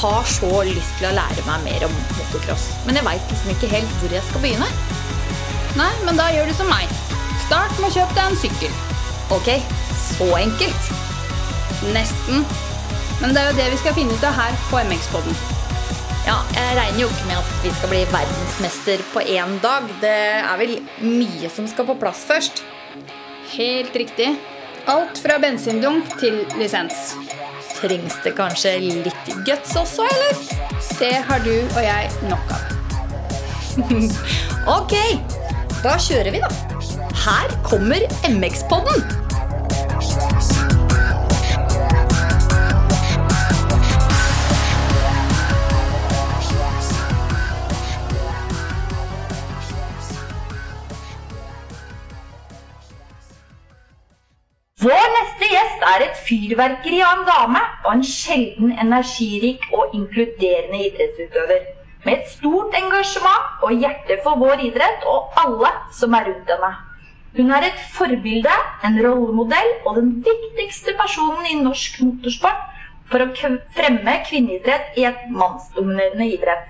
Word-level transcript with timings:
har 0.00 0.24
så 0.28 0.50
lyst 0.66 0.96
til 0.98 1.10
å 1.10 1.14
lære 1.16 1.44
meg 1.46 1.66
mer 1.66 1.86
om 1.86 1.94
motocross, 2.16 2.70
men 2.86 2.98
jeg 2.98 3.06
veit 3.06 3.32
liksom 3.32 3.52
ikke 3.54 3.70
helt 3.74 3.94
hvor 4.00 4.16
jeg 4.16 4.26
skal 4.28 4.44
begynne. 4.44 4.68
Nei, 5.78 5.92
men 6.06 6.18
da 6.18 6.30
gjør 6.34 6.50
du 6.50 6.56
som 6.56 6.70
meg. 6.72 6.90
Start 7.44 7.76
med 7.78 7.90
å 7.90 7.94
kjøpe 7.94 8.16
deg 8.16 8.24
en 8.26 8.40
sykkel. 8.40 8.74
Ok, 9.34 9.52
så 9.94 10.26
enkelt. 10.40 10.90
Nesten. 11.94 12.44
Men 13.20 13.34
det 13.36 13.42
er 13.42 13.50
jo 13.50 13.58
det 13.60 13.70
vi 13.74 13.80
skal 13.82 13.96
finne 13.96 14.16
ut 14.16 14.26
av 14.26 14.36
her 14.38 14.56
på 14.70 14.80
MX-poden. 14.88 15.40
Ja, 16.26 16.36
jeg 16.52 16.76
regner 16.76 17.00
jo 17.00 17.08
ikke 17.08 17.28
med 17.28 17.38
at 17.38 17.52
vi 17.64 17.72
skal 17.76 17.92
bli 17.92 18.00
verdensmester 18.12 19.04
på 19.14 19.22
én 19.36 19.56
dag. 19.62 19.86
Det 20.02 20.16
er 20.40 20.60
vel 20.60 20.74
mye 21.04 21.52
som 21.52 21.68
skal 21.70 21.88
på 21.88 21.96
plass 22.00 22.26
først. 22.28 22.64
Helt 23.54 23.96
riktig. 23.96 24.34
Alt 24.90 25.20
fra 25.22 25.38
bensindunk 25.42 26.16
til 26.20 26.42
lisens. 26.60 27.14
Trengs 27.80 28.18
det 28.24 28.34
kanskje 28.36 28.74
litt 28.82 29.30
guts 29.46 29.72
også, 29.80 30.04
eller? 30.04 30.42
Det 31.00 31.14
har 31.28 31.40
du 31.44 31.54
og 31.54 31.80
jeg 31.84 32.10
nok 32.28 32.52
av. 32.56 32.76
Ok, 34.68 34.92
da 35.80 35.94
kjører 35.96 36.34
vi, 36.34 36.40
da. 36.42 36.50
Her 37.22 37.52
kommer 37.64 38.04
MX-podden. 38.28 39.00
Vår 54.80 55.08
neste 55.12 55.44
gjest 55.44 55.82
er 55.84 56.02
et 56.06 56.20
fyrverkeri 56.24 57.02
av 57.04 57.18
en 57.18 57.26
dame 57.28 57.60
og 57.82 57.90
en 57.90 58.04
sjelden 58.06 58.70
energirik 58.80 59.66
og 59.76 59.92
inkluderende 59.98 60.78
idrettsutøver. 60.86 61.66
Med 62.06 62.14
et 62.14 62.30
stort 62.32 62.78
engasjement 62.78 63.66
og 63.66 63.74
hjerte 63.82 64.16
for 64.24 64.40
vår 64.40 64.62
idrett 64.70 65.04
og 65.10 65.36
alle 65.42 65.74
som 65.98 66.16
er 66.16 66.30
rundt 66.30 66.48
henne. 66.54 66.72
Hun 67.36 67.52
er 67.58 67.66
et 67.68 67.84
forbilde, 67.92 68.56
en 68.88 68.96
rollemodell 69.04 69.70
og 69.84 70.00
den 70.00 70.14
viktigste 70.24 70.96
personen 71.02 71.44
i 71.50 71.60
norsk 71.60 72.00
motorsport 72.00 72.64
for 73.12 73.26
å 73.26 73.52
fremme 73.76 74.16
kvinneidrett 74.30 74.96
i 74.96 75.04
et 75.10 75.28
mannsdominerende 75.28 76.32
idrett. 76.38 76.64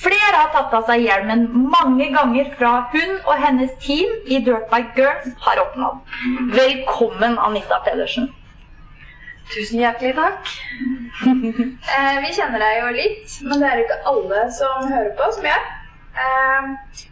Flere 0.00 0.36
har 0.38 0.52
tatt 0.54 0.72
av 0.76 0.86
seg 0.88 1.02
hjelmen 1.04 1.42
mange 1.52 2.06
ganger 2.14 2.46
fra 2.56 2.70
hun 2.92 3.16
og 3.18 3.34
hennes 3.42 3.72
team 3.84 4.12
i 4.24 4.38
Dirtbike 4.46 4.94
Girls 4.96 5.34
har 5.44 5.60
oppnådd. 5.60 5.98
Velkommen, 6.54 7.36
Anita 7.36 7.82
Pedersen. 7.84 8.30
Tusen 9.50 9.82
hjertelig 9.82 10.14
takk. 10.16 10.52
eh, 11.26 12.16
vi 12.22 12.32
kjenner 12.32 12.62
deg 12.62 12.78
jo 12.78 12.94
litt, 12.96 13.36
men 13.44 13.60
det 13.60 13.68
er 13.68 13.80
jo 13.80 13.84
ikke 13.88 14.00
alle 14.14 14.46
som 14.56 14.88
hører 14.88 15.12
på, 15.18 15.28
som 15.36 15.50
jeg. 15.50 15.68
Eh, 16.24 16.70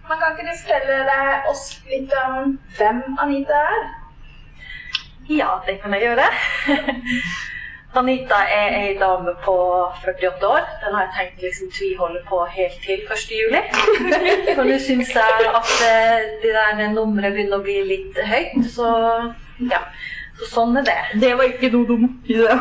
man 0.09 0.23
kan 0.23 0.33
ikke 0.33 0.49
du 0.49 0.55
fortelle 0.63 0.99
deg 1.11 1.53
oss 1.53 1.67
litt 1.91 2.17
om 2.25 2.57
hvem 2.79 3.05
Anita 3.21 3.61
er? 3.75 3.87
Ja, 5.29 5.59
det 5.67 5.77
kan 5.83 5.93
jeg 5.93 6.09
gjøre. 6.09 6.31
Anita 7.99 8.39
er 8.47 8.75
ei 8.79 8.93
dame 8.99 9.35
på 9.45 9.55
48 10.05 10.47
år. 10.47 10.67
Den 10.85 10.95
har 10.95 11.07
jeg 11.07 11.15
tenkt 11.17 11.43
liksom 11.43 11.71
tviholde 11.75 12.23
på 12.29 12.45
helt 12.55 12.79
til 12.85 13.03
1. 13.03 13.25
juli. 13.41 13.63
For 14.57 14.63
nå 14.69 14.79
syns 14.85 15.11
jeg 15.17 15.51
at 15.51 15.75
eh, 15.89 16.29
det 16.45 16.55
der 16.55 16.85
nummeret 16.95 17.35
begynner 17.35 17.59
å 17.59 17.67
bli 17.67 17.81
litt 17.89 18.23
høyt, 18.31 18.63
så 18.71 18.93
ja. 19.71 19.83
Så 20.39 20.47
sånn 20.53 20.79
er 20.79 20.87
det. 20.87 20.99
Det 21.19 21.33
var 21.35 21.49
ikke 21.51 21.73
noe 21.75 21.89
dumt 21.89 22.29
idé. 22.31 22.55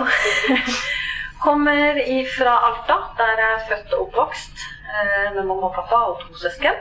Kommer 1.45 1.99
fra 2.33 2.55
Alta, 2.71 2.97
der 3.19 3.33
jeg 3.37 3.49
er 3.53 3.65
født 3.69 3.93
og 3.93 4.07
oppvokst 4.07 4.63
eh, 4.65 5.27
med 5.35 5.43
mamma 5.43 5.69
og 5.69 5.75
pappa 5.75 5.99
og 6.09 6.23
to 6.23 6.39
søsken. 6.41 6.79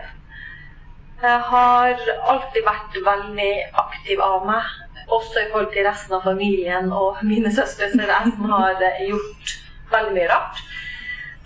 Jeg 1.20 1.42
har 1.50 2.00
alltid 2.32 2.64
vært 2.64 2.96
veldig 3.04 3.52
aktiv 3.84 4.20
av 4.24 4.48
meg, 4.48 4.72
også 5.06 5.42
i 5.42 5.50
forhold 5.52 5.70
til 5.72 5.86
resten 5.86 6.16
av 6.16 6.24
familien 6.26 6.90
og 6.92 7.22
mine 7.22 7.52
søstre, 7.54 7.90
så 7.92 8.00
er 8.00 8.08
det 8.08 8.16
jeg 8.16 8.34
som 8.34 8.50
har 8.50 8.82
eh, 8.82 9.04
gjort 9.10 9.54
veldig 9.92 10.16
mye 10.16 10.28
rart. 10.32 10.64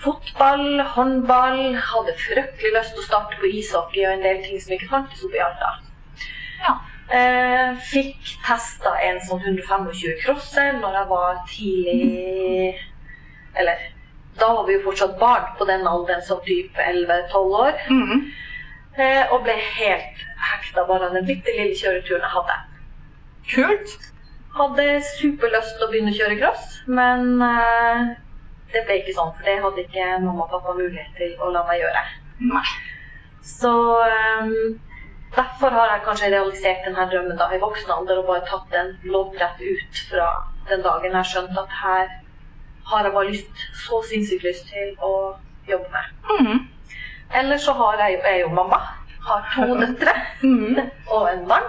Fotball, 0.01 0.81
håndball, 0.95 1.61
hadde 1.77 2.17
fryktelig 2.17 2.73
lyst 2.73 2.95
til 2.97 3.05
å 3.05 3.09
starte 3.09 3.41
på 3.41 3.51
ishockey 3.61 4.07
og 4.07 4.15
en 4.15 4.25
del 4.25 4.41
ting 4.47 4.61
som 4.63 4.73
ikke 4.77 4.89
fantes 4.95 5.25
oppe 5.27 5.37
i 5.37 5.45
Alta. 5.45 5.75
Eh, 7.11 7.71
fikk 7.91 8.37
testa 8.47 8.93
en 9.03 9.17
sånn 9.27 9.41
125 9.43 10.13
crosser 10.21 10.77
når 10.79 10.93
jeg 10.95 11.09
var 11.11 11.41
tidlig 11.51 12.77
Eller 13.59 13.81
da 14.39 14.53
var 14.55 14.69
vi 14.69 14.77
jo 14.77 14.85
fortsatt 14.85 15.17
barn 15.19 15.49
på 15.59 15.67
den 15.67 15.83
alderen 15.91 16.23
som 16.23 16.39
type 16.47 16.79
11-12 16.79 17.57
år. 17.65 17.81
Eh, 18.95 19.25
og 19.33 19.43
ble 19.43 19.57
helt 19.59 20.23
hekta 20.51 20.87
bare 20.87 21.09
av 21.09 21.19
den 21.19 21.27
bitte 21.27 21.53
lille 21.57 21.75
kjøreturen 21.75 22.23
jeg 22.23 22.35
hadde. 22.37 22.57
Kult. 23.49 23.97
Hadde 24.57 24.87
superlyst 25.17 25.77
til 25.79 25.87
å 25.87 25.91
begynne 25.93 26.13
å 26.13 26.19
kjøre 26.19 26.39
cross, 26.41 26.81
men 26.91 27.43
eh, 27.47 28.13
det 28.75 28.85
ble 28.87 29.01
ikke 29.01 29.15
sånn, 29.17 29.33
for 29.37 29.47
det 29.47 29.59
hadde 29.63 29.85
ikke 29.85 30.07
mamma 30.25 30.47
og 30.47 30.55
pappa 30.55 30.75
mulighet 30.79 31.13
til 31.19 31.35
å 31.43 31.51
la 31.55 31.63
meg 31.69 31.83
gjøre. 31.85 32.03
Nei. 32.51 32.65
Så 33.47 33.73
um, 34.43 34.79
derfor 35.37 35.75
har 35.75 35.95
jeg 35.95 36.05
kanskje 36.07 36.33
realisert 36.35 36.85
denne 36.87 37.07
drømmen 37.11 37.39
da 37.41 37.49
i 37.55 37.61
voksen 37.63 37.93
alder 37.95 38.21
og 38.21 38.29
bare 38.29 38.47
tatt 38.49 38.67
den 38.75 38.93
loddrett 39.11 39.63
ut 39.63 40.03
fra 40.11 40.29
den 40.69 40.85
dagen 40.87 41.17
jeg 41.19 41.31
skjønte 41.33 41.65
at 41.65 41.79
her 41.81 42.13
har 42.91 43.07
jeg 43.07 43.15
bare 43.15 43.31
lyst, 43.31 43.67
så 43.87 44.01
sinnssykt 44.07 44.47
lyst 44.47 44.71
til 44.71 44.95
å 44.99 45.15
jobbe 45.69 45.91
med. 45.95 46.15
Mhm. 46.37 46.63
Eller 47.41 47.59
så 47.63 47.73
har 47.79 48.01
jeg 48.03 48.19
jeg 48.19 48.33
er 48.35 48.41
jo 48.41 48.49
mamma. 48.49 48.81
Har 49.23 49.45
to 49.55 49.75
døtre 49.79 50.15
mm. 50.43 50.79
og 51.07 51.29
en 51.33 51.47
mann. 51.49 51.69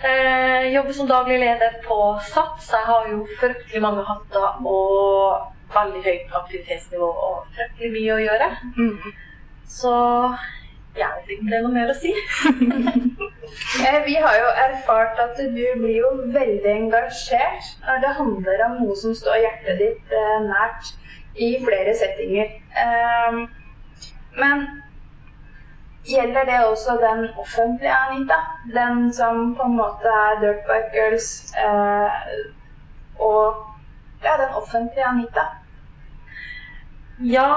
Eh, 0.00 0.72
jobber 0.72 0.92
som 0.92 1.08
daglig 1.08 1.38
leder 1.38 1.74
på 1.84 2.20
SATS. 2.24 2.70
Jeg 2.72 2.86
har 2.86 3.08
jo 3.10 3.26
fryktelig 3.40 3.82
mange 3.84 4.04
hatter 4.08 4.62
og 4.64 5.50
veldig 5.74 6.00
høyt 6.06 6.38
aktivitetsnivå 6.38 7.08
og 7.26 7.50
fryktelig 7.56 7.90
mye 7.96 8.14
å 8.14 8.22
gjøre. 8.22 8.48
Mm. 8.78 9.12
Så 9.68 9.92
jeg 10.96 11.10
vet 11.18 11.34
ikke 11.34 11.44
om 11.44 11.52
det 11.52 11.58
er 11.58 11.66
noe 11.66 11.76
mer 11.76 11.92
å 11.92 11.98
si. 12.00 12.14
Eh, 13.80 13.96
vi 14.06 14.14
har 14.14 14.34
jo 14.38 14.50
erfart 14.62 15.18
at 15.18 15.38
du 15.38 15.62
blir 15.82 15.96
jo 15.96 16.10
veldig 16.32 16.70
engasjert 16.70 17.66
når 17.82 17.98
det 18.02 18.12
handler 18.18 18.62
om 18.66 18.76
noe 18.78 18.94
som 18.98 19.14
står 19.14 19.40
hjertet 19.42 19.80
ditt 19.82 20.14
eh, 20.14 20.36
nært 20.46 20.92
i 21.34 21.48
flere 21.64 21.94
settinger. 21.98 22.52
Eh, 22.84 23.40
men 24.38 24.64
gjelder 26.04 26.44
det 26.44 26.66
også 26.66 26.96
den 27.00 27.28
offentlige 27.38 27.96
Anita? 27.96 28.38
Den 28.74 29.12
som 29.12 29.54
på 29.56 29.62
en 29.62 29.76
måte 29.76 30.08
er 30.08 30.40
Dirtbike 30.40 30.90
Girls 30.94 31.52
eh, 31.58 32.10
og 33.18 33.66
ja, 34.24 34.36
den 34.40 34.54
offentlige 34.54 35.06
Anita? 35.06 35.44
Ja, 37.20 37.50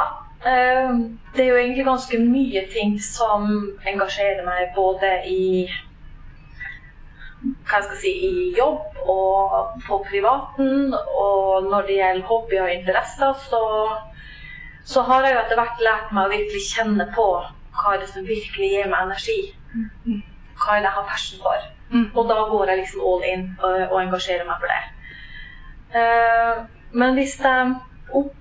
eh, 0.45 0.91
det 1.35 1.45
er 1.45 1.49
jo 1.49 1.55
egentlig 1.55 1.85
ganske 1.85 2.19
mye 2.19 2.67
ting 2.73 2.99
som 3.01 3.49
engasjerer 3.87 4.45
meg 4.45 4.75
både 4.75 5.15
i 5.27 5.71
hva 7.43 7.79
jeg 7.79 7.85
skal 7.87 7.97
si, 7.99 8.11
i 8.23 8.53
jobb 8.55 9.07
og 9.09 9.79
på 9.87 9.99
privaten. 10.07 10.93
Og 10.95 11.67
når 11.67 11.87
det 11.87 11.97
gjelder 11.97 12.27
hobby 12.29 12.59
og 12.61 12.71
interesser, 12.71 13.33
så, 13.49 13.63
så 14.85 15.03
har 15.09 15.25
jeg 15.25 15.35
jo 15.35 15.41
etter 15.41 15.59
hvert 15.59 15.83
lært 15.87 16.15
meg 16.15 16.27
å 16.27 16.33
virkelig 16.37 16.63
kjenne 16.69 17.09
på 17.15 17.27
hva 17.73 17.93
er 17.95 18.03
det 18.03 18.09
som 18.11 18.27
virkelig 18.27 18.69
gir 18.73 18.89
meg 18.91 19.07
energi. 19.07 19.39
Hva 20.59 20.75
er 20.75 20.83
det 20.83 20.89
jeg 20.89 20.97
har 20.97 21.07
passion 21.09 21.43
for. 21.43 21.69
Og 22.15 22.29
da 22.29 22.37
går 22.49 22.71
jeg 22.71 22.81
liksom 22.81 23.01
all 23.09 23.25
in 23.29 23.43
og, 23.59 23.73
og 23.91 23.97
engasjerer 24.01 24.47
meg 24.47 24.61
for 24.61 24.71
det. 24.71 24.83
Eh, 25.99 26.61
men 26.97 27.17
hvis 27.17 27.35
jeg 27.41 27.75
opp, 28.17 28.31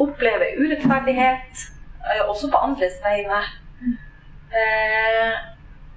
opplever 0.00 0.56
urettferdighet, 0.60 1.66
eh, 2.06 2.22
også 2.28 2.50
på 2.52 2.62
andres 2.68 2.96
vegne, 3.04 3.42
eh, 4.60 5.34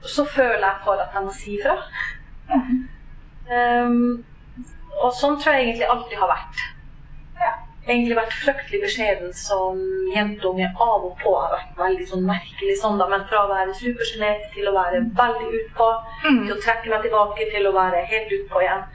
så 0.03 0.25
føler 0.25 0.65
jeg 0.65 0.83
for 0.83 1.03
at 1.03 1.15
jeg 1.15 1.23
må 1.23 1.35
si 1.35 1.55
ifra. 1.59 1.77
Um, 3.49 4.23
og 4.99 5.13
sånn 5.15 5.37
tror 5.39 5.55
jeg 5.55 5.69
egentlig 5.69 5.87
alltid 5.89 6.19
har 6.21 6.31
vært. 6.31 6.61
Egentlig 7.89 8.17
vært 8.19 8.35
fryktelig 8.37 8.79
beskjeden 8.83 9.31
som 9.33 9.79
jentunge. 10.13 10.69
Av 10.77 11.07
og 11.07 11.15
på 11.23 11.33
har 11.33 11.55
vært 11.55 11.79
veldig 11.79 12.05
sånn 12.11 12.27
merkelig 12.27 12.75
sånn, 12.81 12.99
da, 13.01 13.07
men 13.09 13.25
fra 13.31 13.41
å 13.47 13.49
være 13.49 13.73
supersjenert 13.79 14.45
til 14.53 14.69
å 14.69 14.75
være 14.75 15.01
veldig 15.17 15.49
utpå, 15.63 15.89
til 16.27 16.53
å 16.53 16.59
trekke 16.61 16.93
meg 16.93 17.07
tilbake 17.07 17.49
til 17.55 17.67
å 17.69 17.73
være 17.73 18.05
helt 18.13 18.35
utpå 18.37 18.63
igjen. 18.63 18.85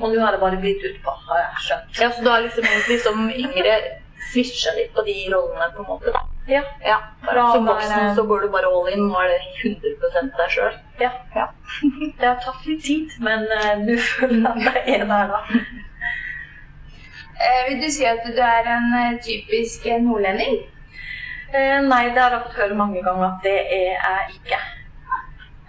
Og 0.00 0.06
nå 0.08 0.24
har 0.24 0.36
jeg 0.36 0.44
bare 0.46 0.62
blitt 0.64 0.88
utpå, 0.92 1.16
har 1.28 1.44
jeg 1.44 1.64
skjønt. 1.68 2.00
Ja, 2.00 2.10
så 2.16 2.26
har 2.30 2.46
liksom 2.46 2.70
egentlig 2.72 3.00
som 3.04 3.28
yngre 3.28 3.78
switcha 4.32 4.74
litt 4.76 4.92
på 4.96 5.04
de 5.06 5.16
rollene, 5.32 5.70
på 5.76 5.84
en 5.84 5.90
måte? 5.92 6.12
da. 6.16 6.24
Ja. 6.48 6.62
Ja. 6.84 6.98
Som 7.52 7.66
voksen 7.66 8.14
så 8.16 8.22
går 8.22 8.40
du 8.40 8.48
bare 8.48 8.66
all 8.66 8.88
in. 8.88 9.04
Nå 9.08 9.20
er 9.20 9.34
det 9.34 9.40
100% 9.64 10.30
deg 10.38 10.54
sjøl. 10.54 10.78
Ja. 11.00 11.10
Det 12.18 12.24
har 12.24 12.38
tatt 12.42 12.64
litt 12.66 12.80
tid, 12.84 13.12
men 13.20 13.44
uh, 13.52 13.74
nå 13.82 13.98
føler 14.00 14.40
jeg 14.40 14.48
at 14.48 14.78
jeg 14.88 15.00
er 15.02 15.04
der, 15.10 15.34
da. 15.34 15.60
Eh, 17.38 17.68
vil 17.68 17.82
du 17.82 17.90
si 17.90 18.04
at 18.04 18.24
du 18.26 18.40
er 18.42 18.66
en 18.76 18.88
eh, 18.98 19.18
typisk 19.22 19.86
eh, 19.86 20.00
nordlending? 20.02 20.58
Eh, 21.54 21.80
nei, 21.86 22.04
det 22.12 22.22
har 22.22 22.34
jeg 22.34 22.42
fått 22.46 22.58
høre 22.62 22.74
mange 22.76 23.02
ganger 23.04 23.28
at 23.28 23.44
det 23.46 23.58
er 23.72 23.94
jeg 23.94 24.34
ikke. 24.38 24.58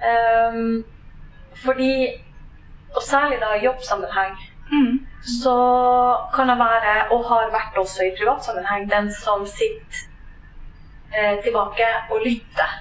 Ehm, 0.09 0.83
fordi, 1.63 1.91
og 2.95 3.01
særlig 3.03 3.39
da 3.41 3.53
i 3.55 3.65
jobbsammenheng, 3.65 4.37
Mm. 4.71 4.99
så 5.43 5.53
kan 6.35 6.47
jeg 6.49 6.57
være, 6.57 7.11
og 7.11 7.23
har 7.29 7.49
vært 7.51 7.77
også 7.77 8.03
i 8.03 8.15
privatsammenheng, 8.19 8.91
den 8.91 9.13
som 9.13 9.45
sitter 9.47 10.03
eh, 11.17 11.43
tilbake 11.43 11.87
og 12.11 12.21
lytter. 12.25 12.75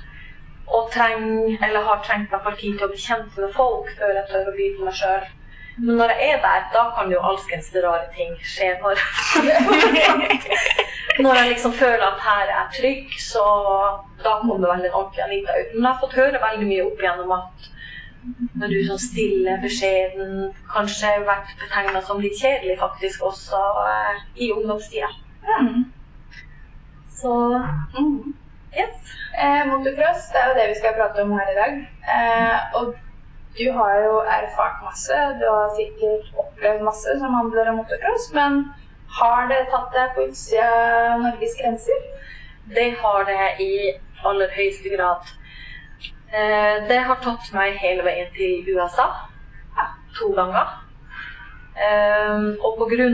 Og 0.66 0.90
trenger, 0.92 1.56
eller 1.64 1.80
har 1.80 2.02
trengt 2.04 2.30
meg 2.44 2.58
tid 2.58 2.76
til 2.76 2.84
å 2.84 2.90
bli 2.92 3.00
kjent 3.00 3.38
med 3.40 3.54
folk 3.56 3.88
før 3.98 4.12
jeg 4.18 4.26
tør 4.28 4.50
å 4.50 4.56
by 4.58 4.66
på 4.76 4.84
meg 4.84 4.98
sjøl. 5.00 5.24
Men 5.78 5.96
når 6.00 6.12
jeg 6.14 6.30
er 6.34 6.40
der, 6.42 6.64
da 6.74 6.84
kan 6.96 7.12
jo 7.12 7.20
alskens 7.30 7.70
rare 7.84 8.08
ting 8.16 8.34
skje. 8.42 8.72
Når, 8.82 9.02
når 11.24 11.34
jeg 11.38 11.50
liksom 11.52 11.72
føler 11.72 12.04
at 12.06 12.24
her 12.24 12.52
er 12.60 12.70
trygg, 12.74 13.14
så 13.22 13.44
da 14.24 14.38
kommer 14.42 14.72
veldig 14.72 14.90
en 14.90 14.98
ordentlig 15.00 15.24
Anita 15.24 15.58
ut. 15.60 15.74
Men 15.74 15.84
jeg 15.84 15.92
har 15.92 16.00
fått 16.02 16.18
høre 16.18 16.42
veldig 16.42 16.70
mye 16.70 16.86
opp 16.88 17.04
igjennom 17.04 17.36
at 17.38 17.68
når 18.58 18.72
du 18.74 18.78
sånn 18.88 19.00
stille, 19.00 19.54
beskjeden, 19.62 20.32
kanskje 20.72 21.14
vært 21.26 21.54
betegna 21.62 22.02
som 22.04 22.20
litt 22.20 22.36
kjedelig 22.40 22.76
faktisk 22.80 23.22
også 23.30 23.60
eh, 23.86 24.24
i 24.44 24.50
ungdomstida. 24.52 25.08
Mm. 25.48 25.86
Så 27.20 27.34
Mm. 27.98 28.34
yes. 28.76 29.14
Eh, 29.38 29.64
motocross, 29.66 30.28
det 30.32 30.40
er 30.40 30.48
jo 30.48 30.56
det 30.58 30.66
vi 30.68 30.78
skal 30.80 30.96
prate 30.98 31.22
om 31.22 31.32
her 31.38 31.52
i 31.52 31.56
dag. 31.56 31.78
Eh, 32.14 32.76
og 32.80 32.94
du 33.58 33.70
har 33.72 33.94
jo 34.04 34.18
erfart 34.22 34.82
masse, 34.84 35.16
du 35.40 35.46
har 35.50 35.72
sikkert 35.76 36.28
opplevd 36.38 36.84
masse 36.86 37.14
som 37.18 37.34
handler 37.34 37.70
om 37.70 37.80
motocross, 37.80 38.30
men 38.36 38.60
har 39.18 39.48
det 39.50 39.64
tatt 39.72 39.90
deg 39.96 40.14
på 40.14 40.26
utsida 40.28 41.16
Norges 41.22 41.56
grenser? 41.60 42.04
Det 42.76 42.90
har 43.02 43.24
det 43.26 43.46
i 43.64 43.72
aller 44.28 44.52
høyeste 44.54 44.92
grad. 44.94 45.32
Eh, 46.28 46.76
det 46.88 46.98
har 47.08 47.22
tatt 47.24 47.48
meg 47.56 47.78
hele 47.80 48.04
veien 48.06 48.28
til 48.36 48.68
USA. 48.74 49.08
To 50.18 50.28
ganger. 50.36 50.74
Eh, 51.78 52.46
og 52.66 52.78
pga. 52.78 53.08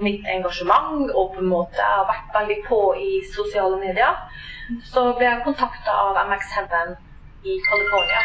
mitt 0.00 0.26
engasjement 0.26 1.10
og 1.14 1.34
på 1.34 1.40
en 1.40 1.50
måte 1.50 1.78
jeg 1.78 1.98
har 1.98 2.08
vært 2.08 2.32
veldig 2.38 2.60
på 2.68 2.80
i 2.98 3.10
sosiale 3.34 3.78
medier, 3.78 4.16
så 4.92 5.12
ble 5.18 5.28
jeg 5.28 5.44
kontakta 5.46 5.94
av 6.06 6.18
MX 6.28 6.56
Heaven 6.56 6.96
i 7.44 7.60
California. 7.68 8.24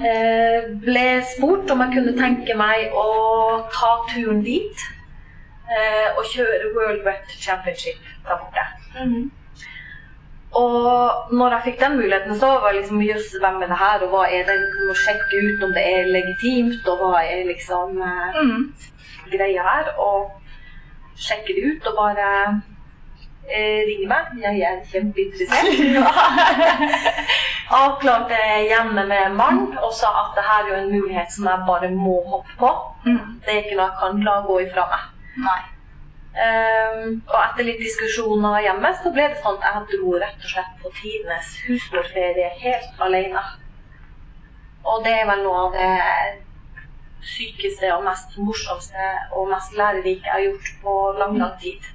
Eh, 0.00 0.70
ble 0.82 1.04
spurt 1.28 1.70
om 1.70 1.82
jeg 1.84 1.92
kunne 1.94 2.14
tenke 2.18 2.56
meg 2.58 2.94
å 2.96 3.04
ta 3.70 3.90
turen 4.10 4.40
dit 4.42 4.86
eh, 5.70 6.08
og 6.16 6.24
kjøre 6.26 6.72
World 6.74 7.04
Wet 7.06 7.36
Championship 7.36 8.00
der 8.26 8.40
borte. 8.40 8.64
Og 10.60 11.30
når 11.36 11.54
jeg 11.54 11.64
fikk 11.68 11.78
den 11.84 11.96
muligheten, 12.00 12.34
så 12.38 12.48
var 12.58 12.72
jeg 12.72 12.80
liksom 12.80 13.02
Jøss, 13.06 13.36
hvem 13.42 13.60
er 13.62 13.70
det 13.70 13.78
her, 13.78 14.02
og 14.02 14.14
hva 14.14 14.24
er 14.26 14.48
det? 14.48 14.56
Du 14.72 14.80
må 14.88 14.96
sjekke 14.98 15.42
ut 15.46 15.62
om 15.68 15.74
det 15.76 15.84
er 15.86 16.10
legitimt, 16.10 16.88
og 16.90 17.04
hva 17.04 17.20
er 17.22 17.46
liksom 17.46 18.00
eh, 18.02 18.40
greia 19.30 19.68
her. 19.68 19.92
Og 20.02 20.32
sjekke 21.20 21.54
det 21.54 21.68
ut, 21.68 21.86
og 21.92 22.00
bare 22.00 22.30
eh, 23.48 23.80
ringe 23.88 24.08
meg. 24.10 24.32
Jeg 24.42 24.60
er 24.68 24.78
kjempeinteressert. 24.90 25.68
Avklarte 27.80 28.38
hjemme 28.66 29.06
med 29.06 29.36
mann 29.38 29.60
og 29.78 29.92
sa 29.94 30.10
at 30.24 30.38
det 30.38 30.46
her 30.46 30.64
er 30.64 30.70
jo 30.70 30.78
en 30.80 30.94
mulighet 30.96 31.32
som 31.32 31.46
jeg 31.46 31.66
bare 31.68 31.90
må 31.94 32.16
hoppe 32.32 32.56
på. 32.58 32.70
Det 33.04 33.52
er 33.52 33.62
ikke 33.64 33.78
noe 33.78 33.90
jeg 33.90 34.00
kan 34.00 34.24
la 34.26 34.40
gå 34.48 34.58
ifra 34.64 34.88
meg. 34.90 35.04
Nei. 35.44 35.60
Um, 36.30 37.16
og 37.26 37.38
etter 37.40 37.66
litt 37.66 37.80
diskusjoner 37.82 38.60
hjemme, 38.62 38.92
så 39.02 39.10
ble 39.14 39.24
det 39.32 39.40
sånn 39.42 39.58
at 39.58 39.80
jeg 39.90 39.96
dro 39.96 40.12
rett 40.22 40.44
og 40.44 40.52
slett 40.52 40.76
på 40.82 40.92
tidenes 41.00 41.56
husmorferie 41.66 42.52
helt 42.60 43.02
alene. 43.02 43.42
Og 44.86 45.02
det 45.04 45.14
er 45.20 45.26
vel 45.28 45.42
noe 45.44 45.64
av 45.66 45.74
det 45.74 45.90
sykeste 47.26 47.90
og 47.94 48.04
mest 48.06 48.38
morsomste 48.40 49.10
og 49.36 49.50
mest 49.50 49.74
lærerike 49.76 50.24
jeg 50.24 50.32
har 50.32 50.46
gjort 50.46 50.70
på 50.82 50.96
lang, 51.18 51.36
lang 51.42 51.56
tid. 51.62 51.90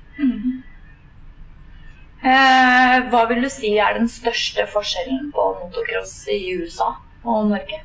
Eh, 2.25 2.95
hva 3.11 3.25
vil 3.29 3.43
du 3.45 3.49
si 3.53 3.75
er 3.77 3.99
den 3.99 4.07
største 4.09 4.65
forskjellen 4.73 5.27
på 5.33 5.43
motocross 5.59 6.23
i 6.33 6.39
USA 6.57 6.95
og 7.23 7.51
Norge? 7.51 7.81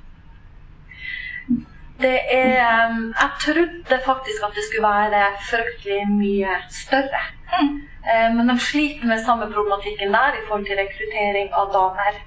Det 2.01 2.17
er 2.33 2.55
ehm, 2.65 3.13
Jeg 3.13 3.31
trodde 3.45 3.99
faktisk 4.07 4.47
at 4.47 4.57
det 4.57 4.65
skulle 4.65 4.89
være 4.89 5.27
fryktelig 5.51 6.07
mye 6.09 6.57
større. 6.73 7.23
Eh, 8.09 8.29
Men 8.35 8.49
de 8.49 8.57
sliter 8.59 9.07
med 9.07 9.25
samme 9.25 9.53
problematikken 9.53 10.13
der 10.13 10.39
i 10.39 10.45
forhold 10.49 10.67
til 10.67 10.81
rekruttering 10.81 11.53
av 11.53 11.73
damer. 11.77 12.21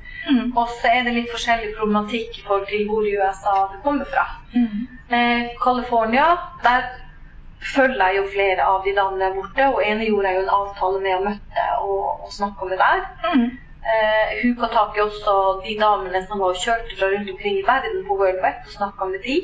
Og 0.55 0.67
så 0.69 0.87
er 0.87 1.03
det 1.03 1.15
litt 1.17 1.31
forskjellig 1.33 1.73
problematikk 1.77 2.37
i 2.39 2.43
forhold 2.47 2.67
til 2.67 2.85
hvor 2.87 3.03
i 3.03 3.17
USA 3.17 3.55
du 3.73 3.79
kommer 3.83 4.05
fra. 4.05 4.27
Eh, 5.09 5.49
California, 5.63 6.27
der 6.63 6.85
følger 7.75 8.07
jeg 8.07 8.17
jo 8.17 8.23
flere 8.33 8.65
av 8.67 8.83
de 8.85 8.93
damene 8.95 9.25
der 9.25 9.35
borte, 9.37 9.67
og 9.73 9.83
ene 9.85 10.07
gjorde 10.07 10.27
jeg 10.29 10.35
jo 10.39 10.43
en 10.45 10.55
avtale 10.59 10.99
med 11.03 11.15
å 11.17 11.23
møtte 11.29 11.67
og, 11.81 12.25
og 12.27 12.63
om 12.63 12.69
det 12.73 12.79
der. 12.81 13.05
Eh, 13.83 14.29
huka 14.43 14.67
tak 14.71 14.97
i 14.97 15.01
også 15.03 15.61
de 15.63 15.77
damene 15.79 16.21
som 16.27 16.39
var 16.39 16.53
kjørt 16.55 16.85
kjørte 16.87 16.99
fra 16.99 17.09
rundt 17.11 17.31
omkring 17.33 17.57
i 17.59 17.65
verden 17.67 18.05
på 18.07 18.15
World 18.19 18.39
Wet, 18.43 18.61
og 18.65 18.71
snakka 18.77 19.05
med 19.11 19.25
de. 19.25 19.37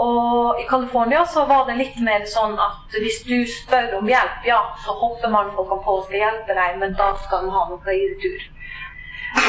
Og 0.00 0.60
i 0.60 0.66
California 0.68 1.24
så 1.26 1.44
var 1.46 1.66
det 1.66 1.78
litt 1.80 1.96
mer 2.04 2.22
sånn 2.28 2.54
at 2.60 2.94
hvis 3.02 3.22
du 3.26 3.36
spør 3.48 3.96
om 3.98 4.08
hjelp, 4.08 4.44
ja, 4.46 4.60
så 4.84 4.94
hopper 5.00 5.32
mannfolkene 5.32 5.82
på 5.84 5.96
og 5.98 6.04
skal 6.06 6.22
hjelpe 6.22 6.56
deg, 6.56 6.78
men 6.82 6.94
da 7.00 7.10
skal 7.24 7.44
de 7.46 7.54
ha 7.56 7.64
noe 7.72 7.96
i 7.96 8.04
retur. 8.12 8.46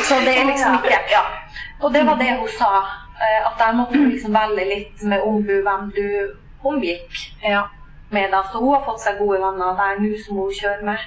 Så 0.08 0.18
det 0.26 0.38
er 0.38 0.46
liksom 0.50 0.80
ikke 0.80 1.00
Ja. 1.12 1.24
Og 1.82 1.94
det 1.94 2.06
var 2.06 2.16
det 2.20 2.36
hun 2.40 2.48
sa. 2.48 2.72
eh, 3.22 3.48
At 3.48 3.58
der 3.58 3.74
måtte 3.74 3.98
liksom 3.98 4.34
velge 4.34 4.66
litt 4.66 5.04
med 5.04 5.22
omhu 5.22 5.62
hvem 5.66 5.92
du 5.96 6.08
omgikk 6.64 7.20
med. 8.12 8.32
Da. 8.32 8.44
Så 8.52 8.60
hun 8.60 8.74
har 8.74 8.84
fått 8.86 9.00
seg 9.04 9.20
gode 9.20 9.40
venner 9.42 9.76
der 9.80 10.00
nå 10.04 10.12
som 10.26 10.38
hun 10.42 10.52
kjører 10.52 10.84
med. 10.84 11.00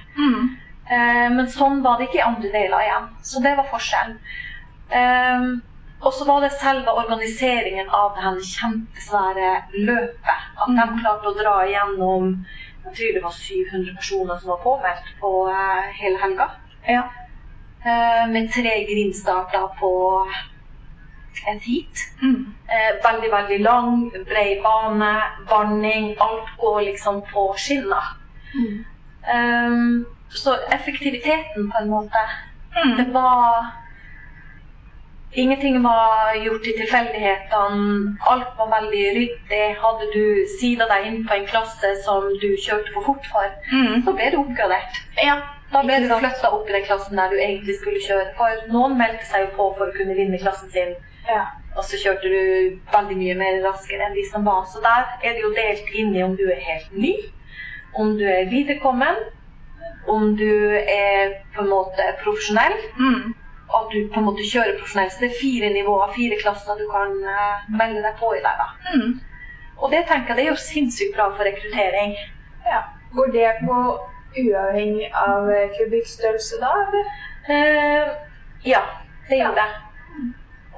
Eh, 0.90 1.28
Men 1.32 1.46
sånn 1.48 1.82
var 1.82 1.98
det 1.98 2.08
ikke 2.08 2.18
i 2.22 2.26
andre 2.28 2.50
deler 2.52 2.80
igjen. 2.84 3.06
Så 3.22 3.40
det 3.44 3.54
var 3.56 3.68
forskjellen. 3.70 4.18
Eh, 4.90 5.46
og 6.04 6.12
så 6.12 6.24
var 6.28 6.40
det 6.44 6.52
selve 6.52 6.92
organiseringen 6.92 7.88
av 7.88 8.14
det 8.16 8.22
her 8.26 8.40
kjempesvære 8.50 9.52
løpet. 9.86 10.48
At 10.60 10.68
de 10.68 11.00
klarte 11.00 11.30
å 11.30 11.36
dra 11.38 11.54
igjennom 11.64 12.44
Jeg 12.84 12.92
tror 12.96 13.12
det 13.14 13.22
var 13.24 13.32
700 13.32 13.94
personer 13.96 14.36
som 14.40 14.50
var 14.52 14.58
påmeldt 14.60 15.06
på 15.20 15.30
eh, 15.48 15.86
hele 16.00 16.18
helga. 16.20 16.50
Eh, 16.84 18.26
med 18.28 18.50
tre 18.52 18.74
grindstarter 18.84 19.64
på 19.80 19.92
et 21.50 21.62
heat. 21.68 22.02
Eh, 22.68 22.90
veldig, 23.04 23.30
veldig 23.32 23.60
lang, 23.60 24.10
bred 24.28 24.62
bane, 24.64 25.12
vanning. 25.50 26.14
Alt 26.20 26.50
går 26.58 26.80
liksom 26.90 27.22
på 27.32 27.54
skinner. 27.58 28.14
Um, 29.34 30.06
så 30.30 30.56
effektiviteten, 30.72 31.70
på 31.72 31.78
en 31.80 31.88
måte 31.90 32.20
Det 32.98 33.06
var 33.12 33.72
Ingenting 35.34 35.82
var 35.82 36.34
gjort 36.34 36.66
i 36.66 36.72
tilfeldighetene. 36.78 38.16
Alt 38.20 38.52
var 38.58 38.68
veldig 38.80 39.04
ryddig. 39.16 39.64
Hadde 39.82 40.06
du 40.14 40.26
sida 40.60 40.86
deg 40.86 41.08
inn 41.08 41.24
på 41.26 41.34
en 41.34 41.48
klasse 41.48 41.90
som 42.04 42.28
du 42.42 42.52
kjørte 42.66 42.94
for 42.94 43.08
fort 43.08 43.26
for, 43.32 43.48
så 44.04 44.14
ble 44.14 44.28
du 44.30 44.36
oppgradert. 44.44 45.00
Ja. 45.18 45.40
Da 45.72 45.82
ble 45.82 45.96
du 46.04 46.06
flytta 46.12 46.52
opp 46.54 46.70
i 46.70 46.76
den 46.76 46.86
klassen 46.86 47.18
der 47.18 47.34
du 47.34 47.40
egentlig 47.40 47.74
skulle 47.80 48.04
kjøre. 48.06 48.28
For 48.38 48.62
noen 48.70 48.94
meldte 49.00 49.26
seg 49.26 49.48
jo 49.48 49.50
på 49.56 49.68
for 49.80 49.90
å 49.90 49.96
kunne 49.96 50.14
vinne 50.14 50.38
klassen 50.38 50.70
sin. 50.70 50.94
Ja. 51.28 51.44
Og 51.76 51.84
så 51.84 51.98
kjørte 51.98 52.30
du 52.30 52.80
veldig 52.92 53.16
mye 53.18 53.34
mer 53.38 53.62
raskere 53.64 54.06
enn 54.06 54.14
de 54.14 54.24
som 54.30 54.44
var. 54.46 54.64
Så 54.70 54.82
der 54.84 55.08
er 55.22 55.34
det 55.34 55.42
jo 55.42 55.54
delt 55.56 55.88
inn 55.94 56.14
i 56.14 56.22
om 56.22 56.36
du 56.38 56.44
er 56.46 56.60
helt 56.62 56.92
ny, 56.94 57.14
om 57.98 58.12
du 58.18 58.24
er 58.30 58.50
viderekommen, 58.50 59.16
om 60.08 60.36
du 60.36 60.50
er 60.78 61.40
på 61.54 61.64
en 61.64 61.70
måte 61.72 62.06
profesjonell, 62.22 62.76
og 63.72 63.76
at 63.80 63.92
du 63.94 64.08
på 64.12 64.20
en 64.20 64.26
måte 64.28 64.46
kjører 64.46 64.78
profesjonell. 64.78 65.10
Så 65.10 65.24
det 65.24 65.30
er 65.32 65.40
fire 65.40 65.70
nivåer, 65.74 66.12
fire 66.14 66.38
klasser 66.42 66.78
du 66.78 66.86
kan 66.92 67.14
eh, 67.34 67.64
melde 67.74 68.02
deg 68.04 68.18
på 68.20 68.34
i 68.36 68.42
der. 68.44 68.60
da. 68.60 68.68
Og 69.82 69.90
det 69.90 70.04
tenker 70.06 70.34
jeg 70.34 70.36
det 70.36 70.44
er 70.44 70.52
jo 70.52 70.60
sinnssykt 70.62 71.16
bra 71.16 71.30
for 71.34 71.44
rekruttering. 71.48 72.14
ja. 72.66 72.82
Går 73.14 73.26
det 73.30 73.50
på 73.66 73.74
uavhengig 74.38 75.10
av 75.14 75.50
eh, 75.50 75.70
kubikkstørrelse 75.78 76.56
da, 76.62 76.70
eller? 76.82 77.10
Eh, 77.54 78.08
ja, 78.66 78.80
det 79.28 79.38
gjør 79.38 79.54
det. 79.58 79.66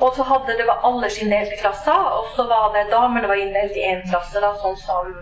Og 0.00 0.12
så 0.16 0.26
hadde 0.28 0.58
det 0.58 0.66
var 0.68 0.84
alle 0.84 1.08
sine 1.10 1.38
delte 1.38 1.56
klasser, 1.60 2.02
og 2.18 2.26
så 2.36 2.44
var 2.50 2.74
det 2.74 2.90
damene 2.92 3.28
var 3.28 3.40
inndelt 3.40 3.76
i 3.76 3.86
én 3.92 4.04
klasse, 4.10 4.40
da, 4.44 4.52
sånn 4.60 4.76
som 4.76 5.14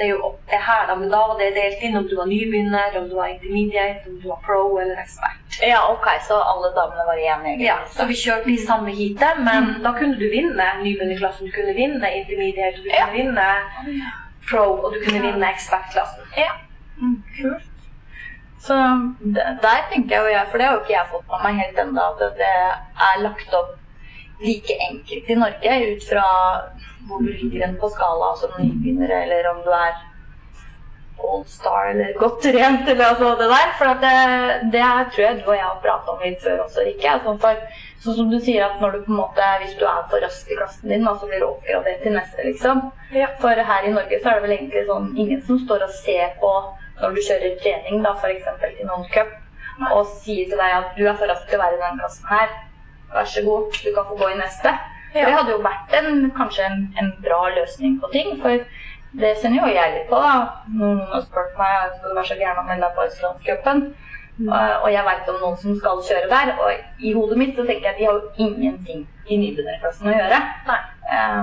det 0.00 0.06
er 0.06 0.10
jo 0.14 0.28
det 0.50 0.60
her 0.64 0.86
da, 0.88 0.94
men 0.96 1.10
da 1.12 1.18
var 1.28 1.36
det 1.36 1.50
delt 1.56 1.82
inn 1.84 1.96
om 1.98 2.06
du 2.08 2.14
var 2.16 2.28
nybegynner, 2.30 2.94
om 2.96 3.08
du 3.10 3.14
var 3.18 3.32
intermediate, 3.34 4.08
om 4.08 4.20
du 4.22 4.28
var 4.30 4.38
pro 4.46 4.60
eller 4.80 5.00
ekspert. 5.02 5.58
Ja, 5.66 5.80
ok, 5.92 6.06
så 6.28 6.38
alle 6.52 6.70
damene 6.76 7.04
var 7.08 7.20
igjen 7.20 7.44
egen 7.50 7.64
Ja, 7.66 7.76
så 7.96 8.06
vi 8.08 8.16
kjørte 8.16 8.48
de 8.48 8.56
samme 8.64 8.94
heatet, 8.96 9.42
men 9.44 9.74
da 9.84 9.92
kunne 9.98 10.16
du 10.20 10.24
vinne 10.32 10.68
nybegynnerklassen, 10.80 11.50
du 11.50 11.56
kunne 11.56 11.76
vinne 11.76 12.12
intermediate, 12.22 12.80
du 12.80 12.88
kunne 12.88 13.12
vinne 13.16 13.48
pro, 14.48 14.64
og 14.78 14.94
du 14.94 15.02
kunne 15.04 15.24
vinne 15.26 15.52
ekspertklassen. 15.52 16.32
Ja. 16.38 16.54
Mm, 17.00 17.18
kult. 17.36 17.69
Så 18.60 18.76
der 19.34 19.86
tenker 19.90 20.16
jeg 20.16 20.20
jo 20.20 20.32
jeg, 20.34 20.48
for 20.50 20.60
det 20.60 20.66
har 20.66 20.74
jo 20.76 20.82
ikke 20.82 20.96
jeg 20.96 21.10
fått 21.12 21.30
med 21.30 21.44
meg 21.46 21.62
helt 21.62 21.78
ennå, 21.84 22.08
at 22.12 22.36
det 22.40 22.50
er 23.08 23.22
lagt 23.24 23.56
opp 23.56 23.76
like 24.40 24.76
enkelt 24.88 25.32
i 25.32 25.38
Norge 25.40 25.78
ut 25.92 26.06
fra 26.10 26.26
hvor 27.08 27.24
du 27.24 27.32
ligger 27.32 27.66
hen 27.66 27.76
på 27.80 27.88
skala 27.92 28.34
som 28.40 28.52
nybegynner, 28.58 29.12
eller 29.22 29.48
om 29.50 29.62
du 29.64 29.70
er 29.74 29.96
old 31.20 31.46
star 31.48 31.90
eller 31.90 32.12
godt 32.18 32.42
trent, 32.42 32.88
eller 32.88 33.04
altså 33.04 33.30
det 33.40 33.48
der. 33.50 33.72
For 33.78 34.00
det, 34.04 34.12
det 34.72 34.84
tror 35.12 35.24
jeg 35.24 35.38
du 35.40 35.48
og 35.48 35.56
jeg 35.56 35.66
har 35.66 35.80
pratet 35.84 36.12
om 36.14 36.24
litt 36.24 36.44
før 36.44 36.62
også, 36.64 36.84
Rikke. 36.86 37.16
Sånn, 37.24 37.40
for, 37.42 37.64
sånn 38.04 38.18
som 38.20 38.30
du 38.32 38.38
sier 38.40 38.66
at 38.66 38.80
når 38.82 38.96
du 38.96 39.02
på 39.06 39.14
en 39.14 39.20
måte, 39.22 39.48
hvis 39.62 39.76
du 39.80 39.84
er 39.88 40.04
for 40.12 40.24
rask 40.24 40.52
i 40.52 40.58
klassen 40.58 40.92
din, 40.92 41.08
så 41.08 41.28
blir 41.28 41.42
du 41.42 41.48
oppgradert 41.50 42.04
til 42.04 42.16
neste, 42.16 42.46
liksom. 42.48 42.84
Ja. 43.16 43.32
For 43.42 43.64
her 43.72 43.88
i 43.88 43.94
Norge 43.96 44.20
så 44.20 44.32
er 44.32 44.38
det 44.38 44.46
vel 44.46 44.56
egentlig 44.58 44.86
sånn 44.88 45.10
ingen 45.16 45.44
som 45.48 45.60
står 45.64 45.86
og 45.88 45.98
ser 46.00 46.36
på 46.42 46.54
når 47.00 47.16
du 47.16 47.22
kjører 47.26 47.58
trening, 47.62 48.02
da 48.04 48.14
f.eks. 48.16 48.48
til 48.62 48.86
noen 48.88 49.06
cup, 49.14 49.32
og 49.90 50.06
sier 50.20 50.48
til 50.50 50.60
deg 50.60 50.76
at 50.76 50.96
du 50.96 51.06
er 51.06 51.16
for 51.16 51.30
rask 51.30 51.46
til 51.48 51.58
å 51.58 51.62
være 51.64 51.78
i 51.78 51.82
den 51.82 52.00
klassen 52.02 52.30
her. 52.30 52.52
Vær 53.14 53.26
så 53.26 53.42
god, 53.46 53.80
du 53.84 53.90
kan 53.96 54.08
få 54.10 54.18
gå 54.20 54.28
i 54.30 54.38
neste. 54.38 54.74
Ja. 55.14 55.24
Det 55.24 55.32
hadde 55.34 55.54
jo 55.56 55.62
vært 55.64 55.96
en, 55.98 56.28
kanskje 56.36 56.66
en, 56.68 56.84
en 57.00 57.10
bra 57.24 57.40
løsning 57.56 57.96
på 58.02 58.10
ting. 58.12 58.36
For 58.42 58.62
det 59.20 59.32
sender 59.40 59.64
jo 59.64 59.72
jeg 59.74 59.96
litt 59.96 60.10
på. 60.10 60.20
da. 60.22 60.34
Noen 60.76 61.00
har 61.10 61.24
spurt 61.24 61.56
meg 61.58 61.96
skal 61.96 62.12
du 62.12 62.18
være 62.20 62.28
så 62.28 62.38
gæren 62.38 62.62
å 62.62 62.68
melde 62.68 62.86
deg 62.86 62.96
på 62.98 63.08
Østlandscupen. 63.08 63.90
Mm. 64.40 64.48
og 64.56 64.86
jeg 64.88 65.04
veit 65.04 65.26
om 65.28 65.34
noen 65.36 65.56
som 65.60 65.74
skal 65.76 65.98
kjøre 66.06 66.28
der. 66.30 66.52
Og 66.56 67.02
i 67.04 67.10
hodet 67.16 67.36
mitt 67.40 67.56
så 67.56 67.66
tenker 67.66 67.90
jeg 67.90 67.94
at 67.94 67.98
de 67.98 68.06
har 68.08 68.14
jo 68.14 68.46
ingenting 68.46 69.02
i 69.28 69.40
nybegynnerklassen 69.42 70.08
å 70.08 70.14
gjøre. 70.14 70.38
Nei. 70.70 70.78
Eh, 71.16 71.42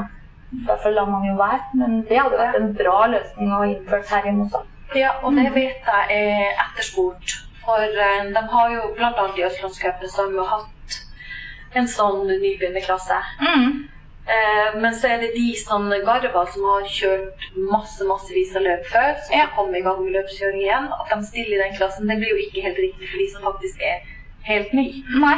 derfor 0.69 0.95
lar 0.95 1.11
man 1.11 1.27
jo 1.27 1.35
være. 1.37 1.59
Men 1.77 1.99
det 2.09 2.17
hadde 2.21 2.39
vært 2.39 2.57
en 2.61 2.73
bra 2.79 2.97
løsning 3.11 3.53
å 3.53 3.61
innføre 3.67 4.09
her 4.09 4.31
i 4.31 4.33
Mossa. 4.39 4.63
Ja, 4.95 5.11
og 5.23 5.35
det 5.35 5.49
vet 5.55 5.83
jeg 5.83 6.17
er 6.21 6.63
etterspurt. 6.63 7.35
For 7.65 7.83
eh, 7.83 8.29
de 8.31 8.43
har 8.53 8.71
jo 8.71 8.93
bl.a. 8.95 9.27
i 9.35 9.43
Østlandscupen 9.43 10.09
så 10.09 10.23
har 10.23 10.29
vi 10.31 10.39
jo 10.39 10.47
hatt 10.47 10.97
en 11.75 11.87
sånn 11.91 12.23
nybegynnerklasse. 12.29 13.17
Mm. 13.43 13.73
Eh, 14.27 14.77
men 14.79 14.95
så 14.95 15.07
er 15.13 15.21
det 15.23 15.33
de 15.35 15.49
sånne 15.59 15.99
garver 16.07 16.47
som 16.53 16.63
har 16.71 16.87
kjørt 16.91 17.43
masse 17.71 18.07
massevis 18.07 18.55
av 18.55 18.63
løp 18.65 18.87
før, 18.91 19.13
som 19.25 19.35
Ja. 19.37 19.47
kommer 19.55 19.77
i 19.77 19.83
gang 19.83 19.99
med 20.03 20.15
løpskjøring 20.15 20.63
igjen, 20.63 20.87
at 20.95 21.11
de 21.11 21.25
stiller 21.27 21.57
i 21.59 21.63
den 21.65 21.77
klassen, 21.77 22.07
det 22.07 22.17
blir 22.19 22.31
jo 22.35 22.41
ikke 22.47 22.63
helt 22.67 22.79
riktig 22.85 23.09
for 23.11 23.17
de 23.23 23.27
som 23.33 23.45
faktisk 23.51 23.81
er 23.81 23.99
helt 24.47 24.73
ny. 24.73 25.03
Nei. 25.19 25.37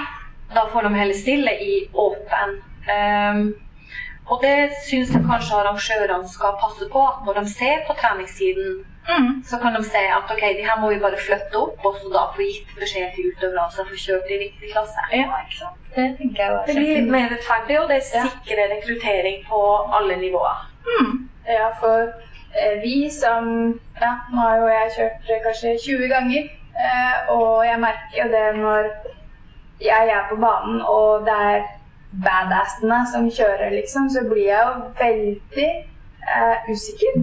Da 0.53 0.65
får 0.73 0.87
de 0.87 0.93
heller 0.95 1.13
stille 1.13 1.51
i 1.61 1.73
åpen. 1.93 2.55
Um, 2.89 3.41
og 4.29 4.41
det 4.41 4.71
syns 4.87 5.11
jeg 5.13 5.21
kanskje 5.25 5.57
arrangørene 5.59 6.29
skal 6.29 6.57
passe 6.61 6.87
på, 6.89 7.03
at 7.05 7.25
når 7.25 7.41
de 7.43 7.49
ser 7.49 7.83
på 7.85 7.93
treningstiden, 7.97 8.79
Mm. 9.09 9.43
så 9.49 9.57
kan 9.61 9.73
de 9.75 9.83
si 9.83 9.97
at 10.17 10.31
ok, 10.33 10.41
de 10.57 10.65
her 10.69 10.79
må 10.81 10.89
vi 10.93 10.99
bare 11.01 11.17
flytte 11.17 11.57
opp, 11.57 11.85
og 11.85 11.95
så 12.01 12.09
da 12.13 12.23
få 12.35 12.41
gitt 12.45 12.67
beskjed 12.79 13.15
til 13.15 13.31
utøverne 13.31 13.71
så 13.73 13.85
få 13.89 13.95
kjørt 14.05 14.29
i 14.29 14.37
riktig 14.43 14.69
klasse. 14.73 15.01
Ja, 15.11 15.25
ikke 15.43 15.57
sant. 15.59 15.79
Det 15.95 16.05
tenker 16.19 16.43
jeg 16.43 16.53
var 16.53 16.65
Det 16.67 16.75
blir 16.75 16.95
litt 16.99 17.11
mer 17.15 17.29
rettferdig, 17.33 17.79
og 17.81 17.89
det 17.89 18.01
Ja. 18.13 18.23
sikrer 18.27 18.69
rekruttering 18.75 19.45
på 19.49 19.61
alle 19.97 20.15
nivåer. 20.21 20.59
Mm. 20.85 21.29
Ja, 21.47 21.69
for 21.79 21.97
eh, 22.59 22.75
vi 22.83 23.09
som 23.09 23.79
Ja, 24.01 24.13
nå 24.31 24.37
har 24.45 24.55
jo 24.57 24.67
jeg 24.67 24.91
kjørt 24.97 25.29
eh, 25.33 25.41
kanskje 25.45 25.77
20 25.85 26.07
ganger, 26.13 26.43
eh, 26.85 27.33
og 27.33 27.65
jeg 27.65 27.79
merker 27.79 28.17
jo 28.23 28.27
det 28.35 28.55
når 28.61 28.83
jeg 29.81 30.07
er 30.17 30.23
på 30.29 30.35
banen 30.35 30.81
og 30.81 31.25
det 31.25 31.33
er 31.51 31.61
badassene 32.25 32.99
som 33.11 33.29
kjører, 33.31 33.69
liksom, 33.71 34.09
så 34.09 34.23
blir 34.29 34.45
jeg 34.47 34.61
jo 34.65 34.73
veldig 35.03 35.69
eh, 36.35 36.71
usikker. 36.71 37.13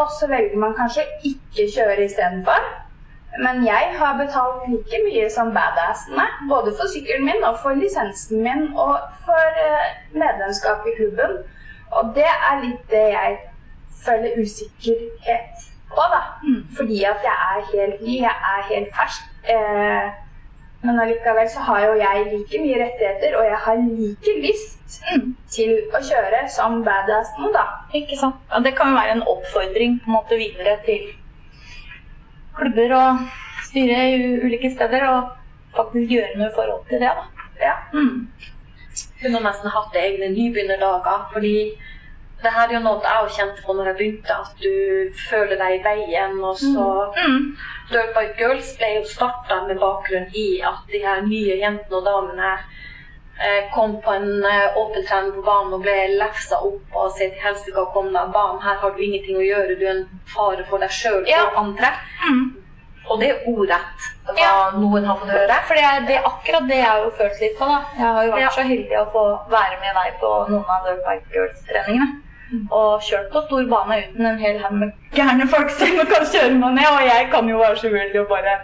Og 0.00 0.08
så 0.20 0.26
velger 0.28 0.58
man 0.58 0.74
kanskje 0.74 1.04
ikke 1.24 1.68
kjøre 1.74 2.04
istedenfor. 2.04 2.60
Men 3.44 3.66
jeg 3.66 3.94
har 3.98 4.16
betalt 4.16 4.68
like 4.68 4.98
mye 5.06 5.30
som 5.30 5.54
badassene, 5.56 6.26
både 6.48 6.74
for 6.78 6.86
sykkelen 6.92 7.24
min 7.24 7.44
og 7.48 7.58
for 7.62 7.72
lisensen 7.82 8.42
min 8.44 8.66
og 8.76 8.98
for 9.24 9.62
eh, 9.66 9.88
medlemskap 10.12 10.84
i 10.90 10.96
klubben. 10.98 11.38
Og 11.96 12.12
det 12.16 12.28
er 12.48 12.60
litt 12.64 12.84
det 12.90 13.06
jeg 13.16 13.38
føler 14.04 14.36
usikkerhet 14.42 15.64
på, 15.94 16.04
da. 16.14 16.20
Fordi 16.76 16.98
at 17.12 17.24
jeg 17.28 17.38
er 17.52 17.64
helt 17.72 18.04
ny, 18.06 18.14
jeg 18.20 18.36
er 18.52 18.68
helt 18.72 18.92
fersk. 18.96 19.24
Eh, 19.54 20.06
men 20.82 20.98
allikevel 21.00 21.48
så 21.50 21.60
har 21.68 21.84
jo 21.86 21.92
jeg 22.00 22.24
like 22.32 22.60
mye 22.62 22.78
rettigheter, 22.84 23.36
og 23.38 23.44
jeg 23.46 23.58
har 23.64 23.76
like 23.82 24.36
lyst 24.42 24.96
til 25.54 25.74
å 25.94 26.00
kjøre 26.02 26.40
som 26.50 26.80
badassen, 26.86 27.52
da. 27.54 27.66
Ikke 27.94 28.18
sant? 28.18 28.40
Ja, 28.50 28.60
det 28.64 28.74
kan 28.76 28.90
jo 28.90 28.98
være 28.98 29.16
en 29.18 29.26
oppfordring 29.34 30.00
på 30.02 30.10
en 30.10 30.16
måte 30.18 30.38
videre 30.40 30.78
til 30.86 31.12
klubber 32.56 32.96
og 32.98 33.22
styre 33.68 34.00
i 34.10 34.18
ulike 34.44 34.72
steder, 34.74 35.06
og 35.08 35.30
faktisk 35.76 36.10
gjøre 36.12 36.36
noe 36.36 36.50
i 36.50 36.56
forhold 36.56 36.84
til 36.90 37.00
det. 37.00 37.14
da. 37.20 37.24
Ja. 37.62 37.76
Mm. 37.94 38.28
kunne 39.22 39.40
nesten 39.44 39.70
hatt 39.70 39.94
egne 39.96 40.28
nybegynnerdager. 40.34 41.28
Fordi 41.32 41.56
det 42.42 42.50
her 42.50 42.68
er 42.68 42.74
jo 42.74 42.80
noe 42.82 43.04
jeg 43.06 43.34
kjente 43.36 43.62
på 43.66 43.76
når 43.76 43.92
jeg 43.92 43.96
begynte, 44.00 44.34
at 44.34 44.64
du 44.64 44.72
føler 45.30 45.56
deg 45.60 45.78
i 45.78 45.82
veien. 45.84 46.40
Og 46.42 46.56
så 46.58 46.88
Mm. 47.16 47.56
Dirt 47.90 48.14
Bike 48.14 48.36
Girls 48.38 48.76
ble 48.78 48.88
jo 49.00 49.04
starta 49.08 49.66
med 49.66 49.78
bakgrunn 49.82 50.28
i 50.34 50.60
at 50.64 50.86
de 50.92 50.98
her 51.04 51.20
nye 51.26 51.56
jentene 51.60 51.98
og 51.98 52.04
damene 52.06 52.52
eh, 53.42 53.68
kom 53.74 53.96
på 54.04 54.14
en 54.14 54.44
eh, 54.44 54.76
åpen 54.78 55.04
trening 55.08 55.32
på 55.34 55.42
banen 55.46 55.74
og 55.76 55.82
ble 55.82 55.96
lefsa 56.20 56.60
opp 56.62 56.96
og 56.96 57.14
til 57.18 57.32
helsike 57.42 57.84
kom 57.92 58.12
deg 58.14 58.32
banen, 58.32 58.62
her 58.62 58.76
har 58.80 58.90
du 58.96 59.02
ingenting 59.02 59.36
å 59.36 59.44
gjøre, 59.44 59.76
du 59.80 59.84
er 59.86 59.94
en 59.96 60.08
fare 60.34 60.64
for 60.70 60.78
deg 60.78 60.90
sjøl 60.90 61.24
Ja. 61.28 61.44
og 61.50 61.58
andre. 61.66 61.92
Mm. 62.28 62.42
Og 63.10 63.18
det 63.20 63.28
er 63.32 63.46
ordrett 63.50 64.04
hva 64.28 64.34
Ja. 64.38 64.70
noen 64.78 65.04
har 65.04 65.16
fått 65.18 65.32
høre. 65.34 65.56
For 65.66 65.74
det, 65.74 65.82
er- 66.16 66.22
akkurat 66.24 66.68
det 66.68 66.76
jeg 66.76 66.86
har 66.86 66.98
jo 67.04 67.10
følt 67.18 67.40
litt 67.40 67.58
på. 67.58 67.66
da. 67.66 67.80
Jeg 67.98 68.06
har 68.06 68.24
jo 68.24 68.32
vært 68.32 68.40
Ja. 68.40 68.48
så 68.54 68.62
heldig 68.62 68.98
å 69.00 69.10
få 69.12 69.24
være 69.50 69.80
med 69.80 69.94
deg 69.98 70.20
på 70.20 70.30
noen 70.48 70.64
av 70.70 70.84
Dirt 70.86 71.02
Bike 71.04 71.28
Girls-treningene. 71.34 72.22
Og 72.70 73.02
kjørt 73.06 73.30
på 73.32 73.42
stor 73.46 73.68
bane 73.70 73.98
uten 74.02 74.26
en 74.28 74.40
hel 74.40 74.58
haug 74.62 74.74
med 74.80 74.92
gærne 75.16 75.46
folk 75.48 75.70
som 75.76 76.00
kan 76.12 76.26
kjøre 76.26 76.54
meg 76.56 76.76
ned. 76.78 76.88
Og 76.88 77.06
jeg 77.06 77.28
kan 77.32 77.48
jo 77.48 77.60
være 77.60 77.78
så 77.80 77.92
uheldig 77.92 78.22
å 78.22 78.28
bare 78.30 78.56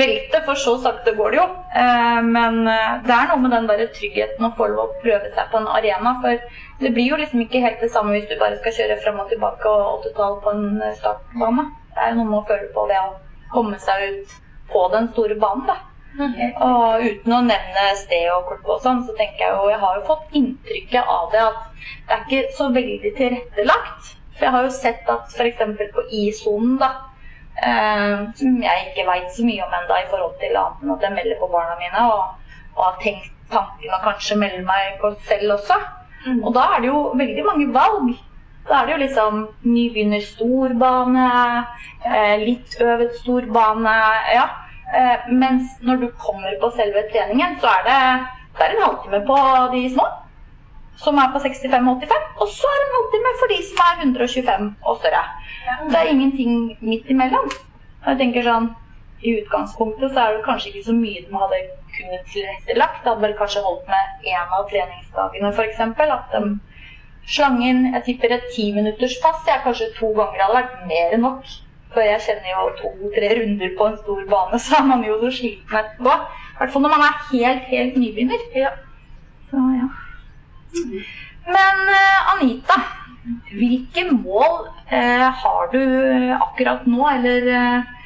velte, 0.00 0.42
for 0.46 0.62
så 0.64 0.76
sakte 0.84 1.14
går 1.18 1.34
det 1.34 1.40
jo. 1.40 1.46
Eh, 1.82 2.20
men 2.28 2.60
eh, 2.70 2.96
det 3.06 3.14
er 3.14 3.30
noe 3.30 3.42
med 3.44 3.54
den 3.56 3.68
der 3.70 3.84
tryggheten 3.98 4.48
å 4.48 4.54
få 4.58 4.70
lov 4.72 4.94
å 4.94 5.02
prøve 5.04 5.32
seg 5.34 5.52
på 5.52 5.62
en 5.62 5.70
arena. 5.78 6.16
For 6.24 6.82
det 6.82 6.94
blir 6.96 7.12
jo 7.12 7.20
liksom 7.20 7.44
ikke 7.44 7.62
helt 7.64 7.82
det 7.84 7.92
samme 7.94 8.16
hvis 8.16 8.28
du 8.30 8.36
bare 8.40 8.58
skal 8.60 8.76
kjøre 8.80 9.00
fram 9.04 9.22
og 9.24 9.32
tilbake 9.32 9.70
og 9.70 9.98
åttetall 9.98 10.40
på 10.44 10.54
en 10.56 10.68
eh, 10.82 10.96
startbane. 11.00 11.68
Det 11.94 12.04
er 12.04 12.12
jo 12.12 12.20
noe 12.20 12.32
med 12.32 12.40
å 12.42 12.48
føle 12.50 12.72
på 12.74 12.88
det 12.90 13.02
å 13.02 13.16
komme 13.54 13.78
seg 13.82 14.10
ut 14.10 14.40
på 14.68 14.88
den 14.92 15.08
store 15.14 15.38
banen, 15.40 15.64
da. 15.70 15.78
Og 16.18 17.04
uten 17.04 17.34
å 17.34 17.40
nevne 17.46 17.84
sted 17.98 18.26
og 18.34 18.48
kort 18.50 18.70
og 18.74 18.80
sånn, 18.82 19.04
så 19.06 19.14
tenker 19.18 19.44
jeg 19.44 19.54
jo 19.54 19.68
Jeg 19.70 19.80
har 19.84 19.98
jo 19.98 20.06
fått 20.08 20.38
inntrykket 20.40 21.12
av 21.16 21.28
det 21.34 21.42
at 21.44 21.60
det 22.08 22.16
er 22.16 22.24
ikke 22.24 22.56
så 22.56 22.68
veldig 22.74 23.12
tilrettelagt. 23.16 24.14
For 24.34 24.46
jeg 24.46 24.54
har 24.54 24.66
jo 24.66 24.74
sett 24.74 25.10
at 25.12 25.34
f.eks. 25.34 25.62
på 25.94 26.04
I-sonen, 26.22 26.76
da 26.80 26.90
eh, 27.62 28.26
Som 28.38 28.60
jeg 28.62 28.86
ikke 28.88 29.06
veit 29.08 29.32
så 29.34 29.46
mye 29.46 29.64
om 29.66 29.74
ennå 29.80 29.98
i 29.98 30.08
forhold 30.10 30.36
til 30.42 30.58
annet 30.58 30.84
enn 30.84 30.94
at 30.94 31.06
jeg 31.06 31.16
melder 31.18 31.40
på 31.40 31.50
barna 31.54 31.74
mine, 31.80 32.04
og, 32.12 32.54
og 32.76 32.84
har 32.84 33.00
tenkt 33.02 33.34
tanken 33.52 33.94
å 33.94 34.02
kanskje 34.04 34.36
melde 34.38 34.64
meg 34.68 34.98
på 35.02 35.14
selv 35.28 35.56
også. 35.58 35.78
Og 36.42 36.50
da 36.54 36.64
er 36.74 36.82
det 36.82 36.90
jo 36.90 37.02
veldig 37.16 37.44
mange 37.46 37.68
valg. 37.72 38.10
Da 38.68 38.82
er 38.82 38.86
det 38.86 38.92
jo 38.92 39.02
liksom 39.04 39.36
nybegynner 39.64 40.24
storbane, 40.28 41.28
eh, 42.04 42.34
litt 42.42 42.74
øvet 42.84 43.14
storbane, 43.22 43.94
ja. 44.34 44.48
Eh, 44.88 45.28
mens 45.28 45.76
når 45.84 45.96
du 45.96 46.08
kommer 46.16 46.54
på 46.60 46.70
selve 46.76 47.02
treningen, 47.12 47.58
så 47.60 47.68
er 47.76 47.84
det, 47.88 48.00
det 48.56 48.64
er 48.64 48.74
en 48.74 48.84
halvtime 48.86 49.20
på 49.28 49.36
de 49.74 49.82
små, 49.92 50.06
som 50.96 51.20
er 51.20 51.32
på 51.34 51.42
65-85, 51.44 52.14
og 52.40 52.48
så 52.58 52.70
er 52.72 52.78
det 52.80 52.86
en 52.86 52.96
halvtime 52.96 53.32
for 53.40 53.52
de 53.52 53.58
som 53.68 53.82
er 53.84 54.00
125 54.06 54.70
og 54.82 55.00
større. 55.02 55.24
Det 55.90 55.98
er 55.98 56.12
ingenting 56.14 56.54
midt 56.80 57.10
imellom. 57.12 57.50
Jeg 58.06 58.20
tenker 58.22 58.46
sånn, 58.46 58.70
I 59.18 59.32
utgangspunktet 59.40 60.12
så 60.14 60.24
er 60.24 60.36
det 60.36 60.44
kanskje 60.46 60.70
ikke 60.70 60.86
så 60.86 60.92
mye 60.94 61.20
de 61.26 61.38
hadde 61.42 61.56
kunnet 61.96 62.28
tilrettelagt. 62.32 63.00
Det 63.02 63.10
hadde 63.10 63.24
vel 63.26 63.38
kanskje 63.40 63.64
holdt 63.64 63.88
med 63.90 64.28
én 64.30 64.52
av 64.54 64.68
treningsdagene, 64.70 65.50
f.eks. 65.50 65.80
At 65.82 66.36
de 66.36 66.42
slang 67.28 67.58
inn 67.66 67.88
jeg 67.90 68.04
tipper 68.06 68.36
et 68.36 68.46
timinutterspass. 68.54 69.42
Kanskje 69.64 69.90
to 69.98 70.12
ganger 70.14 70.44
hadde 70.44 70.60
vært 70.60 70.86
mer 70.86 71.16
enn 71.16 71.26
nok. 71.26 71.50
For 71.92 72.04
jeg 72.04 72.20
kjenner 72.26 72.50
jo 72.52 72.66
to-tre 72.80 73.30
runder 73.38 73.72
på 73.78 73.88
en 73.88 73.96
stor 74.02 74.20
bane, 74.28 74.60
så 74.60 74.80
er 74.80 74.86
man 74.90 75.04
jo 75.06 75.16
så 75.22 75.32
sliten 75.38 75.80
etterpå. 75.80 76.16
I 76.52 76.58
hvert 76.60 76.74
fall 76.74 76.84
når 76.84 76.94
man 76.94 77.06
er 77.06 77.20
helt, 77.30 77.64
helt 77.70 77.96
nybegynner. 78.02 78.44
Ja. 78.56 78.74
Så 79.48 79.62
ja. 79.78 79.88
Men 81.48 81.92
eh, 81.94 82.32
Anita, 82.34 82.76
hvilke 83.54 84.04
mål 84.12 84.68
eh, 84.92 85.28
har 85.42 85.70
du 85.72 85.80
akkurat 86.36 86.84
nå, 86.86 87.06
eller 87.14 87.48
eh, 87.56 87.96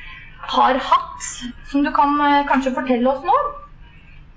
har 0.54 0.78
hatt, 0.90 1.28
som 1.70 1.82
du 1.82 1.90
kan 1.94 2.14
kanskje 2.48 2.74
fortelle 2.76 3.10
oss 3.10 3.26
nå? 3.26 3.38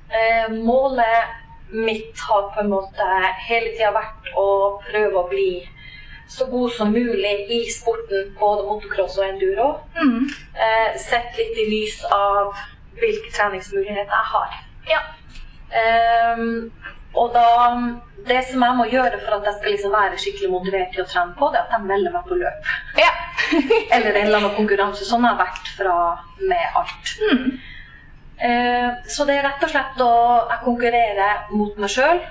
Eh, 0.09 0.53
målet 0.65 1.73
mitt 1.73 2.19
har 2.19 2.49
på 2.53 2.61
en 2.61 2.69
måte 2.69 3.05
hele 3.47 3.73
tida 3.73 3.93
vært 3.93 4.29
å 4.37 4.47
prøve 4.85 5.21
å 5.21 5.29
bli 5.29 5.49
så 6.27 6.45
god 6.49 6.71
som 6.73 6.91
mulig 6.91 7.35
i 7.49 7.59
sporten, 7.71 8.31
både 8.39 8.63
motocross 8.67 9.17
og 9.17 9.27
enduro. 9.27 9.67
Mm. 9.95 10.25
Eh, 10.55 10.97
sett 10.99 11.37
litt 11.37 11.59
i 11.61 11.67
lys 11.69 12.01
av 12.11 12.55
hvilke 12.99 13.31
treningsmuligheter 13.35 14.15
jeg 14.15 14.31
har. 14.31 14.57
Ja. 14.89 15.01
Ehm, 15.75 16.71
og 17.13 17.33
da 17.33 17.47
Det 18.25 18.39
som 18.49 18.63
jeg 18.63 18.73
må 18.73 18.85
gjøre 18.89 19.19
for 19.21 19.35
at 19.35 19.43
jeg 19.45 19.53
skal 19.59 19.71
liksom 19.75 19.91
være 19.93 20.17
skikkelig 20.17 20.47
motivert 20.49 20.95
til 20.95 21.03
å 21.03 21.05
trene 21.05 21.35
på, 21.37 21.49
det 21.53 21.59
er 21.59 21.67
at 21.67 21.73
jeg 21.75 21.85
melder 21.85 22.13
meg 22.15 22.23
på 22.25 22.37
løp. 22.39 22.69
Ja. 22.97 23.11
Eller 23.93 24.15
en 24.15 24.23
eller 24.23 24.39
annen 24.39 24.55
konkurranse. 24.55 25.05
Sånn 25.05 25.27
har 25.27 25.35
jeg 25.35 25.43
vært 25.43 25.69
fra 25.75 25.97
med 26.39 26.79
alt. 26.79 27.11
Mm. 27.21 27.51
Eh, 28.49 28.89
så 29.13 29.27
det 29.29 29.35
er 29.37 29.45
rett 29.45 29.61
og 29.67 29.69
slett 29.75 30.01
å 30.01 30.09
jeg 30.49 30.63
konkurrerer 30.63 31.53
mot 31.53 31.77
meg 31.77 31.93
sjøl. 31.93 32.23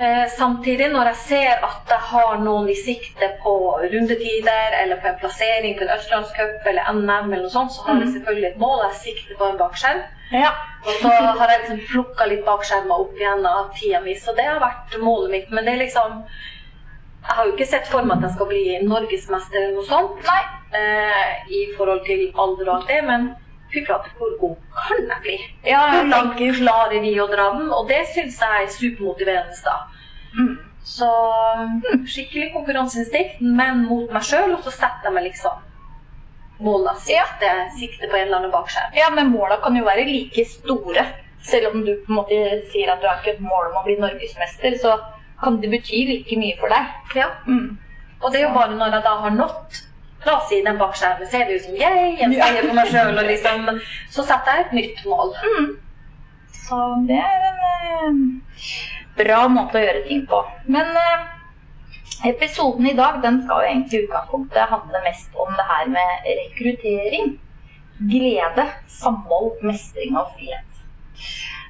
Eh, 0.00 0.28
samtidig, 0.30 0.88
når 0.92 1.08
jeg 1.10 1.16
ser 1.16 1.64
at 1.66 1.90
jeg 1.90 2.04
har 2.10 2.36
noen 2.38 2.68
i 2.70 2.74
sikte 2.78 3.32
på 3.42 3.54
rundetider 3.82 4.76
eller 4.82 5.00
på 5.02 5.08
en 5.10 5.16
plassering 5.18 5.74
på 5.74 5.82
en 5.82 5.90
østlandscup 5.96 6.68
eller 6.70 6.92
NM, 6.94 7.32
eller 7.32 7.48
noe 7.48 7.50
sånt, 7.50 7.74
så 7.74 7.82
har 7.88 7.98
jeg 8.04 8.12
selvfølgelig 8.12 8.46
et 8.52 8.60
mål. 8.62 8.84
Jeg 8.84 9.00
sikter 9.00 9.40
på 9.40 9.48
en 9.48 9.58
bakskjerm. 9.58 10.04
Ja. 10.30 10.52
Og 10.84 11.00
så 11.02 11.10
har 11.10 11.50
jeg 11.50 11.64
liksom 11.64 11.80
plukka 11.90 12.28
litt 12.30 12.44
bakskjermer 12.46 13.02
opp 13.02 13.18
igjen 13.18 13.42
av 13.48 13.72
tida 13.74 13.98
mi, 14.04 14.14
så 14.14 14.36
det 14.38 14.46
har 14.46 14.62
vært 14.62 14.94
målet 15.02 15.34
mitt. 15.34 15.50
Men 15.50 15.66
det 15.66 15.74
er 15.74 15.84
liksom 15.86 16.22
Jeg 17.28 17.36
har 17.36 17.44
jo 17.44 17.52
ikke 17.52 17.66
sett 17.68 17.88
for 17.90 18.06
meg 18.06 18.22
at 18.22 18.28
jeg 18.28 18.36
skal 18.36 18.46
bli 18.48 18.62
norgesmester 18.86 19.58
eller 19.58 19.74
noe 19.76 19.88
sånt. 19.90 20.22
Nei. 20.30 20.42
Eh, 20.78 21.32
I 21.58 21.64
forhold 21.76 22.06
til 22.06 22.28
alder 22.38 22.70
og 22.70 22.74
alt 22.76 22.88
det, 22.88 23.02
men 23.04 23.26
fy 23.72 23.84
flate, 23.86 24.10
hvor 24.18 24.34
god 24.40 24.56
kan 24.76 25.04
jeg 25.12 25.22
bli? 25.24 25.36
Ja, 25.66 25.82
Hvor 25.92 26.08
langt 26.12 26.40
klarer 26.58 27.00
vi 27.04 27.12
å 27.20 27.28
dra 27.30 27.50
den? 27.58 27.70
Og 27.74 27.88
det 27.90 28.04
syns 28.14 28.40
jeg 28.40 28.64
er 28.64 28.72
supermotiverende. 28.72 29.56
da. 29.64 29.76
Mm. 30.38 30.56
Så 30.88 31.08
mm, 31.58 32.04
skikkelig 32.08 32.52
konkurranseinstinkt, 32.54 33.40
men 33.40 33.84
mot 33.88 34.12
meg 34.12 34.24
sjøl, 34.24 34.54
og 34.56 34.62
så 34.64 34.72
setter 34.72 35.10
jeg 35.10 35.16
meg 35.16 35.28
liksom 35.28 35.64
måla. 36.64 36.94
Sikte, 37.04 37.50
sikte 37.78 38.08
på 38.08 38.16
en 38.16 38.26
eller 38.26 38.40
annen 38.40 38.54
bakskjerm. 38.54 38.94
Ja, 38.96 39.10
men 39.14 39.32
måla 39.34 39.60
kan 39.62 39.76
jo 39.76 39.84
være 39.86 40.06
like 40.08 40.44
store. 40.48 41.04
Selv 41.48 41.70
om 41.72 41.84
du 41.86 41.92
på 42.04 42.12
en 42.12 42.18
måte 42.18 42.38
sier 42.72 42.90
at 42.92 43.02
du 43.02 43.06
har 43.08 43.20
ikke 43.20 43.36
et 43.36 43.44
mål 43.44 43.70
om 43.70 43.82
å 43.82 43.84
bli 43.86 43.98
norgesmester, 44.00 44.74
så 44.80 44.96
kan 45.42 45.60
det 45.62 45.70
bety 45.70 46.02
like 46.08 46.40
mye 46.40 46.56
for 46.58 46.72
deg. 46.72 46.96
Ja. 47.20 47.28
Mm. 47.46 47.76
Og 48.18 48.32
det 48.32 48.40
er 48.40 48.48
jo 48.48 48.56
bare 48.56 48.74
når 48.74 48.96
jeg 48.96 49.06
da 49.06 49.12
har 49.22 49.36
nådd 49.36 49.78
La 50.26 50.34
oss 50.38 50.48
si 50.50 50.58
den 50.64 50.78
bakskjermen, 50.80 51.28
skjermen 51.28 51.30
ser 51.30 51.46
det 51.46 51.58
ut 51.58 51.66
som 51.66 51.76
jeg, 51.78 52.14
en 52.24 52.34
seier 52.34 52.66
for 52.66 52.76
meg 52.76 52.90
sjøl, 52.90 53.14
og 53.14 53.28
liksom 53.28 53.68
Så 54.10 54.24
setter 54.26 54.56
jeg 54.56 54.66
et 54.66 54.76
nytt 54.78 55.02
mål. 55.06 55.34
Mm. 55.44 55.68
Så 56.58 56.78
det 57.08 57.18
er 57.22 57.44
en 57.48 57.60
eh, 57.64 58.70
bra 59.18 59.42
måte 59.52 59.78
å 59.78 59.84
gjøre 59.84 60.06
ting 60.08 60.24
på. 60.28 60.40
Men 60.74 60.90
eh, 61.00 61.26
episoden 62.32 62.90
i 62.90 62.96
dag 62.98 63.20
den 63.24 63.42
skal 63.44 63.62
jo 63.62 63.70
egentlig 63.70 64.00
i 64.00 64.06
utgangspunktet 64.06 64.72
handle 64.72 65.04
mest 65.06 65.38
om 65.46 65.54
det 65.54 65.68
her 65.70 65.92
med 65.94 66.32
rekruttering. 66.42 67.36
Glede, 67.98 68.66
samhold, 69.00 69.56
mestring 69.66 70.18
og 70.18 70.34
frihet. 70.34 70.66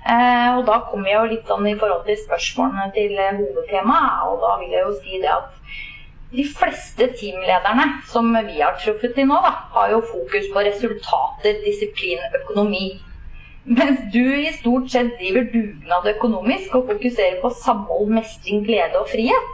Eh, 0.09 0.51
og 0.57 0.65
da 0.69 0.79
kommer 0.89 1.11
jeg 1.11 1.19
jo 1.19 1.31
litt 1.35 1.51
sånn 1.51 1.67
i 1.69 1.77
forhold 1.77 2.05
til 2.07 2.17
spørsmålene 2.23 2.89
til 2.97 3.15
eh, 3.19 3.39
hovedtemaet, 3.39 4.27
og 4.29 4.45
da 4.45 4.53
vil 4.63 4.75
jeg 4.77 4.85
jo 4.87 4.93
si 5.03 5.23
det 5.23 5.33
at 5.35 5.58
de 6.31 6.45
fleste 6.45 7.07
teamlederne 7.17 7.87
som 8.11 8.29
vi 8.47 8.61
har 8.61 8.77
truffet 8.81 9.15
til 9.17 9.29
nå, 9.31 9.39
da, 9.45 9.53
har 9.75 9.93
jo 9.95 10.01
fokus 10.11 10.49
på 10.53 10.65
resultater, 10.67 11.61
disiplin, 11.65 12.21
økonomi. 12.43 12.99
Mens 13.69 14.01
du 14.13 14.23
i 14.23 14.53
stort 14.57 14.91
sett 14.93 15.15
driver 15.21 15.49
dugnad 15.53 16.09
økonomisk 16.15 16.75
og 16.77 16.91
fokuserer 16.93 17.41
på 17.43 17.53
samhold, 17.63 18.13
mestring, 18.17 18.63
glede 18.65 19.01
og 19.01 19.09
frihet. 19.13 19.51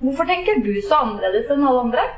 Hvorfor 0.00 0.28
tenker 0.28 0.60
du 0.64 0.74
så 0.84 1.02
annerledes 1.04 1.52
enn 1.52 1.64
alle 1.66 1.84
andre? 1.86 2.08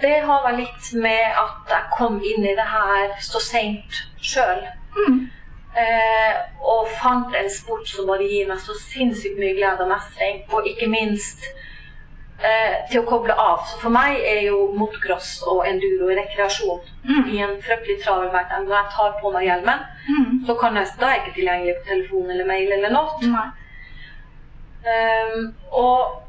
Det 0.00 0.16
har 0.26 0.42
vel 0.46 0.62
litt 0.62 0.90
med 0.96 1.38
at 1.42 1.70
jeg 1.70 1.92
kom 1.96 2.18
inn 2.24 2.46
i 2.46 2.56
det 2.56 2.66
her 2.66 3.14
så 3.22 3.42
seint 3.42 4.00
sjøl. 4.22 4.64
Mm. 4.96 5.20
Eh, 5.80 6.38
og 6.66 6.88
fant 6.98 7.34
en 7.38 7.50
sport 7.52 7.86
som 7.88 8.08
bare 8.10 8.26
gir 8.26 8.48
meg 8.48 8.58
så 8.62 8.74
sinnssykt 8.74 9.38
mye 9.38 9.54
glede 9.58 9.84
og 9.84 9.92
mestring. 9.92 10.42
Og 10.50 10.66
ikke 10.66 10.88
minst 10.90 11.46
eh, 12.42 12.74
til 12.90 13.00
å 13.02 13.06
koble 13.08 13.32
av. 13.34 13.64
Så 13.68 13.78
for 13.82 13.90
meg 13.90 14.16
er 14.20 14.40
jo 14.46 14.72
motocross 14.76 15.42
og 15.46 15.66
enduro 15.68 16.08
rekreasjon 16.16 16.80
Mm. 17.04 17.28
i 17.32 17.38
en 17.42 17.54
fryktelig 17.62 18.02
travel 18.04 18.28
hverdag. 18.30 18.66
Når 18.66 18.76
jeg 18.76 18.90
tar 18.96 19.12
på 19.20 19.32
meg 19.32 19.44
hjelmen, 19.46 19.78
Mm. 20.08 20.46
så 20.46 20.54
kan 20.60 20.74
jeg, 20.76 20.86
da 21.00 21.06
er 21.06 21.14
jeg 21.14 21.22
ikke 21.26 21.34
tilgjengelig 21.40 21.74
på 21.78 21.88
telefon 21.88 22.30
eller 22.30 22.44
mail 22.46 22.72
eller 22.72 22.90
noe. 22.90 23.52
Um, 24.80 25.54
og 25.72 26.22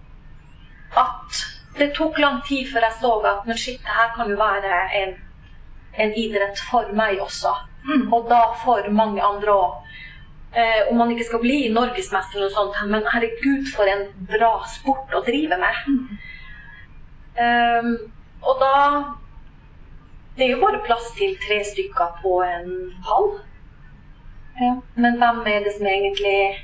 at 0.97 1.43
det 1.79 1.93
tok 1.95 2.17
lang 2.19 2.41
tid 2.47 2.67
før 2.73 2.81
jeg 2.87 2.97
så 3.01 3.11
at 3.25 3.45
men 3.47 3.57
shit, 3.57 3.79
det 3.79 3.95
her 3.95 4.09
kan 4.15 4.29
jo 4.29 4.35
være 4.35 4.79
en, 5.01 5.13
en 5.97 6.11
idrett 6.19 6.59
for 6.71 6.91
meg 6.93 7.19
også. 7.23 7.53
Mm. 7.87 8.13
Og 8.13 8.27
da 8.29 8.41
for 8.63 8.89
mange 8.91 9.21
andre 9.23 9.51
òg. 9.51 9.73
Eh, 10.51 10.89
om 10.91 10.97
man 10.97 11.11
ikke 11.11 11.29
skal 11.29 11.39
bli 11.39 11.59
norgesmester 11.71 12.35
eller 12.35 12.49
noe 12.49 12.55
sånt, 12.55 12.79
men 12.91 13.05
herregud, 13.07 13.69
for 13.71 13.87
en 13.87 14.03
bra 14.27 14.51
sport 14.67 15.13
å 15.15 15.23
drive 15.23 15.55
med. 15.61 15.77
Mm. 15.87 16.17
Um, 17.31 17.93
og 18.43 18.57
da 18.59 18.75
Det 20.35 20.45
er 20.45 20.51
jo 20.53 20.61
bare 20.61 20.81
plass 20.83 21.09
til 21.15 21.35
tre 21.43 21.59
stykker 21.67 22.13
på 22.21 22.37
en 22.43 22.69
hall. 23.07 23.27
Ja. 24.59 24.71
Men 24.95 25.17
hvem 25.19 25.41
er 25.47 25.65
det 25.65 25.73
som 25.75 25.87
egentlig 25.87 26.63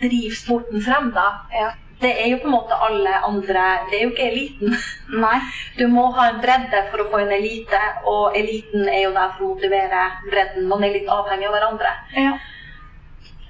driver 0.00 0.36
sporten 0.36 0.84
frem, 0.84 1.08
da? 1.16 1.26
Ja. 1.52 1.70
Det 2.00 2.12
er 2.12 2.28
jo 2.28 2.40
på 2.42 2.50
en 2.50 2.56
måte 2.56 2.76
alle 2.86 3.14
andre 3.24 3.62
Det 3.90 3.98
er 3.98 4.02
jo 4.04 4.12
ikke 4.12 4.28
eliten. 4.28 4.76
Nei. 5.24 5.38
Du 5.78 5.86
må 5.88 6.10
ha 6.16 6.28
en 6.30 6.42
bredde 6.44 6.84
for 6.90 7.04
å 7.04 7.08
få 7.12 7.22
en 7.24 7.32
elite, 7.36 7.80
og 8.04 8.36
eliten 8.36 8.88
er 8.88 9.06
jo 9.06 9.14
der 9.16 9.32
for 9.36 9.46
å 9.46 9.52
motivere 9.54 10.08
bredden. 10.28 10.68
Man 10.72 10.84
er 10.84 10.96
litt 10.98 11.08
avhengig 11.08 11.48
av 11.48 11.56
hverandre. 11.56 11.94
Ja. 12.16 12.36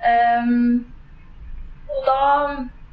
Um, 0.05 0.87
og 1.89 2.01
da, 2.07 2.25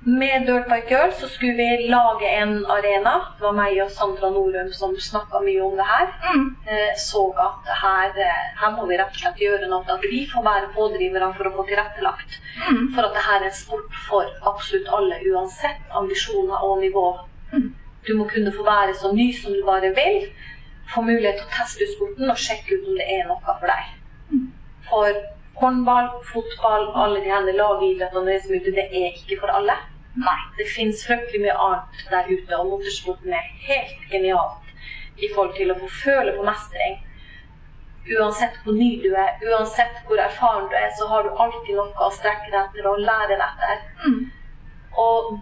med 0.03 0.45
Dirtbike 0.47 0.89
Girl, 0.89 1.11
så 1.19 1.27
skulle 1.29 1.53
vi 1.53 1.89
lage 1.89 2.29
en 2.41 2.53
arena. 2.65 3.13
Det 3.37 3.45
var 3.45 3.57
meg 3.57 3.81
og 3.83 3.91
Sandra 3.91 4.29
Norum 4.33 4.71
som 4.73 4.95
snakka 4.97 5.41
mye 5.43 5.63
om 5.65 5.75
det 5.77 5.87
her. 5.89 6.07
Mm. 6.33 6.45
Uh, 6.69 6.93
så 7.07 7.25
at 7.47 7.73
her, 7.81 8.15
eh, 8.27 8.45
her 8.61 8.71
må 8.77 8.87
vi 8.89 8.99
rett 9.01 9.13
og 9.13 9.19
slett 9.23 9.43
gjøre 9.43 9.69
noe. 9.71 9.83
At 9.97 10.07
vi 10.07 10.23
får 10.31 10.45
være 10.47 10.71
pådrivere 10.77 11.33
for 11.37 11.49
å 11.49 11.53
få 11.57 11.67
tilrettelagt. 11.69 12.39
Mm. 12.69 12.87
For 12.95 13.07
at 13.07 13.17
det 13.17 13.25
her 13.27 13.41
er 13.41 13.49
en 13.49 13.59
sport 13.59 13.99
for 14.07 14.31
absolutt 14.53 14.89
alle, 14.99 15.19
uansett 15.33 15.99
ambisjoner 16.01 16.65
og 16.69 16.79
nivå. 16.85 17.07
Mm. 17.51 17.69
Du 18.07 18.15
må 18.17 18.25
kunne 18.31 18.53
få 18.55 18.63
være 18.65 18.95
så 18.97 19.11
ny 19.13 19.29
som 19.37 19.53
du 19.53 19.61
bare 19.65 19.91
vil. 19.97 20.31
Få 20.95 21.03
mulighet 21.05 21.37
til 21.37 21.45
å 21.45 21.53
teste 21.59 21.85
ut 21.85 21.93
sporten 21.93 22.33
og 22.33 22.39
sjekke 22.39 22.79
ut 22.79 22.89
om 22.89 22.97
det 22.97 23.05
er 23.19 23.29
noe 23.29 23.43
for 23.45 23.69
deg. 23.69 23.93
Mm. 24.31 24.47
For 24.89 25.21
håndball, 25.59 26.09
fotball, 26.33 26.89
alle 26.95 27.21
de 27.21 27.31
her 27.31 27.47
lagidrettene 27.47 28.39
som 28.41 28.53
er 28.55 28.61
ute, 28.61 28.75
det 28.77 28.87
er 28.89 29.11
ikke 29.11 29.41
for 29.43 29.53
alle. 29.59 29.77
Nei. 30.19 30.39
Det 30.57 30.67
finnes 30.67 31.03
fryktelig 31.07 31.45
mye 31.45 31.59
annet 31.67 32.03
der 32.11 32.27
ute, 32.31 32.57
og 32.57 32.73
motorsporten 32.73 33.33
er 33.33 33.53
helt 33.67 34.09
genialt 34.11 34.73
i 35.21 35.29
forhold 35.33 35.55
til 35.55 35.71
å 35.71 35.77
få 35.79 35.89
føle 36.01 36.35
på 36.35 36.45
mestring. 36.47 36.99
Uansett 38.17 38.57
hvor 38.63 38.75
ny 38.75 38.91
du 39.03 39.11
er, 39.13 39.37
uansett 39.45 40.01
hvor 40.07 40.19
erfaren 40.19 40.67
du 40.71 40.75
er, 40.75 40.89
så 40.97 41.07
har 41.07 41.23
du 41.23 41.41
alltid 41.45 41.77
noe 41.77 42.07
å 42.07 42.11
strekke 42.15 42.49
deg 42.49 42.61
etter 42.63 42.89
og 42.89 43.03
lære 43.05 43.37
deg 43.37 43.47
etter. 43.47 43.83
Mm. 44.07 44.21
Og 45.05 45.35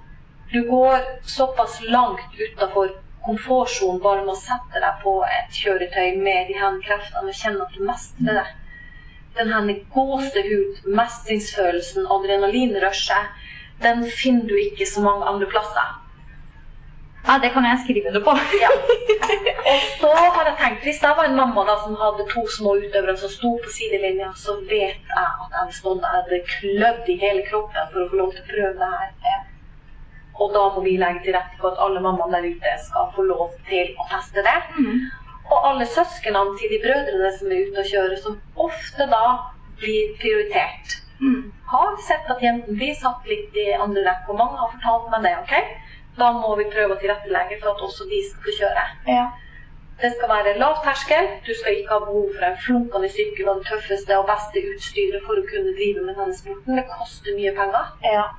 du 0.51 0.59
går 0.67 1.05
såpass 1.29 1.79
langt 1.87 2.35
utafor 2.35 2.91
komfortsonen 3.25 4.01
bare 4.03 4.23
med 4.25 4.33
å 4.33 4.39
sette 4.39 4.81
deg 4.81 5.01
på 5.03 5.15
et 5.27 5.61
kjøretøy 5.61 6.19
med 6.19 6.49
de 6.49 6.57
her 6.59 6.79
kreftene 6.85 7.31
og 7.31 7.41
kjenne 7.41 7.65
at 7.65 7.77
du 7.77 7.85
mestrer 7.87 8.41
det. 8.41 8.47
Den 9.39 9.53
her 9.55 9.69
gåsehud, 9.95 10.83
mestringsfølelsen, 10.99 12.07
adrenalinrushet, 12.11 13.47
den 13.81 14.03
finner 14.11 14.47
du 14.49 14.55
ikke 14.59 14.85
så 14.85 15.01
mange 15.01 15.25
andre 15.25 15.47
plasser. 15.47 15.93
Ja, 17.27 17.37
det 17.43 17.49
kan 17.53 17.65
jeg 17.65 17.79
skrive 17.83 18.07
under 18.07 18.23
på. 18.23 18.33
Ja. 18.63 18.71
Og 19.71 19.79
så 19.99 20.09
har 20.15 20.45
jeg 20.49 20.55
tenkt, 20.63 20.83
hvis 20.83 21.01
jeg 21.03 21.13
var 21.17 21.27
en 21.27 21.35
mamma 21.35 21.65
da 21.67 21.75
som 21.83 21.95
hadde 21.99 22.25
to 22.33 22.43
små 22.57 22.75
utøvere 22.83 23.15
som 23.21 23.31
sto 23.31 23.51
på 23.63 23.71
sidelinja, 23.75 24.31
så 24.43 24.55
vet 24.71 24.99
jeg 25.13 25.27
at 25.43 25.55
jeg 25.57 25.77
stått 25.79 26.01
der, 26.03 26.15
hadde 26.15 26.41
klødd 26.53 27.11
i 27.13 27.17
hele 27.23 27.43
kroppen 27.49 27.91
for 27.93 28.03
å 28.03 28.09
få 28.11 28.21
lov 28.21 28.33
til 28.33 28.43
å 28.43 28.49
prøve 28.51 28.73
det 28.81 28.91
her. 29.27 29.41
Og 30.39 30.53
da 30.55 30.65
må 30.73 30.83
vi 30.87 30.95
legge 30.97 31.25
til 31.25 31.35
rette 31.35 31.59
for 31.59 31.73
at 31.73 31.81
alle 31.85 32.01
mammaene 32.03 32.39
der 32.39 32.51
ute 32.55 32.75
skal 32.87 33.11
få 33.15 33.27
lov 33.27 33.49
til 33.69 33.91
å 33.99 34.07
teste 34.11 34.45
det. 34.45 34.59
Mm. 34.79 35.01
Og 35.49 35.67
alle 35.71 35.85
søsknene 35.89 36.57
til 36.59 36.73
de 36.73 36.81
brødrene 36.85 37.31
som 37.37 37.51
er 37.51 37.67
ute 37.67 37.83
og 37.83 37.91
kjører, 37.91 38.17
som 38.23 38.39
ofte 38.69 39.07
da 39.09 39.23
blir 39.81 40.15
prioritert. 40.21 40.97
Mm. 41.19 41.51
har 41.67 41.97
sett 42.07 42.29
at 42.31 42.39
jentene 42.41 42.77
blir 42.79 42.93
satt 42.95 43.25
litt 43.27 43.57
i 43.59 43.73
andre 43.75 44.05
rekke, 44.05 44.31
og 44.31 44.37
mange 44.39 44.55
har 44.61 44.71
fortalt 44.71 45.09
meg 45.11 45.25
det. 45.27 45.33
ok? 45.43 45.89
Da 46.19 46.31
må 46.35 46.55
vi 46.59 46.69
prøve 46.71 46.95
å 46.95 46.99
tilrettelegge 47.01 47.59
for 47.59 47.73
at 47.73 47.83
også 47.87 48.07
de 48.09 48.21
skal 48.25 48.45
få 48.45 48.55
kjøre. 48.61 48.85
Ja. 49.07 49.25
Det 50.01 50.13
skal 50.15 50.31
være 50.31 50.55
lav 50.59 50.77
terskel. 50.83 51.27
Du 51.47 51.51
skal 51.59 51.75
ikke 51.75 51.97
ha 51.97 52.05
behov 52.05 52.29
for 52.35 52.47
en 52.47 52.59
flunkende 52.65 53.09
sykkel 53.11 53.49
og 53.51 53.59
det 53.59 53.67
tøffeste 53.71 54.19
og 54.19 54.29
beste 54.29 54.63
utstyret 54.73 55.25
for 55.25 55.39
å 55.39 55.47
kunne 55.47 55.75
drive 55.75 56.05
med 56.05 56.15
denne 56.15 56.37
sporten. 56.37 56.79
Det 56.79 56.85
koster 56.91 57.35
mye 57.35 57.51
penger, 57.57 57.89
ja. 58.07 58.29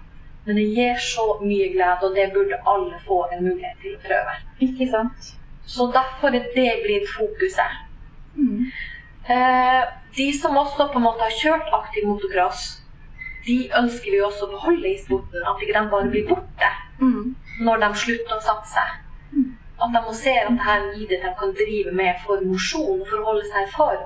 men 0.46 0.60
det 0.60 0.68
gir 0.78 1.04
så 1.04 1.26
mye 1.42 1.68
glede, 1.74 2.08
og 2.08 2.16
det 2.16 2.30
burde 2.36 2.62
alle 2.74 3.02
få 3.04 3.26
en 3.28 3.44
mulighet 3.50 3.84
til 3.84 3.98
å 3.98 4.02
prøve. 4.06 4.38
Ikke 4.68 4.88
sant. 4.94 5.34
Så 5.70 5.86
derfor 5.94 6.34
er 6.34 6.46
det 6.54 6.82
blitt 6.84 7.08
fokuset. 7.14 7.78
Mm. 8.34 8.66
Eh, 9.30 9.82
de 10.16 10.26
som 10.40 10.56
også 10.56 10.88
på 10.92 10.98
en 10.98 11.06
måte 11.06 11.22
har 11.22 11.36
kjørt 11.42 11.70
aktiv 11.76 12.08
motocross, 12.10 12.80
de 13.46 13.58
ønsker 13.78 14.10
vi 14.10 14.22
også 14.22 14.48
å 14.48 14.54
beholde 14.56 14.90
i 14.90 14.98
sporten. 14.98 15.44
At 15.46 15.62
ikke 15.62 15.76
de 15.78 15.90
bare 15.92 16.10
blir 16.12 16.28
borte 16.28 16.70
Mm. 17.00 17.34
når 17.64 17.76
de 17.80 17.88
slutter 17.96 18.36
å 18.36 18.42
satse. 18.44 18.82
At 19.80 19.92
de 19.94 20.00
må 20.04 20.12
se 20.12 20.32
at 20.36 20.50
dette 20.50 20.68
er 20.68 20.82
en 20.82 20.98
idrett 21.00 21.22
de 21.24 21.30
kan 21.38 21.54
drive 21.56 21.92
med 21.96 22.18
for 22.26 22.42
mosjon, 22.44 23.00
for 23.08 23.16
å 23.20 23.24
holde 23.30 23.46
seg 23.48 23.68
i 23.68 23.70
form. 23.72 24.02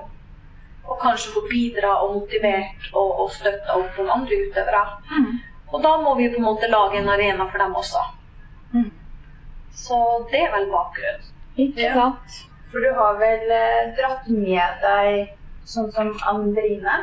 Og 0.87 0.99
kanskje 1.01 1.33
få 1.33 1.41
bidra 1.49 1.97
og 2.03 2.13
motivert 2.15 2.87
og, 2.93 3.09
og 3.25 3.31
støtta 3.35 3.75
opp 3.75 3.99
om 3.99 4.11
andre 4.13 4.37
utøvere. 4.45 4.83
Mm. 5.11 5.39
Og 5.73 5.83
da 5.83 5.97
må 5.97 6.15
vi 6.15 6.29
på 6.29 6.39
en 6.39 6.47
måte 6.47 6.69
lage 6.71 7.01
en 7.01 7.09
arena 7.09 7.49
for 7.51 7.57
dem 7.57 7.75
også. 7.75 8.03
Mm. 8.73 8.91
Så 9.75 9.99
det 10.31 10.45
er 10.45 10.53
vel 10.55 10.69
bakgrunnen. 10.71 11.31
Ikke 11.57 11.91
sant. 11.93 12.39
For 12.71 12.83
du 12.83 12.89
har 12.97 13.17
vel 13.21 13.51
eh, 13.55 13.93
dratt 13.97 14.25
med 14.27 14.81
deg 14.81 15.29
sånn 15.65 15.91
som 15.95 16.11
Andrine 16.27 16.95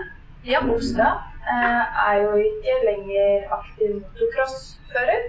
Ja. 0.45 0.61
Bostad. 0.67 1.23
Eh, 1.43 2.03
er 2.09 2.19
jo 2.23 2.35
ikke 2.39 2.75
lenger 2.87 3.47
aktiv 3.57 3.95
motocrossfører. 4.01 5.25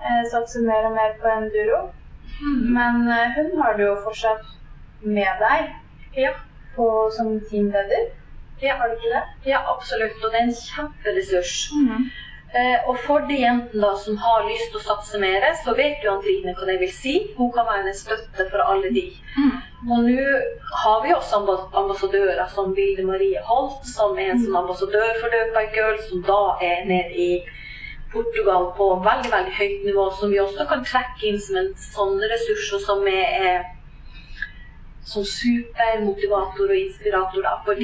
Eh, 0.00 0.22
satser 0.32 0.64
mer 0.66 0.88
og 0.88 0.96
mer 0.96 1.12
på 1.20 1.28
enduro. 1.30 1.82
Men 2.74 3.04
eh, 3.10 3.36
hun 3.36 3.60
har 3.62 3.76
du 3.78 3.84
jo 3.86 3.94
fortsatt 4.06 4.42
med 5.04 5.40
deg 5.42 5.70
Ja. 6.16 6.32
på, 6.76 6.86
som 7.16 7.36
teamleder. 7.50 8.08
Ja. 8.62 8.76
Har 8.80 8.88
du 8.88 8.94
ikke 8.96 9.12
det? 9.12 9.22
ja, 9.50 9.60
absolutt. 9.74 10.16
Og 10.24 10.30
det 10.32 10.40
er 10.40 10.46
en 10.48 10.54
kjemperessurs. 10.56 11.54
Mm. 11.74 12.08
Eh, 12.54 12.88
og 12.88 12.98
for 13.02 13.24
de 13.26 13.40
jentene 13.40 13.88
som 13.98 14.18
har 14.22 14.44
lyst 14.46 14.68
til 14.70 14.78
å 14.78 14.84
satse 14.84 15.18
mer, 15.18 15.42
så 15.64 15.72
vet 15.74 16.04
jo 16.04 16.12
Antrine 16.12 16.52
hva 16.54 16.68
det 16.68 16.76
vil 16.84 16.92
si. 16.94 17.14
Hun 17.34 17.50
kan 17.54 17.66
være 17.66 17.90
en 17.90 17.96
støtte 17.98 18.46
for 18.52 18.62
alle 18.62 18.92
de. 18.94 19.08
Mm. 19.34 19.56
Og 19.90 20.06
nå 20.06 20.28
har 20.84 21.02
vi 21.02 21.16
også 21.16 21.40
ambassadører 21.80 22.46
som 22.54 22.70
Vilde 22.76 23.02
Marie 23.08 23.42
Holt, 23.48 23.82
som 23.90 24.14
er 24.14 24.30
en 24.32 24.44
som 24.44 24.54
ambassadør 24.62 25.18
for 25.18 25.34
Dirt 25.34 25.50
Bike 25.56 25.74
Girl, 25.74 25.98
som 26.06 26.22
da 26.28 26.40
er 26.62 26.86
nede 26.86 27.26
i 27.26 27.30
Portugal 28.12 28.70
på 28.78 28.86
veldig 29.02 29.32
veldig 29.32 29.54
høyt 29.58 29.88
nivå, 29.88 30.04
som 30.20 30.30
vi 30.30 30.38
også 30.38 30.68
kan 30.70 30.86
trekke 30.86 31.26
inn 31.26 31.40
som 31.42 31.58
en 31.58 31.72
sånn 31.88 32.22
ressurs, 32.22 32.70
og 32.78 32.84
som 32.86 33.02
er, 33.10 33.34
er 33.48 34.44
som 35.04 35.26
supermotivator 35.26 36.70
og 36.70 36.78
inspirator 36.78 37.42
da, 37.42 37.58
for 37.66 37.82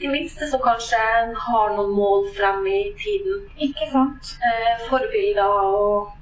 de, 0.00 0.08
minste 0.08 0.46
som 0.48 0.62
kanskje 0.64 0.98
har 1.46 1.72
noen 1.76 1.94
mål 1.96 2.28
frem 2.36 2.66
i 2.66 2.80
tiden. 3.00 3.42
Ikke 3.68 3.88
sant. 3.92 4.34
Eh, 4.48 4.84
forbilder 4.88 5.44
å, 5.46 6.12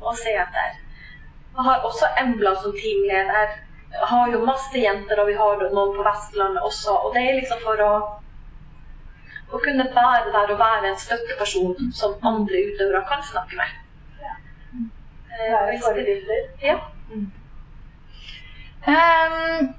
å 0.00 0.14
se 0.16 0.34
etter. 0.44 0.80
Jeg 1.54 1.68
har 1.68 1.86
også 1.86 2.10
Embla 2.20 2.54
som 2.62 2.74
teamleder. 2.74 3.54
Jeg 3.94 4.08
har 4.10 4.32
jo 4.32 4.42
masse 4.44 4.78
jenter, 4.78 5.20
og 5.22 5.28
vi 5.30 5.36
har 5.38 5.60
noen 5.70 5.94
på 5.94 6.02
Vestlandet 6.06 6.66
også. 6.66 6.96
Og 7.06 7.14
det 7.14 7.22
er 7.28 7.38
liksom 7.38 7.60
for 7.62 7.82
å, 7.84 7.92
å 9.54 9.60
kunne 9.62 9.86
være 9.94 10.32
der 10.34 10.50
og 10.56 10.58
være 10.58 10.90
en 10.90 10.98
støtteperson 10.98 11.92
som 11.94 12.16
andre 12.26 12.64
utøvere 12.72 13.04
kan 13.08 13.22
snakke 13.22 13.60
med. 13.60 13.80
Eh, 15.34 15.50
Være 15.52 15.70
hvis 15.70 15.80
det- 15.80 15.86
forbilder. 15.86 16.44
Ja. 16.62 16.78
Ehm, 18.86 19.74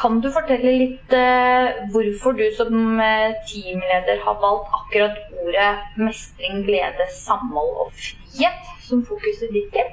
kan 0.00 0.20
du 0.24 0.28
fortelle 0.32 0.72
litt 0.80 1.12
eh, 1.16 1.82
hvorfor 1.92 2.32
du 2.38 2.44
som 2.56 3.00
eh, 3.00 3.34
teamleder 3.48 4.22
har 4.24 4.38
valgt 4.40 4.72
akkurat 4.78 5.18
ordet 5.42 5.72
mestring, 6.00 6.62
glede, 6.66 7.06
samhold 7.12 7.74
og 7.84 7.92
frihet 7.98 8.70
som 8.86 9.02
fokuset 9.08 9.52
ditt 9.52 9.68
til? 9.74 9.90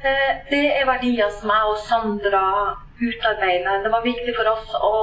Eh, 0.00 0.32
Det 0.50 0.62
er 0.78 0.86
verdier 0.88 1.30
som 1.34 1.52
jeg 1.52 1.72
og 1.72 1.78
Sandra 1.84 2.44
utarbeider. 3.00 3.82
Det 3.84 3.92
var 3.92 4.06
viktig 4.06 4.34
for 4.38 4.52
oss 4.54 4.72
å, 4.80 4.94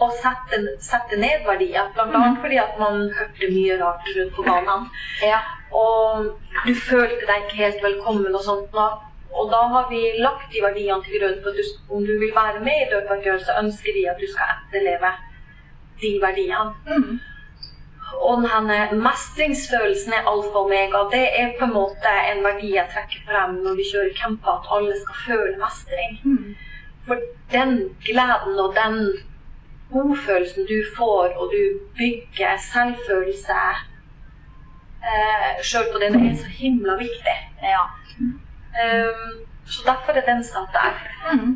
å 0.00 0.10
sette, 0.22 0.60
sette 0.82 1.18
ned 1.20 1.46
verdier. 1.46 1.92
Blant 1.94 2.16
annet 2.16 2.40
fordi 2.42 2.58
at 2.62 2.74
man 2.80 3.06
hørte 3.16 3.52
mye 3.54 3.78
rart 3.80 4.10
rundt 4.16 4.34
på 4.36 4.46
banene. 4.48 4.90
Ja. 5.22 5.40
Og 5.70 6.32
du 6.66 6.74
følte 6.74 7.22
deg 7.28 7.46
ikke 7.46 7.62
helt 7.62 7.82
velkommen 7.86 8.34
og 8.34 8.42
sånt. 8.42 8.74
nå. 8.74 8.88
Og 9.32 9.50
da 9.52 9.62
har 9.72 9.88
vi 9.90 10.00
lagt 10.18 10.52
de 10.52 10.62
verdiene 10.64 11.02
til 11.04 11.18
grunn. 11.18 11.40
For 11.42 11.50
at 11.50 11.58
du, 11.58 11.94
om 11.94 12.06
du 12.06 12.14
vil 12.18 12.32
være 12.34 12.62
med 12.66 12.84
i 12.84 12.88
Dirt 12.90 13.42
så 13.46 13.58
ønsker 13.62 13.96
vi 13.96 14.06
at 14.10 14.20
du 14.20 14.26
skal 14.30 14.54
etterleve 14.56 15.12
de 16.02 16.12
verdiene. 16.22 17.20
Og 18.20 18.42
denne 18.42 18.78
mestringsfølelsen 19.06 20.12
er 20.12 20.26
alfa 20.32 20.58
og 20.58 20.64
omega. 20.66 21.04
Det 21.12 21.26
er 21.40 21.52
på 21.58 21.68
en 21.68 21.76
måte 21.76 22.14
en 22.32 22.42
verdi 22.44 22.74
jeg 22.74 22.90
trekker 22.94 23.22
frem 23.28 23.60
når 23.64 23.78
vi 23.78 23.86
kjører 23.92 24.16
camper, 24.18 24.58
at 24.58 24.72
alle 24.76 24.96
skal 25.02 25.20
føle 25.26 25.56
mestring. 25.62 26.18
For 27.06 27.22
den 27.52 27.76
gleden 28.06 28.58
og 28.64 28.74
den 28.74 28.98
godfølelsen 29.92 30.66
du 30.66 30.78
får, 30.96 31.28
og 31.38 31.54
du 31.54 31.62
bygger 31.98 32.58
selvfølelse 32.72 33.62
eh, 35.10 35.62
sjøl 35.62 35.88
på 35.92 36.02
den, 36.02 36.18
er 36.26 36.36
så 36.36 36.50
himla 36.58 36.98
viktig. 36.98 37.38
Ja. 37.62 37.86
Um, 38.70 39.46
så 39.70 39.82
derfor 39.86 40.12
er 40.18 40.24
den 40.26 40.40
satt 40.44 40.72
der. 40.74 40.96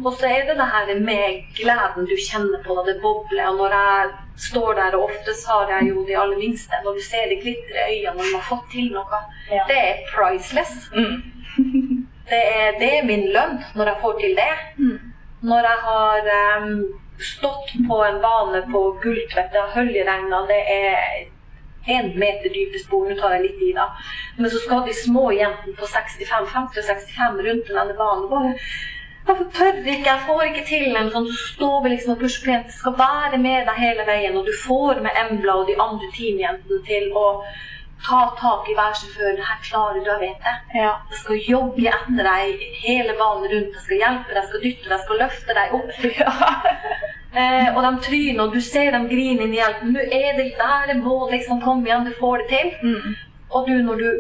Og 0.07 0.13
så 0.19 0.27
er 0.31 0.45
det 0.47 0.55
det 0.59 0.67
her 0.75 0.91
med 1.03 1.41
gleden 1.57 2.07
du 2.07 2.15
kjenner 2.29 2.61
på 2.67 2.75
når 2.77 2.87
det 2.93 3.01
bobler. 3.03 3.49
Og 3.51 3.57
når 3.59 3.75
jeg 3.75 4.11
står 4.49 4.75
der, 4.79 4.95
og 4.99 5.09
oftest 5.09 5.47
har 5.51 5.71
jeg 5.73 5.89
jo 5.91 6.05
de 6.07 6.15
aller 6.19 6.39
minste, 6.39 6.79
når 6.85 6.99
du 6.99 7.03
ser 7.03 7.27
det 7.33 7.41
glitre 7.43 7.87
i 7.91 8.01
øynene 8.05 8.17
når 8.23 8.31
du 8.31 8.37
har 8.39 8.49
fått 8.49 8.69
til 8.73 8.91
noe, 8.95 9.21
Ja. 9.51 9.63
det 9.69 9.79
er 9.79 10.05
priceless. 10.15 10.75
Det 12.25 12.39
er, 12.57 12.71
det 12.81 12.87
er 12.99 13.03
min 13.05 13.27
lønn 13.35 13.59
når 13.77 13.85
jeg 13.91 13.99
får 14.01 14.15
til 14.21 14.37
det. 14.39 14.55
Når 15.45 15.67
jeg 15.69 15.81
har 15.89 16.29
um, 16.65 16.71
stått 17.21 17.75
på 17.89 17.99
en 18.07 18.17
bane 18.23 18.63
på 18.73 18.81
Gulltvedt, 19.03 19.53
det 19.53 19.61
har 19.61 19.75
høljeregna, 19.75 20.41
det 20.49 20.63
er 20.73 21.27
en 21.87 22.11
meter 22.19 22.53
dype 22.55 22.81
spor, 22.81 23.07
nå 23.09 23.17
tar 23.19 23.37
jeg 23.37 23.45
litt 23.47 23.63
i 23.69 23.75
da. 23.77 23.91
Men 24.39 24.51
så 24.51 24.63
skal 24.63 24.85
de 24.87 24.97
små 24.97 25.29
jentene 25.37 25.77
på 25.79 25.89
65, 25.91 26.51
50 26.55 26.83
og 26.83 26.91
65 26.91 27.41
rundt 27.49 27.73
denne 27.73 27.97
banen 28.01 28.29
bare 28.33 28.59
Hvorfor 29.25 29.47
tør 29.57 29.79
ikke? 29.79 30.05
Jeg 30.05 30.21
får 30.27 30.43
ikke 30.47 30.65
til 30.69 30.97
en 31.01 31.07
sånn. 31.13 31.29
Så 31.33 31.47
står 31.55 31.79
vi 31.85 31.93
liksom 31.95 32.13
og 32.13 32.19
pusher 32.21 32.51
jentene. 32.51 32.75
Skal 32.77 32.97
være 32.99 33.39
med 33.41 33.65
deg 33.71 33.79
hele 33.81 34.05
veien, 34.05 34.37
og 34.37 34.45
du 34.45 34.53
får 34.67 35.01
med 35.07 35.17
Embla 35.23 35.55
og 35.63 35.71
de 35.71 35.79
andre 35.81 36.11
teamjentene 36.13 36.83
til 36.85 37.09
å 37.17 37.25
ta 38.05 38.21
tak 38.37 38.69
i 38.69 38.77
hver 38.77 38.93
sjåfør. 39.01 39.33
Det 39.39 39.49
her 39.49 39.63
klarer 39.65 40.01
du, 40.03 40.11
jeg 40.11 40.21
vet 40.27 40.45
det. 40.45 40.55
Ja. 40.83 40.93
Jeg 41.09 41.23
skal 41.23 41.49
jobbe 41.55 41.89
etter 41.89 42.29
deg 42.29 42.69
hele 42.85 43.17
banen 43.21 43.49
rundt. 43.55 43.79
Jeg 43.79 43.87
skal 43.87 44.03
hjelpe 44.05 44.37
deg, 44.37 44.49
skal 44.51 44.65
dytte 44.67 44.93
deg, 44.93 45.05
skal 45.07 45.23
løfte 45.25 45.59
deg 45.61 45.77
opp. 45.81 45.95
Eh, 47.35 47.69
og 47.77 47.83
de 47.83 47.91
tryner, 48.07 48.45
og 48.45 48.53
du 48.55 48.61
ser 48.63 48.93
dem 48.95 49.09
grine 49.11 49.43
inn 49.49 49.55
i 49.55 49.59
hjelpen. 49.59 49.93
Nå 49.97 50.03
er 50.07 50.37
det 50.39 50.53
der 50.59 50.87
det 50.93 50.97
må 51.03 51.17
liksom. 51.33 51.61
Kom 51.65 51.83
igjen, 51.87 52.05
du 52.07 52.13
får 52.21 52.45
det 52.45 52.49
til. 52.53 53.15
Og 53.51 53.67
du, 53.69 53.73
når 53.83 53.97
du 54.05 54.11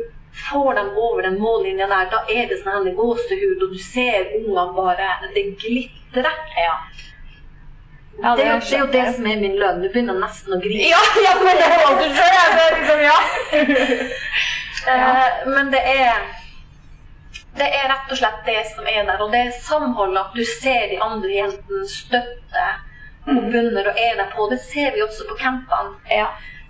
får 0.50 0.74
dem 0.81 0.88
over 0.98 1.22
den 1.22 1.37
mållinja 1.38 1.87
der, 1.87 2.09
da 2.11 2.24
er 2.35 2.48
det 2.50 2.59
sånn 2.64 2.88
her 2.88 2.96
gåsehud, 2.98 3.62
og 3.62 3.70
du 3.70 3.79
ser 3.79 4.33
ungene 4.40 4.66
bare 4.74 5.12
Det 5.35 5.44
glitrer. 5.62 6.35
Ja. 6.59 6.74
Ja, 8.22 8.37
det, 8.38 8.44
jo- 8.46 8.59
det 8.62 8.74
er 8.74 8.79
jo 8.79 8.90
det 8.92 9.05
som 9.16 9.27
er 9.27 9.40
min 9.42 9.57
lønn. 9.59 9.81
Du 9.83 9.88
begynner 9.90 10.18
nesten 10.22 10.55
å 10.55 10.61
grine. 10.62 10.87
Ja, 10.90 11.00
jeg 11.18 11.38
får 11.38 11.57
det 11.59 11.70
det 12.03 12.11
sjøl, 12.18 12.35
jeg. 12.38 12.50
så 12.59 12.64
Liksom, 12.79 13.00
ja. 13.11 13.18
Eh, 14.85 15.46
men 15.48 15.70
det 15.72 15.81
er 15.81 16.18
det 17.57 17.64
er 17.72 17.87
rett 17.88 18.11
og 18.12 18.18
slett 18.18 18.42
det 18.44 18.59
som 18.68 18.85
er 18.90 19.07
der. 19.09 19.22
Og 19.24 19.31
det 19.33 19.38
er 19.46 19.55
samholdet, 19.64 20.18
at 20.27 20.35
du 20.37 20.42
ser 20.44 20.90
de 20.90 20.98
andre 21.00 21.31
jentene 21.33 21.87
støtte 21.88 22.64
og 23.26 23.44
bunner 23.52 23.87
og 23.92 24.00
er 24.00 24.16
der 24.20 24.30
på. 24.34 24.48
Det 24.50 24.60
ser 24.60 24.92
vi 24.94 25.02
også 25.02 25.24
på 25.28 25.37
campene. 25.40 25.94
Ja. 26.10 26.26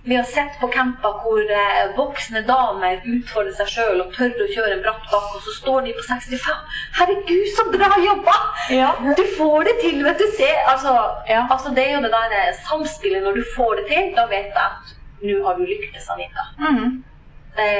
Vi 0.06 0.16
har 0.18 0.24
sett 0.28 0.58
på 0.60 0.68
camper 0.68 1.14
hvor 1.22 1.40
eh, 1.48 1.94
voksne 1.96 2.42
damer 2.44 2.98
utfordrer 3.08 3.54
seg 3.56 3.70
sjøl 3.72 4.02
og 4.02 4.10
tør 4.12 4.34
å 4.44 4.48
kjøre 4.52 4.74
en 4.74 4.82
bratt 4.84 5.06
bakke, 5.08 5.38
og 5.38 5.46
så 5.46 5.54
står 5.54 5.86
de 5.86 5.94
på 5.96 6.02
65. 6.04 6.58
Herregud, 6.98 7.46
så 7.56 7.64
bra 7.72 7.88
jobba! 8.04 8.34
Ja. 8.76 8.90
Du 9.16 9.22
får 9.38 9.64
det 9.70 9.74
til, 9.80 10.02
vet 10.04 10.20
du. 10.20 10.26
Se, 10.36 10.50
altså, 10.74 10.92
Ja. 11.30 11.46
altså, 11.48 11.72
det 11.72 11.86
er 11.86 11.94
jo 11.96 12.02
det 12.04 12.12
der 12.12 12.36
eh, 12.42 12.52
samspillet. 12.68 13.24
Når 13.24 13.40
du 13.40 13.44
får 13.56 13.80
det 13.80 13.86
til, 13.94 14.12
da 14.18 14.26
vet 14.28 14.52
jeg 14.52 14.60
at 14.66 14.92
nå 15.24 15.38
har 15.46 15.56
du 15.56 15.64
lyktes, 15.64 16.10
Anita. 16.12 16.44
Mm. 16.60 17.00
Det, 17.56 17.70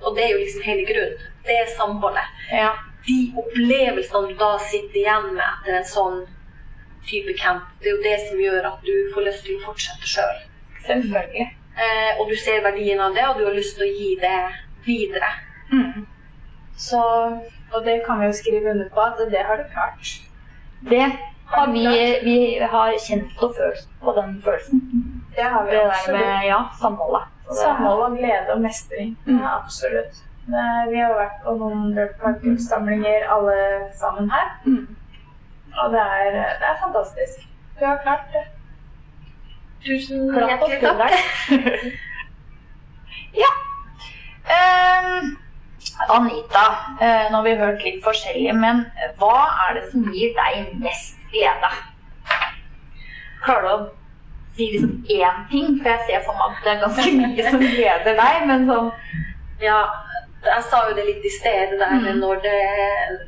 og 0.00 0.16
det 0.16 0.24
er 0.24 0.32
jo 0.32 0.38
liksom 0.46 0.62
hele 0.64 0.86
grunnen. 0.88 1.28
Det 1.44 1.60
er 1.60 1.68
samholdet. 1.76 2.32
ja. 2.52 2.72
De 3.06 3.18
opplevelsene 3.38 4.32
du 4.32 4.34
da 4.40 4.48
sitter 4.58 4.96
igjen 4.98 5.28
med 5.36 5.44
etter 5.44 5.76
en 5.78 5.84
sånn 5.86 6.16
type 7.10 7.34
camp, 7.38 7.62
det 7.80 7.88
er 7.90 7.96
jo 7.96 8.02
det 8.02 8.16
som 8.28 8.38
gjør 8.40 8.66
at 8.72 8.78
du 8.86 8.94
får 9.14 9.26
lyst 9.28 9.44
til 9.46 9.56
å 9.58 9.64
fortsette 9.66 10.06
sjøl. 10.10 10.38
Selvfølgelig. 10.86 11.46
eh, 11.76 12.20
og 12.20 12.30
du 12.30 12.36
ser 12.36 12.62
verdien 12.64 13.00
av 13.00 13.14
det, 13.14 13.24
og 13.28 13.38
du 13.38 13.44
har 13.46 13.54
lyst 13.56 13.76
til 13.76 13.86
å 13.86 13.92
gi 13.98 14.10
det 14.20 14.38
videre. 14.86 15.30
Mm. 15.72 16.06
Så 16.76 17.00
Og 17.74 17.84
det 17.84 18.02
kan 18.06 18.20
vi 18.20 18.26
jo 18.26 18.32
skrive 18.32 18.70
under 18.70 18.88
på 18.94 19.00
at 19.00 19.18
det 19.30 19.40
har 19.44 19.56
du 19.58 19.64
klart. 19.72 20.10
Det 20.90 21.00
har 21.50 21.66
vi, 21.72 21.82
vi 22.22 22.58
har 22.62 22.92
kjent 23.08 23.42
og 23.42 23.56
følt 23.58 23.88
på 24.00 24.12
den 24.16 24.36
følelsen. 24.44 24.80
Det 25.36 25.44
har 25.44 25.64
vi 25.64 25.70
Det 25.70 25.80
der 25.80 25.90
absolutt. 25.90 26.20
med 26.20 26.46
ja, 26.46 26.60
samholdet. 26.80 27.22
Samhold 27.62 28.02
og 28.06 28.16
glede 28.18 28.54
og 28.54 28.60
mestring. 28.62 29.16
Mm. 29.26 29.40
Ja, 29.42 29.56
absolutt. 29.64 30.22
Vi 30.92 30.98
har 31.02 31.12
vært 31.18 31.42
på 31.44 31.56
noen 31.58 31.90
Dirtpark-samlinger 31.96 33.26
alle 33.34 33.58
sammen 33.98 34.30
her. 34.30 34.48
Mm. 34.64 34.86
Og 35.82 35.92
det 35.92 36.00
er, 36.00 36.30
det 36.60 36.68
er 36.70 36.78
fantastisk. 36.82 37.48
Du 37.80 37.84
har 37.84 37.98
klart 38.02 38.28
det. 38.32 38.44
tusen 39.86 40.30
Klapp 40.32 40.48
hjertelig 40.50 40.80
takk. 40.82 41.16
ja. 43.42 43.50
Um, 44.56 45.36
Anita, 46.08 46.64
eh, 47.00 47.26
nå 47.30 47.36
har 47.36 47.44
vi 47.44 47.54
hørt 47.60 47.84
litt 47.84 48.00
forskjellig, 48.04 48.54
men 48.56 48.84
hva 49.20 49.36
er 49.66 49.78
det 49.78 49.84
som 49.90 50.08
gir 50.12 50.34
deg 50.36 50.74
mest 50.82 51.16
glede? 51.32 51.70
Klarer 53.44 53.64
du 53.66 53.70
å 53.72 53.78
si 54.56 54.70
liksom 54.74 54.92
én 55.12 55.40
ting? 55.50 55.78
For 55.80 55.92
jeg 55.92 56.08
ser 56.08 56.26
for 56.26 56.38
meg 56.38 56.56
at 56.56 56.64
det 56.64 56.74
er 56.74 56.82
ganske 56.84 57.14
mye 57.20 57.48
som 57.50 57.64
gleder 57.64 58.20
deg, 58.22 58.42
men 58.50 58.68
sånn 58.70 58.92
Ja, 59.62 59.78
jeg 60.46 60.64
sa 60.70 60.80
jo 60.88 60.94
det 60.96 61.04
litt 61.06 61.24
i 61.24 61.30
sted, 61.38 61.70
det 61.70 61.78
der 61.78 61.96
Mm. 62.00 62.18
når, 62.20 62.34
det, 62.42 62.60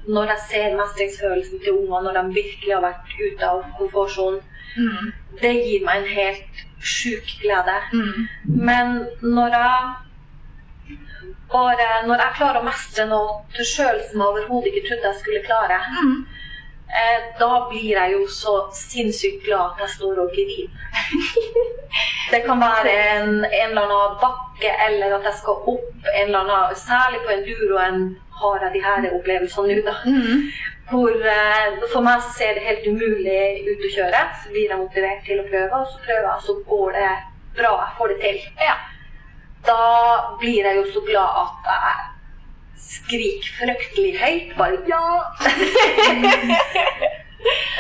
når 0.08 0.26
jeg 0.32 0.38
ser 0.50 0.76
mestringsfølelsen 0.76 1.60
til 1.60 1.72
ungene 1.72 2.02
når 2.12 2.12
de 2.22 2.34
virkelig 2.34 2.74
har 2.74 2.82
vært 2.82 3.14
ute 3.26 3.44
av 3.48 3.64
komfortsonen. 3.78 4.40
mm, 4.76 5.12
Det 5.40 5.52
gir 5.66 5.84
meg 5.84 5.96
en 6.02 6.14
helt 6.14 6.64
sjuk 6.82 7.26
glede. 7.42 7.76
mm, 7.92 8.28
Men 8.44 9.06
når 9.22 9.48
jeg 9.48 9.94
bare 11.52 12.06
Når 12.06 12.16
jeg 12.22 12.34
klarer 12.36 12.60
å 12.60 12.64
mestre 12.64 13.06
noe 13.08 13.64
sjøl 13.64 14.00
som 14.10 14.20
jeg 14.20 14.28
overhodet 14.28 14.66
ikke 14.72 14.88
trodde 14.88 15.08
jeg 15.12 15.20
skulle 15.22 15.44
klare, 15.46 15.78
mm. 16.02 16.26
Eh, 16.88 17.18
da 17.38 17.50
blir 17.70 17.90
jeg 17.94 18.14
jo 18.14 18.26
så 18.32 18.54
sinnssykt 18.74 19.44
glad 19.46 19.74
at 19.74 19.84
jeg 19.84 19.94
står 19.96 20.22
og 20.24 20.32
griner. 20.34 20.70
Det 22.32 22.42
kan 22.44 22.60
være 22.60 22.92
en, 22.92 23.28
en 23.44 23.70
eller 23.70 23.84
annen 23.86 24.16
bakke, 24.20 24.72
eller 24.86 25.14
at 25.16 25.28
jeg 25.30 25.38
skal 25.38 25.62
opp 25.72 26.08
en 26.14 26.26
eller 26.26 26.42
annen 26.42 26.76
Særlig 26.76 27.22
på 27.24 27.32
enduroen 27.32 28.02
har 28.40 28.64
jeg 28.64 28.74
de 28.74 28.82
her 28.84 29.06
opplevelsene 29.16 29.78
nå, 29.78 29.86
da. 29.86 29.94
Mm. 30.04 30.44
Hvor 30.90 31.16
eh, 31.32 31.80
for 31.92 32.04
meg 32.04 32.20
så 32.24 32.34
ser 32.36 32.54
det 32.56 32.66
helt 32.66 32.86
umulig 32.88 33.40
ut 33.70 33.88
å 33.88 33.94
kjøre. 33.96 34.20
Så 34.42 34.52
blir 34.52 34.68
jeg 34.68 34.82
motivert 34.82 35.24
til 35.26 35.40
å 35.40 35.48
prøve, 35.48 35.80
og 35.80 35.88
så 35.88 36.04
prøver 36.04 36.28
jeg, 36.28 36.44
så 36.46 36.58
går 36.68 36.94
det 36.98 37.08
bra. 37.58 37.72
Jeg 37.82 37.96
får 37.98 38.14
det 38.14 38.20
til. 38.26 38.38
Ja. 38.68 38.76
Da 39.68 39.80
blir 40.40 40.68
jeg 40.68 40.78
jo 40.78 40.86
så 40.92 41.02
glad 41.08 41.42
at 41.42 41.72
jeg 41.72 42.06
skriker 42.78 43.50
fryktelig 43.58 44.12
høyt. 44.20 44.54
Bare 44.58 44.78
ja! 44.88 45.02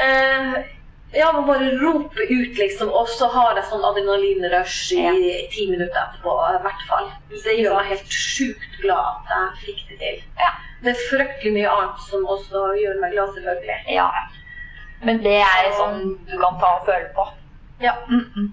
uh, 0.04 0.54
ja, 1.20 1.32
man 1.32 1.46
bare 1.46 1.70
rope 1.82 2.26
ut, 2.30 2.58
liksom. 2.58 2.90
Og 2.92 3.08
så 3.08 3.28
har 3.32 3.56
jeg 3.58 3.68
sånn 3.70 3.86
adrenalinrush 3.90 4.92
i 4.96 5.02
Ja. 5.04 5.12
ti 5.52 5.68
minutter 5.70 6.00
etterpå, 6.04 6.34
i 6.54 6.62
hvert 6.66 6.84
fall. 6.90 7.12
Det 7.30 7.58
gjør 7.60 7.78
meg 7.78 7.92
helt 7.94 8.12
sjukt 8.12 8.80
glad 8.82 9.06
at 9.14 9.34
jeg 9.34 9.62
fikk 9.66 9.84
det 9.92 10.00
til. 10.02 10.18
Ja. 10.42 10.52
Det 10.82 10.92
er 10.94 11.06
fryktelig 11.10 11.54
mye 11.56 11.70
annet 11.74 12.04
som 12.06 12.26
også 12.36 12.68
gjør 12.78 13.00
meg 13.02 13.16
glad, 13.16 13.34
selvfølgelig. 13.34 13.80
ja. 13.94 14.10
Men 15.06 15.20
det 15.22 15.36
er 15.38 15.68
sånn 15.78 16.00
du 16.26 16.32
kan 16.40 16.56
ta 16.58 16.72
og 16.80 16.86
føle 16.86 17.10
på. 17.14 17.28
Ja. 17.80 17.92
Mm 18.08 18.24
-mm. 18.34 18.46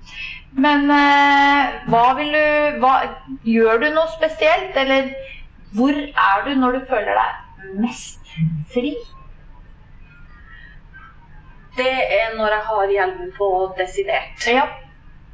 Men 0.65 0.83
uh, 0.89 1.89
hva 1.89 2.13
vil 2.17 2.31
du 2.33 2.79
hva, 2.79 2.91
Gjør 3.43 3.77
du 3.81 3.89
noe 3.89 4.07
spesielt, 4.17 4.77
eller 4.77 5.09
hvor 5.75 5.97
er 5.99 6.45
du 6.45 6.55
når 6.59 6.77
du 6.77 6.87
føler 6.89 7.19
deg 7.19 7.75
mest 7.83 8.33
fri? 8.73 8.95
Det 11.75 11.93
er 12.21 12.35
når 12.37 12.53
jeg 12.55 12.65
har 12.69 12.91
hjelmen 12.97 13.31
på 13.35 13.47
desidert. 13.77 14.47
Ja. 14.47 14.65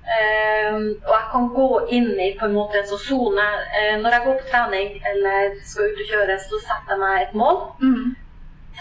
Eh, 0.01 0.77
og 1.07 1.13
jeg 1.13 1.27
kan 1.31 1.49
gå 1.53 1.67
inn 1.97 2.09
i 2.19 2.31
på 2.39 2.47
en 2.47 2.55
måte 2.57 2.79
en 2.79 2.87
sånn 2.89 3.03
sone. 3.03 3.45
Uh, 3.75 3.99
når 4.01 4.15
jeg 4.15 4.23
går 4.25 4.39
på 4.39 4.47
trening 4.49 4.95
eller 5.11 5.53
skal 5.61 5.91
ut 5.91 6.01
og 6.01 6.09
kjøre, 6.09 6.39
så 6.41 6.61
setter 6.63 6.95
jeg 6.95 7.03
meg 7.03 7.27
et 7.27 7.37
mål. 7.37 7.61
Mm. 7.83 8.15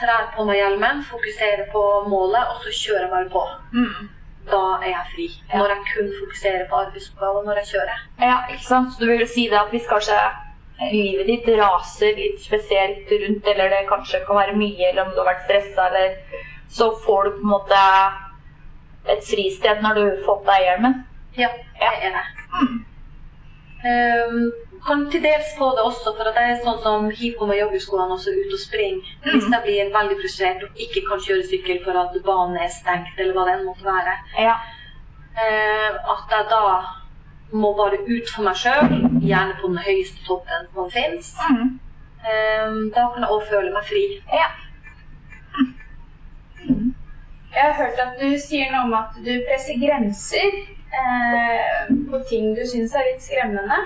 Trær 0.00 0.30
på 0.32 0.46
meg 0.48 0.62
hjelmen, 0.62 1.04
fokuserer 1.04 1.68
på 1.74 1.84
målet, 2.08 2.40
og 2.48 2.64
så 2.64 2.72
kjører 2.72 3.04
jeg 3.04 3.12
bare 3.12 3.30
på. 3.34 3.44
Mm. 3.76 4.08
Da 4.50 4.62
er 4.80 4.88
jeg 4.94 5.08
fri. 5.14 5.26
Ja. 5.50 5.60
Når 5.60 5.74
jeg 5.74 5.88
kun 5.90 6.12
fokuserer 6.22 6.64
på 6.70 6.84
arbeidsoppgaver 6.86 7.44
når 7.46 7.60
jeg 7.60 7.72
kjører. 7.74 8.06
ja, 8.24 8.38
ikke 8.48 8.66
sant? 8.70 8.94
Så 8.94 9.04
du 9.04 9.12
vil 9.12 9.28
si 9.28 9.50
det 9.52 9.60
at 9.60 9.74
hvis 9.74 9.90
kanskje 9.90 10.16
livet 10.88 11.26
ditt 11.28 11.48
raser 11.58 12.16
litt 12.16 12.40
spesielt 12.40 13.10
rundt, 13.12 13.46
eller 13.52 13.68
det 13.72 13.82
kanskje 13.88 14.22
kan 14.26 14.36
være 14.40 14.56
mye, 14.56 14.88
eller 14.88 15.04
om 15.04 15.12
du 15.12 15.20
har 15.20 15.28
vært 15.34 15.44
stressa, 15.44 15.88
eller 15.90 16.16
så 16.70 16.90
får 17.04 17.24
du 17.24 17.30
på 17.36 17.44
en 17.44 17.52
måte 17.52 17.82
et 19.10 19.22
fristed 19.26 19.82
når 19.84 19.94
du 20.00 20.04
får 20.24 20.40
på 20.40 20.48
deg 20.50 20.66
hjelmen. 20.68 20.94
Ja, 21.36 21.48
Ja. 21.80 21.90
det 22.00 22.08
er 22.08 22.16
det. 22.16 22.26
Mm. 22.60 22.78
Um, 23.80 24.52
kan 24.86 25.10
til 25.10 25.22
dels 25.22 25.52
få 25.58 25.70
det 25.76 25.82
også, 25.84 26.12
for 26.16 26.28
at 26.28 26.36
jeg 26.40 26.50
er 26.52 26.62
sånn 26.64 26.80
som 26.82 27.10
hiver 27.10 27.38
på 27.38 27.46
meg 27.48 27.60
joggeskoene 27.60 28.12
og 28.16 28.20
så 28.20 28.32
ut 28.32 28.52
og 28.56 28.60
springer. 28.60 29.04
Mm. 29.24 29.30
Hvis 29.34 29.48
jeg 29.52 29.62
blir 29.66 29.92
veldig 29.96 30.16
frustrert 30.20 30.62
og 30.64 30.80
ikke 30.84 31.02
kan 31.08 31.20
kjøre 31.26 31.48
sykkel 31.48 31.80
for 31.84 31.96
at 32.00 32.16
banen 32.24 32.56
er 32.60 32.72
stengt, 32.72 33.12
eller 33.18 33.36
hva 33.36 33.46
det 33.48 33.58
enn 33.58 33.66
måtte 33.68 33.84
være, 33.88 34.16
Ja. 34.38 34.56
Uh, 35.30 35.92
at 36.12 36.32
jeg 36.34 36.48
da 36.50 36.64
må 37.52 37.72
bare 37.76 38.00
ut 38.06 38.30
for 38.34 38.46
meg 38.46 38.58
sjøl, 38.58 38.90
gjerne 39.22 39.56
på 39.60 39.70
den 39.70 39.78
høyeste 39.84 40.24
toppen 40.26 40.66
som 40.74 40.90
fins. 40.90 41.32
Mm. 41.50 41.78
Um, 42.20 42.80
da 42.94 43.06
kan 43.12 43.24
jeg 43.24 43.32
òg 43.32 43.46
føle 43.50 43.72
meg 43.74 43.86
fri. 43.88 44.04
ja. 44.32 44.50
Jeg 47.50 47.62
har 47.62 47.72
hørt 47.74 47.98
at 47.98 48.20
du 48.20 48.36
sier 48.38 48.68
noe 48.70 48.84
om 48.86 48.92
at 48.94 49.16
du 49.26 49.30
presser 49.48 49.78
grenser 49.80 50.52
eh, 50.94 51.88
på 52.10 52.20
ting 52.28 52.52
du 52.54 52.60
syns 52.62 52.94
er 52.94 53.08
litt 53.08 53.24
skremmende. 53.24 53.78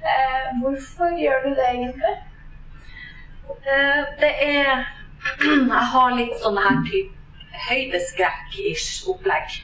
Eh, 0.00 0.46
hvorfor 0.62 1.12
gjør 1.20 1.44
du 1.44 1.50
det 1.58 1.66
egentlig? 1.74 2.14
Uh, 3.68 4.00
det 4.20 4.32
er 4.46 4.86
Jeg 5.74 5.84
har 5.92 6.16
litt 6.16 6.40
sånn 6.40 6.58
her 6.60 6.80
type 6.88 7.12
høydeskrekk-ish 7.68 9.04
opplegg. 9.12 9.60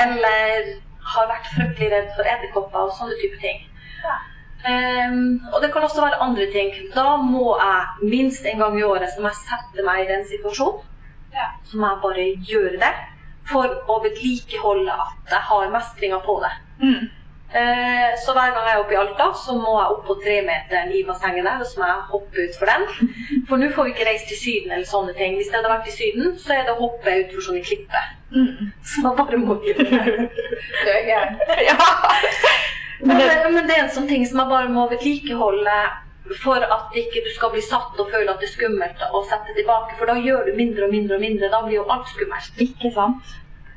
Eller 0.00 0.70
har 1.14 1.30
vært 1.30 1.48
fryktelig 1.54 1.90
redd 1.92 2.10
for 2.16 2.28
edderkopper 2.34 2.86
og 2.86 2.94
sånne 2.96 3.18
type 3.20 3.40
ting. 3.42 3.64
Ja. 4.04 4.18
Um, 4.60 5.40
og 5.54 5.62
det 5.62 5.70
kan 5.72 5.86
også 5.86 6.02
være 6.04 6.20
andre 6.20 6.46
ting. 6.52 6.74
Da 6.94 7.16
må 7.16 7.54
jeg 7.60 8.10
minst 8.12 8.46
en 8.46 8.60
gang 8.60 8.76
i 8.78 8.84
året 8.84 9.12
som 9.14 9.28
jeg 9.28 9.38
setter 9.40 9.86
meg 9.86 10.04
i 10.04 10.10
den 10.10 10.26
situasjonen. 10.28 10.84
Ja. 11.34 11.46
Så 11.64 11.78
må 11.78 11.88
jeg 11.88 12.02
bare 12.02 12.26
gjøre 12.50 12.82
det 12.82 12.92
for 13.50 13.80
å 13.90 14.00
vedlikeholde 14.04 14.92
at 14.92 15.32
jeg 15.32 15.46
har 15.50 15.72
mestringa 15.72 16.20
på 16.26 16.36
det. 16.44 16.52
Mm. 16.82 17.08
Eh, 17.50 18.10
Så 18.24 18.32
hver 18.36 18.52
gang 18.54 18.66
jeg 18.68 18.74
er 18.76 18.80
oppe 18.82 18.94
i 18.94 18.98
Alta, 19.00 19.26
så 19.34 19.54
må 19.58 19.72
jeg 19.80 19.90
opp 19.94 20.04
på 20.06 20.14
tremeteren 20.22 20.92
i 20.94 21.00
bassenget 21.08 21.44
der, 21.48 21.62
og 21.62 21.66
så 21.66 21.80
må 21.80 21.86
jeg 21.88 22.04
hoppe 22.12 22.44
utfor 22.46 22.68
den. 22.70 22.84
For 23.48 23.56
nå 23.58 23.70
får 23.74 23.84
vi 23.88 23.94
ikke 23.94 24.06
reist 24.10 24.28
til 24.30 24.38
Syden 24.38 24.74
eller 24.76 24.86
sånne 24.86 25.14
ting. 25.18 25.34
Hvis 25.38 25.48
jeg 25.50 25.58
hadde 25.58 25.72
vært 25.72 25.88
i 25.90 25.94
Syden, 25.96 26.36
så 26.38 26.52
er 26.54 26.62
det 26.68 26.74
å 26.76 26.82
hoppe 26.84 27.14
utfor 27.24 27.46
sånne 27.48 27.62
klipper. 27.66 28.04
Mm. 28.30 28.68
Så 28.86 29.02
man 29.02 29.16
bare 29.18 29.40
må 29.42 29.56
det. 29.64 29.74
Er 29.80 31.08
gæren. 31.08 31.40
ja. 31.70 31.76
Men 33.00 33.16
det, 33.18 33.26
men 33.56 33.66
det 33.66 33.76
er 33.78 33.82
en 33.86 33.94
sånn 33.96 34.06
ting 34.10 34.26
som 34.28 34.42
jeg 34.44 34.52
bare 34.52 34.68
må 34.70 34.84
vedlikeholde 34.92 35.78
for 36.44 36.62
at 36.62 36.94
ikke 36.94 37.24
du 37.24 37.30
skal 37.34 37.50
bli 37.50 37.62
satt 37.64 37.96
og 37.98 38.10
føle 38.12 38.30
at 38.30 38.38
det 38.38 38.46
er 38.46 38.52
skummelt 38.52 39.00
å 39.10 39.22
sette 39.26 39.56
tilbake. 39.56 39.96
For 39.98 40.06
da 40.06 40.14
gjør 40.20 40.46
du 40.46 40.52
mindre 40.58 40.86
og 40.86 40.92
mindre 40.94 41.16
og 41.18 41.24
mindre. 41.24 41.48
Da 41.50 41.62
blir 41.64 41.80
jo 41.80 41.86
alt 41.90 42.06
skummelt. 42.12 42.52
Ikke 42.62 42.92
sant? 42.94 43.32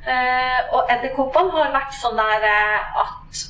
Eh, 0.06 0.60
og 0.76 0.92
edderkoppene 0.92 1.50
har 1.56 1.72
vært 1.74 1.96
sånn 1.96 2.20
der 2.20 2.44
eh, 2.46 3.02
at 3.02 3.42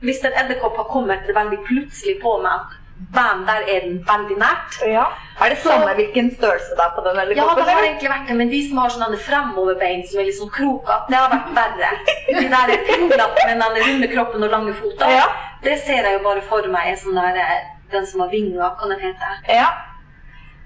hvis 0.00 0.22
en 0.24 0.32
edderkopp 0.44 0.76
har 0.76 0.86
kommet 0.92 1.26
veldig 1.34 1.58
plutselig 1.66 2.20
på 2.22 2.36
meg 2.42 2.76
bam, 3.14 3.46
der 3.48 3.62
er 3.64 3.80
den 3.86 3.98
veldig 4.04 4.36
nært. 4.38 4.74
Ja. 4.84 5.06
Er 5.40 5.48
det 5.54 5.58
samme 5.64 5.94
hvilken 5.96 6.26
størrelse 6.36 6.74
det 6.76 6.84
er 6.84 6.90
på 6.96 7.04
den? 7.06 7.16
edderkoppen? 7.22 7.58
Ja, 7.62 7.64
det 7.64 7.74
har 7.76 7.84
egentlig 7.86 8.10
vært 8.12 8.26
det, 8.28 8.36
men 8.36 8.50
de 8.52 8.60
som 8.68 8.78
har 8.82 8.92
sånne 8.92 9.18
fremoverbein 9.24 10.02
som 10.08 10.20
er 10.20 10.28
litt 10.28 10.36
sånn 10.36 10.52
krokete, 10.52 10.98
det 11.08 11.16
har 11.16 11.30
vært 11.32 11.52
verre. 11.56 11.90
De 12.28 12.46
der 12.52 12.74
pinglete 12.90 13.46
med 13.48 13.62
den 13.64 13.78
runde 13.86 14.10
kroppen 14.12 14.44
og 14.44 14.50
lange 14.52 14.74
foter, 14.82 15.08
Ja. 15.16 15.26
det 15.64 15.78
ser 15.84 16.04
jeg 16.04 16.18
jo 16.18 16.24
bare 16.28 16.42
for 16.48 16.68
meg 16.68 16.92
er 16.92 16.96
sånn 17.00 17.16
der 17.16 17.40
eh, 17.40 17.60
Den 17.90 18.04
som 18.06 18.20
har 18.20 18.28
vinger, 18.30 18.68
kan 18.78 18.88
den 18.92 19.00
hete. 19.02 19.30
Ja. 19.48 19.70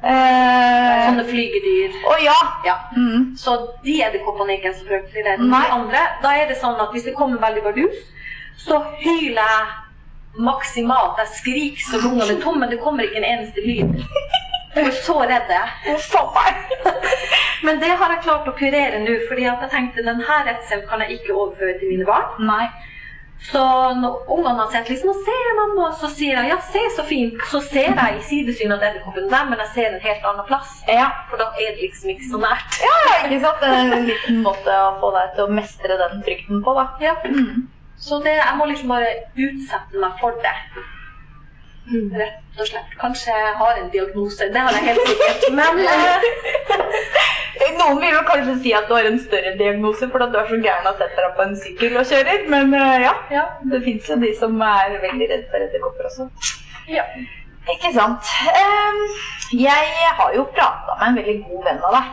Eh, 0.04 1.04
Sånne 1.06 1.22
flygedyr. 1.24 1.94
Å 2.04 2.16
ja. 2.20 2.34
Ja. 2.66 2.74
Mm. 2.96 3.30
Så 3.40 3.54
de 3.84 3.94
edderkoppene 4.04 4.52
er 4.52 4.58
ikke 4.60 4.74
så 4.76 4.84
fryktelig 4.90 5.24
redde. 5.24 5.46
De 5.48 5.62
andre, 5.78 6.02
da 6.24 6.34
er 6.36 6.50
det 6.50 6.58
sånn 6.60 6.76
at 6.82 6.92
hvis 6.92 7.06
det 7.08 7.14
kommer 7.16 7.40
veldig 7.40 7.62
bardus, 7.64 8.02
så 8.60 8.80
hyler 9.00 9.42
jeg 9.42 10.44
maksimalt. 10.44 11.18
Jeg 11.22 11.28
skriker 11.38 11.90
så 11.90 12.00
lungene 12.02 12.36
er 12.36 12.40
tomme, 12.42 12.64
men 12.64 12.72
det 12.72 12.80
kommer 12.82 13.06
ikke 13.06 13.20
en 13.22 13.30
eneste 13.34 13.64
lyd. 13.64 14.00
For 14.74 14.96
så 15.06 15.20
redd 15.30 15.52
er 15.54 15.68
jeg. 15.86 16.00
Men 17.64 17.78
det 17.80 17.92
har 17.96 18.10
jeg 18.12 18.24
klart 18.24 18.48
å 18.50 18.56
kurere 18.58 18.98
nå, 19.00 19.14
fordi 19.28 19.46
at 19.48 19.62
jeg 19.64 19.72
tenkte 19.72 20.02
denne 20.04 20.40
redselen 20.48 20.82
kan 20.88 21.04
jeg 21.04 21.20
ikke 21.20 21.36
overføre 21.36 21.78
til 21.78 21.94
mine 21.94 22.08
barn. 22.08 22.34
Nei. 22.44 22.66
Så 23.44 23.60
når 24.00 24.30
ungene 24.32 24.62
har 24.62 24.70
sett 24.72 24.88
liksom, 24.88 25.12
se 25.26 25.36
mamma, 25.58 25.90
så 26.00 26.08
sier 26.08 26.38
jeg 26.38 26.50
ja, 26.52 26.56
se 26.64 26.82
så 26.96 27.04
fint. 27.04 27.36
Så 27.50 27.60
ser 27.64 27.92
jeg 27.92 28.18
i 28.18 28.24
sidesynet 28.24 28.78
at 28.78 28.86
edderkoppen 28.88 29.28
der, 29.32 29.46
men 29.50 29.60
jeg 29.64 29.72
ser 29.74 29.90
en 29.92 30.04
helt 30.04 30.28
annen 30.30 30.48
plass. 30.48 30.78
Ja. 30.88 31.10
For 31.30 31.40
da 31.40 31.50
er 31.60 31.74
det 31.76 31.84
liksom 31.84 32.14
ikke 32.14 32.30
så 32.30 32.40
nært. 32.40 32.80
ja, 32.84 32.96
ikke 33.26 33.40
sant? 33.44 33.60
Det 33.60 33.70
er 33.70 33.94
en 33.98 34.08
liten 34.08 34.42
måte 34.46 34.80
å 34.86 34.94
få 35.02 35.12
deg 35.16 35.36
til 35.36 35.46
å 35.46 35.56
mestre 35.60 36.00
den 36.00 36.24
frykten 36.26 36.64
på, 36.64 36.76
da. 36.80 36.88
Ja. 37.04 37.16
Så 38.04 38.18
det, 38.24 38.34
jeg 38.36 38.56
må 38.58 38.66
liksom 38.68 38.90
bare 38.92 39.12
utsette 39.46 40.00
meg 40.00 40.18
for 40.20 40.36
det. 40.44 40.54
Rett 42.18 42.60
og 42.60 42.68
slett. 42.68 42.96
Kanskje 43.00 43.32
jeg 43.32 43.54
har 43.60 43.78
en 43.80 43.90
diagnose. 43.92 44.48
Det 44.52 44.64
har 44.66 44.76
jeg 44.76 44.88
helt 44.90 45.08
sikkert. 45.08 45.46
Men 45.58 45.80
eh, 45.84 46.26
Noen 47.78 48.00
vil 48.00 48.12
jo 48.12 48.22
kanskje 48.28 48.54
si 48.62 48.72
at 48.76 48.86
du 48.88 48.94
har 48.94 49.06
en 49.08 49.18
større 49.20 49.54
diagnose 49.58 50.08
for 50.12 50.24
at 50.24 50.32
du 50.32 50.38
er 50.40 50.50
så 50.50 50.58
gæren 50.62 50.88
og 50.88 51.00
setter 51.00 51.24
deg 51.26 51.32
på 51.38 51.44
en 51.44 51.56
sykkel 51.58 51.96
og 52.00 52.06
kjører, 52.10 52.44
men 52.52 52.74
eh, 52.76 53.04
ja. 53.04 53.14
ja. 53.32 53.44
Det 53.72 53.80
fins 53.86 54.10
jo 54.10 54.18
de 54.20 54.30
som 54.38 54.60
er 54.68 54.98
veldig 55.02 55.28
redd 55.32 55.46
for 55.52 55.64
edderkopper 55.66 56.10
også. 56.10 56.28
ja. 56.92 57.06
Ikke 57.72 57.90
sant. 57.94 58.28
Ehm, 58.60 58.98
jeg 59.56 60.10
har 60.18 60.34
jo 60.36 60.42
prata 60.52 60.98
med 61.00 61.06
en 61.06 61.16
veldig 61.16 61.36
god 61.46 61.62
venn 61.68 61.84
av 61.88 61.94
deg. 61.96 62.10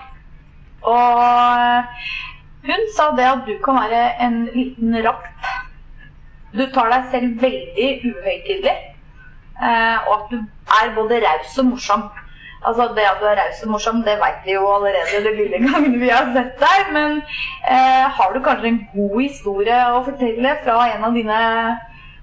Og 0.92 2.70
hun 2.70 2.86
sa 2.96 3.10
det 3.18 3.26
at 3.28 3.44
du 3.50 3.58
kan 3.66 3.82
være 3.84 4.06
en 4.24 4.38
liten 4.54 4.96
rapp. 5.04 5.28
Du 6.52 6.66
tar 6.74 6.90
deg 6.92 7.06
selv 7.12 7.42
veldig 7.42 7.90
uhøytidelig. 8.10 8.78
eh, 9.62 9.98
Og 10.08 10.14
at 10.18 10.26
du 10.32 10.38
er 10.82 10.96
både 10.96 11.22
raus 11.24 11.58
og 11.58 11.66
morsom. 11.66 12.04
Altså 12.68 12.88
Det 12.96 13.06
at 13.10 13.18
du 13.22 13.26
er 13.26 13.38
raus 13.40 13.64
og 13.64 13.72
morsom, 13.72 14.04
det 14.04 14.20
veit 14.22 14.44
vi 14.46 14.52
jo 14.54 14.68
allerede 14.74 15.24
de 15.26 15.36
lille 15.36 15.60
gangene 15.64 15.98
vi 16.00 16.10
har 16.10 16.28
sett 16.36 16.60
deg. 16.62 16.92
Men 16.94 17.22
eh, 17.70 18.06
har 18.18 18.34
du 18.34 18.42
kanskje 18.44 18.68
en 18.68 18.82
god 18.94 19.22
historie 19.22 19.80
å 19.96 20.04
fortelle 20.06 20.58
fra 20.64 20.80
en 20.96 21.04
av 21.08 21.14
dine 21.18 21.40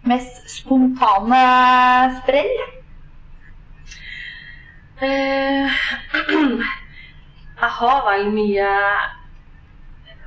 mest 0.09 0.45
spontane 0.51 1.43
sprell? 2.21 2.53
Eh, 5.03 5.81
jeg 7.63 7.73
har 7.81 7.99
vel 8.11 8.31
mye 8.35 8.71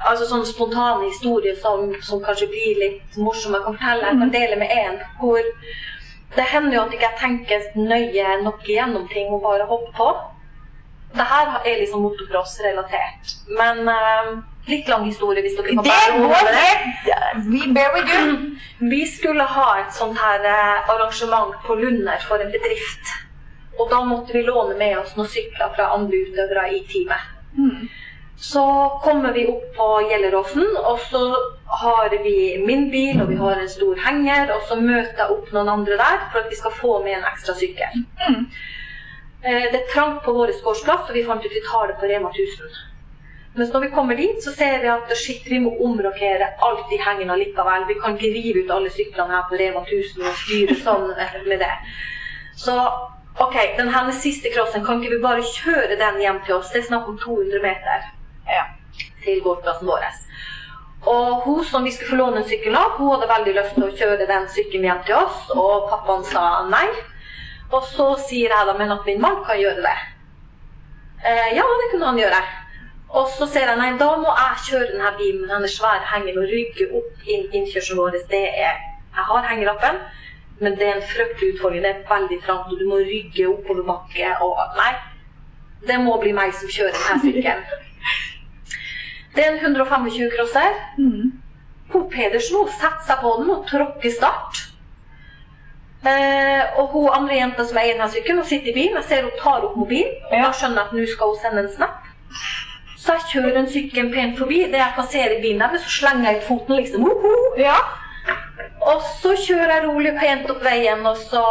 Altså 0.10 0.26
sånn 0.26 0.46
spontane 0.48 1.06
historier 1.06 1.56
som, 1.62 1.92
som 2.02 2.22
kanskje 2.26 2.50
blir 2.52 2.80
litt 2.82 3.18
morsomme. 3.22 3.60
Jeg 3.60 3.66
kan 3.68 3.78
fortelle, 3.78 4.10
jeg 4.10 4.22
kan 4.22 4.36
dele 4.36 4.60
med 4.62 4.76
en 4.76 5.00
hvor 5.20 5.42
det 6.36 6.46
hender 6.48 6.78
jo 6.78 6.84
at 6.86 6.94
ikke 6.96 7.10
jeg 7.10 7.20
tenker 7.20 7.66
nøye 7.76 8.38
nok 8.46 8.64
igjennom 8.68 9.08
ting 9.12 9.34
og 9.36 9.44
bare 9.44 9.68
hopper 9.68 9.98
på. 9.98 10.12
Det 11.12 11.26
her 11.28 11.58
er 11.68 11.82
liksom 11.82 12.06
motocross-relatert. 12.06 13.34
Men 13.60 13.84
uh, 13.90 14.38
litt 14.72 14.88
lang 14.88 15.04
historie 15.10 15.44
hvis 15.44 15.58
dere 15.58 15.76
kan 15.76 15.84
bære 15.86 16.22
over 16.24 16.54
det. 16.56 16.70
We 17.52 17.66
bear 17.76 17.92
with 17.98 18.14
you. 18.16 18.38
Vi 18.94 19.02
skulle 19.08 19.44
ha 19.44 19.68
et 19.82 19.92
sånt 19.94 20.18
her 20.18 20.46
eh, 20.48 20.90
arrangement 20.90 21.52
på 21.66 21.76
Lunder 21.78 22.24
for 22.28 22.42
en 22.42 22.54
bedrift. 22.54 23.12
Og 23.78 23.92
da 23.92 24.00
måtte 24.06 24.34
vi 24.34 24.42
låne 24.46 24.74
med 24.78 24.98
oss 24.98 25.14
noen 25.18 25.30
sykler 25.30 25.70
fra 25.76 25.92
andre 25.96 26.24
utøvere 26.26 26.64
i 26.74 26.82
teamet. 26.90 27.28
Så 28.42 28.62
kommer 29.04 29.34
vi 29.34 29.46
opp 29.48 29.66
på 29.78 29.88
Gjelleråsen, 30.10 30.66
og 30.82 31.00
så 31.12 31.20
har 31.82 32.14
vi 32.24 32.38
min 32.66 32.88
bil, 32.90 33.22
og 33.22 33.30
vi 33.30 33.38
har 33.38 33.60
en 33.62 33.70
stor 33.70 34.00
henger, 34.02 34.50
og 34.56 34.64
så 34.66 34.80
møter 34.82 35.20
jeg 35.20 35.36
opp 35.36 35.52
noen 35.54 35.70
andre 35.70 35.98
der 36.00 36.24
for 36.32 36.42
at 36.42 36.50
vi 36.50 36.58
skal 36.58 36.74
få 36.74 36.96
med 37.04 37.20
en 37.20 37.28
ekstra 37.30 37.54
sykkel. 37.60 38.00
Mm. 38.24 38.48
Det 39.44 39.78
er 39.78 39.92
trangt 39.94 40.24
på 40.26 40.34
vår 40.34 40.56
gårdsplass, 40.64 41.06
så 41.06 41.14
vi 41.14 41.24
fant 41.28 41.46
ut 41.46 41.54
vi 41.54 41.62
tar 41.68 41.92
det 41.92 42.00
på 42.02 42.10
Rema 42.10 42.34
1000. 42.34 42.80
Mens 43.54 43.74
når 43.74 43.80
vi 43.86 43.92
kommer 43.94 44.16
dit, 44.16 44.44
så 44.44 44.52
ser 44.56 44.80
vi 44.82 44.90
at 44.90 45.14
shit, 45.18 45.46
vi 45.46 45.60
må 45.60 45.74
omrokere 45.86 46.54
alt 46.66 46.94
i 46.96 47.00
hengen 47.02 47.34
likevel. 47.40 47.86
Vi 47.90 47.98
kan 48.02 48.16
ikke 48.16 48.32
rive 48.36 48.64
ut 48.64 48.72
alle 48.72 48.92
syklene 48.94 49.36
her 49.36 49.44
på 49.50 49.60
Rema 49.60 49.84
1000 49.84 50.24
og 50.24 50.38
styre 50.40 50.78
sånn 50.80 51.10
eh, 51.14 51.36
med 51.50 51.60
det. 51.62 51.74
Så 52.58 52.78
ok, 53.44 53.58
den 53.78 53.92
siste 54.16 54.50
crossen, 54.56 54.86
kan 54.86 55.02
ikke 55.02 55.18
vi 55.18 55.26
bare 55.26 55.46
kjøre 55.46 56.00
den 56.00 56.22
hjem 56.24 56.42
til 56.48 56.58
oss? 56.58 56.72
Det 56.72 56.82
er 56.82 56.90
snakk 56.90 57.12
om 57.12 57.20
200 57.20 57.62
meter. 57.66 58.10
Til 59.24 59.42
gårdsplassen 59.46 59.90
vår. 59.90 60.08
Og 61.12 61.42
hun 61.46 61.64
som 61.66 61.84
vi 61.84 61.92
skulle 61.92 62.10
få 62.10 62.20
låne 62.20 62.42
en 62.42 62.50
sykkel 62.50 62.76
av, 62.78 62.98
hun 62.98 63.16
hadde 63.16 63.30
veldig 63.32 63.56
lyst 63.58 63.74
til 63.78 63.88
å 63.88 63.94
kjøre 64.02 64.30
den 64.30 64.48
sykkelen 64.54 64.86
hjem 64.86 65.04
til 65.08 65.18
oss, 65.18 65.48
og 65.56 65.90
pappaen 65.90 66.26
sa 66.30 66.46
nei. 66.70 66.88
Og 67.72 67.86
så 67.88 68.12
sier 68.22 68.54
jeg 68.54 68.68
da, 68.68 68.76
men 68.78 68.94
at 68.94 69.08
min 69.08 69.22
mann 69.24 69.42
kan 69.48 69.60
gjøre 69.60 69.82
det. 69.82 69.98
Eh, 71.24 71.50
ja, 71.58 71.66
det 71.82 71.90
kunne 71.92 72.12
han 72.12 72.20
gjøre. 72.20 72.42
Og 73.12 73.28
så 73.34 73.48
sier 73.50 73.68
jeg 73.68 73.80
nei, 73.80 73.92
da 74.00 74.10
må 74.20 74.32
jeg 74.32 74.64
kjøre 74.70 74.90
denne 74.94 75.12
bilen 75.18 75.42
med 75.44 75.54
denne 75.56 75.70
svære 75.72 76.08
hengeren 76.14 76.44
og 76.44 76.52
rygge 76.54 76.88
opp 77.00 77.26
inn 77.28 77.48
innkjørselen 77.50 78.00
vår. 78.00 78.18
Det 78.32 78.44
er, 78.50 78.78
jeg 79.18 79.28
har 79.32 79.48
hengelappen, 79.50 80.02
men 80.62 80.78
det 80.80 80.88
er 80.88 81.00
en 81.00 81.08
fryktelig 81.10 81.56
utfordring. 81.56 81.84
Det 81.84 81.92
er 81.92 82.06
veldig 82.12 82.40
trangt, 82.46 82.72
og 82.72 82.80
du 82.80 82.86
må 82.88 83.02
rygge 83.02 83.50
oppover 83.50 83.88
bakke. 83.90 84.36
Og 84.46 84.62
nei, 84.78 84.92
det 85.88 85.98
må 86.06 86.16
bli 86.22 86.36
meg 86.38 86.54
som 86.56 86.72
kjører 86.72 87.00
denne 87.00 87.24
sykkelen. 87.26 87.66
Det 89.36 89.46
er 89.46 89.54
en 89.54 89.62
125 89.64 90.32
crosser. 90.36 90.76
Hun 91.92 92.10
Pedersen 92.12 92.58
hun 92.58 92.70
setter 92.72 93.04
seg 93.08 93.24
på 93.24 93.32
den 93.40 93.50
og 93.52 93.66
tråkker 93.68 94.14
start. 94.14 94.68
Eh, 96.08 96.80
og 96.80 96.94
hun 96.96 97.12
andre 97.14 97.36
jenta 97.38 97.66
som 97.68 97.78
eier 97.78 97.94
denne 97.94 98.10
sykkelen, 98.10 98.46
sitter 98.48 98.72
i 98.72 98.76
bilen. 98.78 98.98
Jeg 99.02 99.10
ser 99.10 99.28
hun 99.28 99.36
tar 99.40 99.66
opp 99.68 99.76
mobilen, 99.78 100.16
og 100.30 100.38
da 100.38 100.52
skjønner 100.56 100.82
jeg 100.82 100.88
at 100.88 100.96
nå 100.98 101.08
skal 101.12 101.34
hun 101.34 101.42
sende 101.44 101.66
en 101.66 101.74
snap. 101.76 102.08
Så 103.02 103.18
jeg 103.18 103.28
kjører 103.34 103.58
den 103.60 103.70
sykkelen 103.70 104.12
pent 104.14 104.40
forbi. 104.40 104.64
Det 104.72 104.80
jeg 104.82 104.96
passerer 104.98 105.42
bilen 105.44 105.62
der, 105.62 105.78
så 105.84 105.94
slenger 106.00 106.30
jeg 106.30 106.42
ut 106.42 106.48
foten 106.48 106.80
liksom. 106.80 107.06
Woho! 107.06 107.36
Ja. 107.60 107.78
Og 108.92 109.04
så 109.22 109.36
kjører 109.38 109.76
jeg 109.76 109.86
rolig 109.88 110.16
pent 110.18 110.50
opp 110.54 110.64
veien, 110.66 111.06
og 111.06 111.18
så 111.22 111.44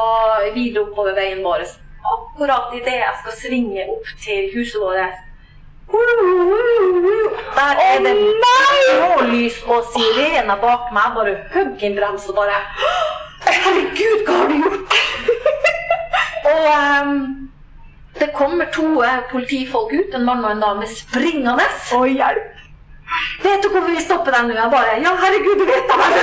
videre 0.55 0.89
oppover 0.89 1.15
veien 1.19 1.45
vår. 1.47 1.67
Akkurat 2.11 2.75
idet 2.79 2.97
jeg 2.97 3.19
skal 3.23 3.37
svinge 3.39 3.87
opp 3.93 4.15
til 4.25 4.49
huset 4.55 4.81
vårt, 4.83 5.21
der 7.59 7.75
er 7.89 7.99
det 8.07 8.15
blålys 8.91 9.59
og 9.67 9.85
sirener 9.93 10.57
bak 10.63 10.93
meg. 10.95 11.03
Jeg 11.07 11.15
bare 11.17 11.35
hugger 11.55 11.87
inn 11.89 11.97
brems 11.99 12.29
og 12.31 12.39
bare 12.41 12.61
Herregud, 13.41 14.25
hva 14.27 14.35
har 14.37 14.49
du 14.51 14.57
gjort? 14.63 14.97
og 16.51 16.65
um, 16.77 17.15
det 18.21 18.31
kommer 18.37 18.65
to 18.75 19.03
eh, 19.03 19.23
politifolk 19.31 19.93
ut, 19.93 20.15
en 20.15 20.25
mann 20.25 20.45
og 20.45 20.53
en 20.53 20.65
dame, 20.65 20.89
springende. 20.93 21.67
Å, 21.97 22.03
hjelp. 22.05 22.59
Vet 23.43 23.65
du 23.65 23.71
hvorfor 23.73 23.91
vi 23.91 24.03
stopper 24.05 24.37
deg 24.37 24.51
nå? 24.51 24.59
Jeg 24.59 24.73
bare 24.75 24.99
Ja, 25.03 25.15
herregud, 25.25 25.59
du 25.59 25.67
vet 25.71 25.89
da 25.91 25.97
vel! 25.99 26.19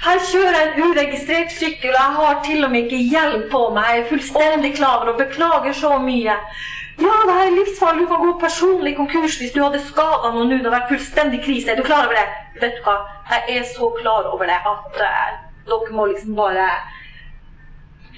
Her 0.00 0.20
kjører 0.30 0.54
jeg 0.56 0.68
en 0.70 0.86
uregistrert 0.88 1.50
sykkel, 1.52 1.92
og 1.92 1.98
jeg 1.98 2.14
har 2.16 2.38
til 2.46 2.64
og 2.64 2.70
med 2.72 2.86
ikke 2.86 3.02
hjelm 3.12 3.42
på 3.52 3.66
meg. 3.76 3.90
Jeg 3.90 4.04
er 4.04 4.08
fullstendig 4.08 4.70
klar 4.78 5.02
over 5.02 5.12
og 5.12 5.18
beklager 5.20 5.76
så 5.76 5.98
mye. 6.00 6.36
Ja, 7.00 7.14
det 7.26 7.34
her 7.34 7.46
er 7.46 7.56
livsfarlig. 7.56 8.02
Du 8.04 8.08
kan 8.12 8.24
gå 8.26 8.32
personlig 8.40 8.96
konkurs 8.96 9.38
hvis 9.40 9.52
du 9.54 9.62
hadde 9.64 9.80
skada 9.86 10.32
noen 10.34 10.50
nå. 10.52 10.58
Det 10.60 10.68
har 10.68 10.76
vært 10.78 10.92
fullstendig 10.92 11.40
krise. 11.46 11.72
Er 11.72 11.80
du 11.80 11.86
klar 11.86 12.08
over 12.08 12.18
det? 12.18 12.26
Vet 12.60 12.76
du 12.76 12.82
hva? 12.84 12.96
Jeg 13.30 13.56
er 13.60 13.68
så 13.70 13.88
klar 14.00 14.28
over 14.32 14.50
det 14.50 14.58
at 14.72 15.00
uh, 15.00 15.30
dere 15.70 15.96
må 15.96 16.06
liksom 16.10 16.36
bare 16.36 16.66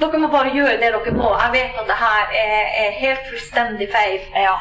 Dere 0.01 0.19
må 0.19 0.29
bare 0.33 0.51
gjøre 0.57 0.79
det 0.81 0.91
dere 0.97 1.15
må. 1.15 1.31
Jeg 1.45 1.53
vet 1.53 1.81
at 1.83 1.91
det 1.91 1.99
her 2.01 2.37
er, 2.43 2.63
er 2.85 3.01
helt 3.05 3.27
fullstendig 3.31 3.89
feil. 3.93 4.21
Ja. 4.35 4.57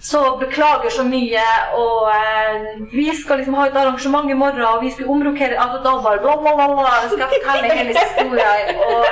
Så 0.00 0.36
beklager 0.40 0.90
så 0.92 1.04
mye, 1.08 1.44
og 1.80 2.10
eh, 2.12 2.64
vi 2.92 3.06
skal 3.16 3.38
liksom 3.40 3.54
ha 3.56 3.66
et 3.66 3.76
arrangement 3.76 4.30
i 4.30 4.34
morgen, 4.36 4.60
og 4.62 4.82
vi 4.82 4.90
skal 4.92 5.08
omrokere 5.08 5.56
altså 5.56 5.78
da 5.84 5.94
bare 6.04 6.20
bla, 6.20 6.34
bla, 6.42 6.52
bla, 6.58 6.66
bla, 6.72 6.90
jeg 7.02 7.10
skal 7.14 7.30
fortelle 7.32 7.78
hele 7.78 7.94
historien. 7.96 8.82
Og 8.84 9.06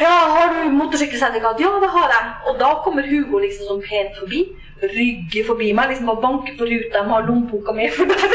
ja, 0.00 0.14
har 0.34 0.56
du 0.56 0.70
motorsykkelsertifikat? 0.74 1.60
Ja, 1.62 1.70
det 1.84 1.90
har 1.94 2.08
jeg. 2.16 2.32
Og 2.50 2.58
da 2.58 2.72
kommer 2.84 3.06
Hugo 3.06 3.38
liksom 3.44 3.70
sånn 3.70 3.84
pent 3.86 4.18
forbi, 4.18 4.42
rygger 4.82 5.46
forbi 5.46 5.70
meg, 5.74 5.92
liksom 5.92 6.10
og 6.10 6.20
banker 6.24 6.58
på 6.58 6.66
ruta, 6.66 6.98
jeg 6.98 7.10
har 7.12 7.28
lommeboka 7.28 7.74
mi 7.78 7.88
for 7.94 8.10
der. 8.10 8.26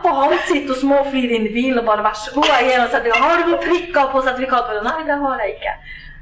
Og 0.00 0.16
han 0.16 0.34
sitter 0.48 0.74
og 0.74 0.78
småflirer 0.80 1.36
inn 1.36 1.46
i 1.50 1.54
bilen 1.54 1.78
og 1.82 1.86
bare 1.86 2.02
vær 2.06 2.16
så 2.18 2.32
god, 2.34 2.48
jeg 2.50 2.70
gir 2.70 2.86
sertifikat. 2.88 3.22
Har 3.22 3.42
du 3.42 3.50
noen 3.50 3.62
prikker 3.62 4.10
på 4.10 4.22
sertifikatet? 4.26 4.82
Nei, 4.86 5.02
det 5.06 5.18
har 5.22 5.42
jeg 5.44 5.54
ikke. 5.58 5.74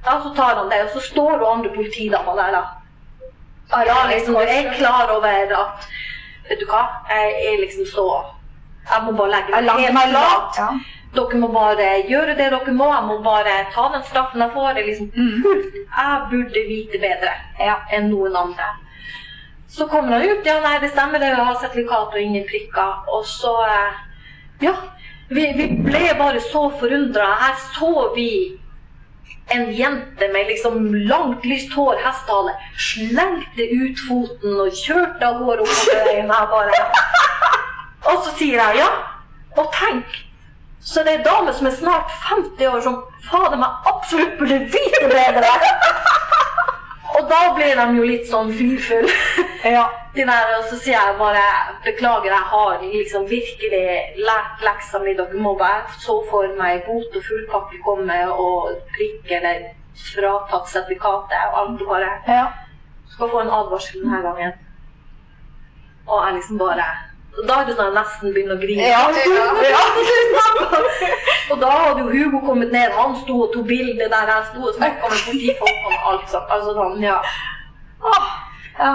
Ja, 0.08 0.18
så 0.24 0.32
tar 0.36 0.58
han 0.60 0.68
det, 0.72 0.82
og 0.86 0.90
så 0.96 1.04
står 1.04 1.38
det 1.38 1.50
andre 1.52 1.72
politidamer 1.76 2.36
der, 2.40 2.58
da. 2.58 2.64
Liksom, 3.68 4.34
jeg 4.34 4.64
er 4.64 4.74
klar 4.78 5.10
over 5.12 5.28
at 5.28 5.88
Vet 6.48 6.60
du 6.60 6.64
hva, 6.70 6.86
jeg 7.10 7.32
er 7.44 7.58
liksom 7.60 7.84
så 7.86 8.06
Jeg 8.88 9.02
må 9.04 9.12
bare 9.12 9.34
legge 9.34 9.60
meg 9.60 9.82
helt 9.84 10.14
flat. 10.14 10.56
Ja. 10.56 10.68
Dere 11.12 11.40
må 11.40 11.48
bare 11.52 11.88
gjøre 12.08 12.36
det 12.36 12.50
dere 12.52 12.72
må. 12.72 12.88
Jeg 12.88 13.04
må 13.04 13.18
bare 13.24 13.56
ta 13.74 13.88
den 13.92 14.04
straffen 14.08 14.40
jeg 14.40 14.54
får. 14.54 14.78
Jeg, 14.78 14.86
liksom, 14.86 15.10
mm. 15.14 15.64
jeg 15.98 16.22
burde 16.30 16.62
vite 16.68 17.00
bedre 17.02 17.34
Ja. 17.60 17.74
enn 17.92 18.08
noen 18.12 18.36
andre. 18.36 18.70
Så 19.68 19.86
kommer 19.86 20.16
han 20.16 20.24
ut. 20.28 20.46
Ja, 20.46 20.60
nei, 20.64 20.78
det 20.80 20.90
stemmer, 20.94 21.20
det. 21.20 21.34
Jeg 21.34 21.44
har 21.44 21.60
sertifikat 21.60 22.16
og 22.16 22.20
ingen 22.20 22.46
prikker. 22.48 23.04
Og 23.12 23.26
så 23.28 23.52
eh, 23.66 24.00
Ja. 24.62 24.72
Vi, 25.28 25.44
vi 25.56 25.66
ble 25.84 26.14
bare 26.16 26.40
så 26.40 26.70
forundra. 26.80 27.26
Her 27.42 27.60
så 27.76 28.12
vi 28.14 28.30
en 29.50 29.72
jente 29.72 30.28
med 30.32 30.46
liksom 30.46 30.94
langt, 30.94 31.44
lyst 31.44 31.72
hår, 31.72 31.96
hestehale, 32.04 32.54
slengte 32.76 33.68
ut 33.72 34.00
foten 34.08 34.60
og 34.60 34.74
kjørte 34.76 35.24
av 35.24 35.40
gårde 35.42 35.64
oppover 35.64 36.04
veien. 36.04 36.32
Og 38.08 38.24
så 38.24 38.34
sier 38.38 38.60
jeg 38.60 38.82
ja, 38.82 38.88
Og 39.58 39.72
tenk, 39.74 40.18
så 40.80 41.02
det 41.02 41.12
er 41.12 41.18
ei 41.18 41.24
dame 41.24 41.52
som 41.56 41.66
er 41.66 41.74
snart 41.74 42.12
50 42.28 42.68
år, 42.68 42.82
som 42.84 43.00
fader 43.26 43.58
meg 43.58 43.88
absolutt 43.90 44.36
burde 44.38 44.60
vite 44.70 45.08
bedre! 45.10 45.54
Og 47.18 47.24
da 47.30 47.40
blir 47.56 47.74
de 47.74 47.86
jo 47.96 48.04
litt 48.06 48.28
sånn 48.30 48.52
fyrfulle. 48.54 49.10
Ja. 49.66 49.88
De 50.18 50.24
der, 50.26 50.48
og 50.58 50.64
så 50.66 50.76
sier 50.82 50.96
jeg 50.98 51.14
bare 51.18 51.42
beklager, 51.84 52.32
jeg 52.32 52.46
har 52.52 52.78
liksom 52.82 53.26
virkelig 53.30 53.82
lært 54.18 54.62
leksa 54.66 54.98
mi. 54.98 55.12
Dere 55.14 55.42
må 55.44 55.52
bare 55.58 55.84
så 56.02 56.16
for 56.30 56.48
meg 56.58 56.80
bot 56.86 57.12
og 57.14 57.26
fullpakke 57.26 57.78
komme 57.84 58.16
og 58.32 58.72
prikk 58.96 59.30
eller 59.36 59.68
fratatt 60.08 60.72
sertifikatet 60.72 61.44
og 61.52 61.58
alt. 61.60 61.84
Bare 61.90 62.08
ja. 62.26 62.46
skal 63.12 63.30
få 63.30 63.44
en 63.44 63.52
advarsel 63.60 64.00
denne 64.02 64.18
gangen. 64.24 64.56
Og 66.08 66.26
jeg 66.26 66.34
liksom 66.38 66.58
bare 66.58 66.88
Da 67.46 67.60
er 67.60 67.68
det 67.68 67.76
sånn 67.78 67.84
at 67.84 67.92
jeg 67.92 67.96
nesten 68.00 68.34
begynner 68.34 68.56
å 68.56 68.62
grine. 68.64 68.88
Ja, 68.90 69.04
ja. 69.74 69.84
og 71.52 71.60
da 71.60 71.68
hadde 71.76 72.08
jo 72.08 72.08
Hugo 72.10 72.40
kommet 72.48 72.74
ned. 72.74 72.90
Han 72.96 73.14
sto 73.20 73.36
og 73.44 73.52
tok 73.54 73.68
bilde 73.70 74.10
der 74.10 74.32
jeg 74.32 74.48
sto 74.50 74.66
og 74.66 74.74
snakka 74.80 75.12
med 75.14 75.22
politifolk 75.28 75.86
og 75.92 76.10
alt 76.10 76.26
sånt. 76.34 76.50
Altså 76.56 76.74
sånn, 76.80 76.98
ja. 77.06 77.20
Ah, 78.02 78.26
ja. 78.80 78.92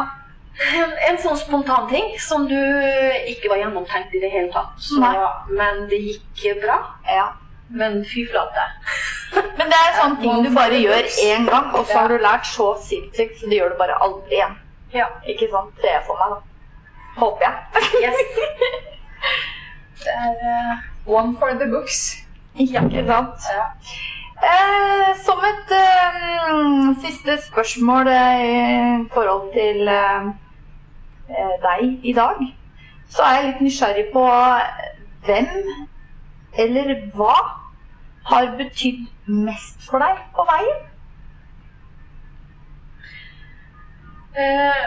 En, 0.61 0.91
en 1.09 1.21
sånn 1.21 1.37
spontan 1.39 1.87
ting 1.89 2.13
som 2.21 2.47
du 2.49 2.59
ikke 3.29 3.51
var 3.51 3.63
gjennomtenkt 3.63 4.13
i 4.15 4.21
det 4.23 4.31
hele 4.33 4.51
tatt. 4.53 4.75
Så, 4.81 4.99
men 5.53 5.87
det 5.91 6.03
gikk 6.03 6.63
bra. 6.65 6.81
ja. 7.09 7.31
Men 7.73 8.03
fy 8.05 8.21
flate. 8.29 8.63
Men 9.57 9.71
det 9.71 9.77
er 9.79 9.95
sånne 9.97 10.19
ting 10.21 10.43
du 10.45 10.49
bare 10.53 10.77
gjør 10.77 11.07
én 11.23 11.47
gang, 11.47 11.71
og 11.73 11.87
så 11.89 12.03
har 12.03 12.11
du 12.11 12.21
lært 12.21 12.45
så 12.45 12.67
sinnssykt, 12.85 13.39
så 13.39 13.47
du 13.49 13.55
gjør 13.55 13.71
det 13.73 13.79
bare 13.79 13.95
aldri 14.05 14.35
igjen. 14.37 14.53
Ja. 14.93 15.07
Ikke 15.25 15.47
sant? 15.49 15.71
Ser 15.81 15.95
jeg 15.95 16.03
for 16.05 16.21
meg, 16.21 16.35
da. 16.35 16.99
Håper 17.17 17.47
jeg. 17.47 17.87
Yes. 18.03 18.19
Det 20.03 20.11
er 20.11 20.35
uh, 20.43 20.83
one 21.07 21.33
for 21.39 21.57
the 21.57 21.65
books. 21.71 22.19
Ja, 22.59 22.83
ikke 22.85 23.07
sant? 23.07 23.49
Ja. 23.49 23.65
Eh, 24.43 25.11
som 25.23 25.39
et 25.47 25.71
eh, 25.71 26.89
siste 27.05 27.37
spørsmål 27.45 28.07
eh, 28.11 28.41
i 28.43 29.09
forhold 29.13 29.53
til 29.53 29.87
eh, 29.87 30.25
deg 31.27 31.99
i 32.03 32.13
dag, 32.13 32.39
så 33.09 33.23
er 33.23 33.35
jeg 33.35 33.45
litt 33.47 33.61
nysgjerrig 33.65 34.05
på 34.13 34.23
hvem 35.25 35.49
eller 36.63 36.95
hva 37.15 37.35
har 38.29 38.51
betydd 38.57 39.05
mest 39.27 39.87
for 39.89 40.03
deg 40.03 40.19
på 40.35 40.45
veien? 40.49 40.83
Eh, 44.43 44.83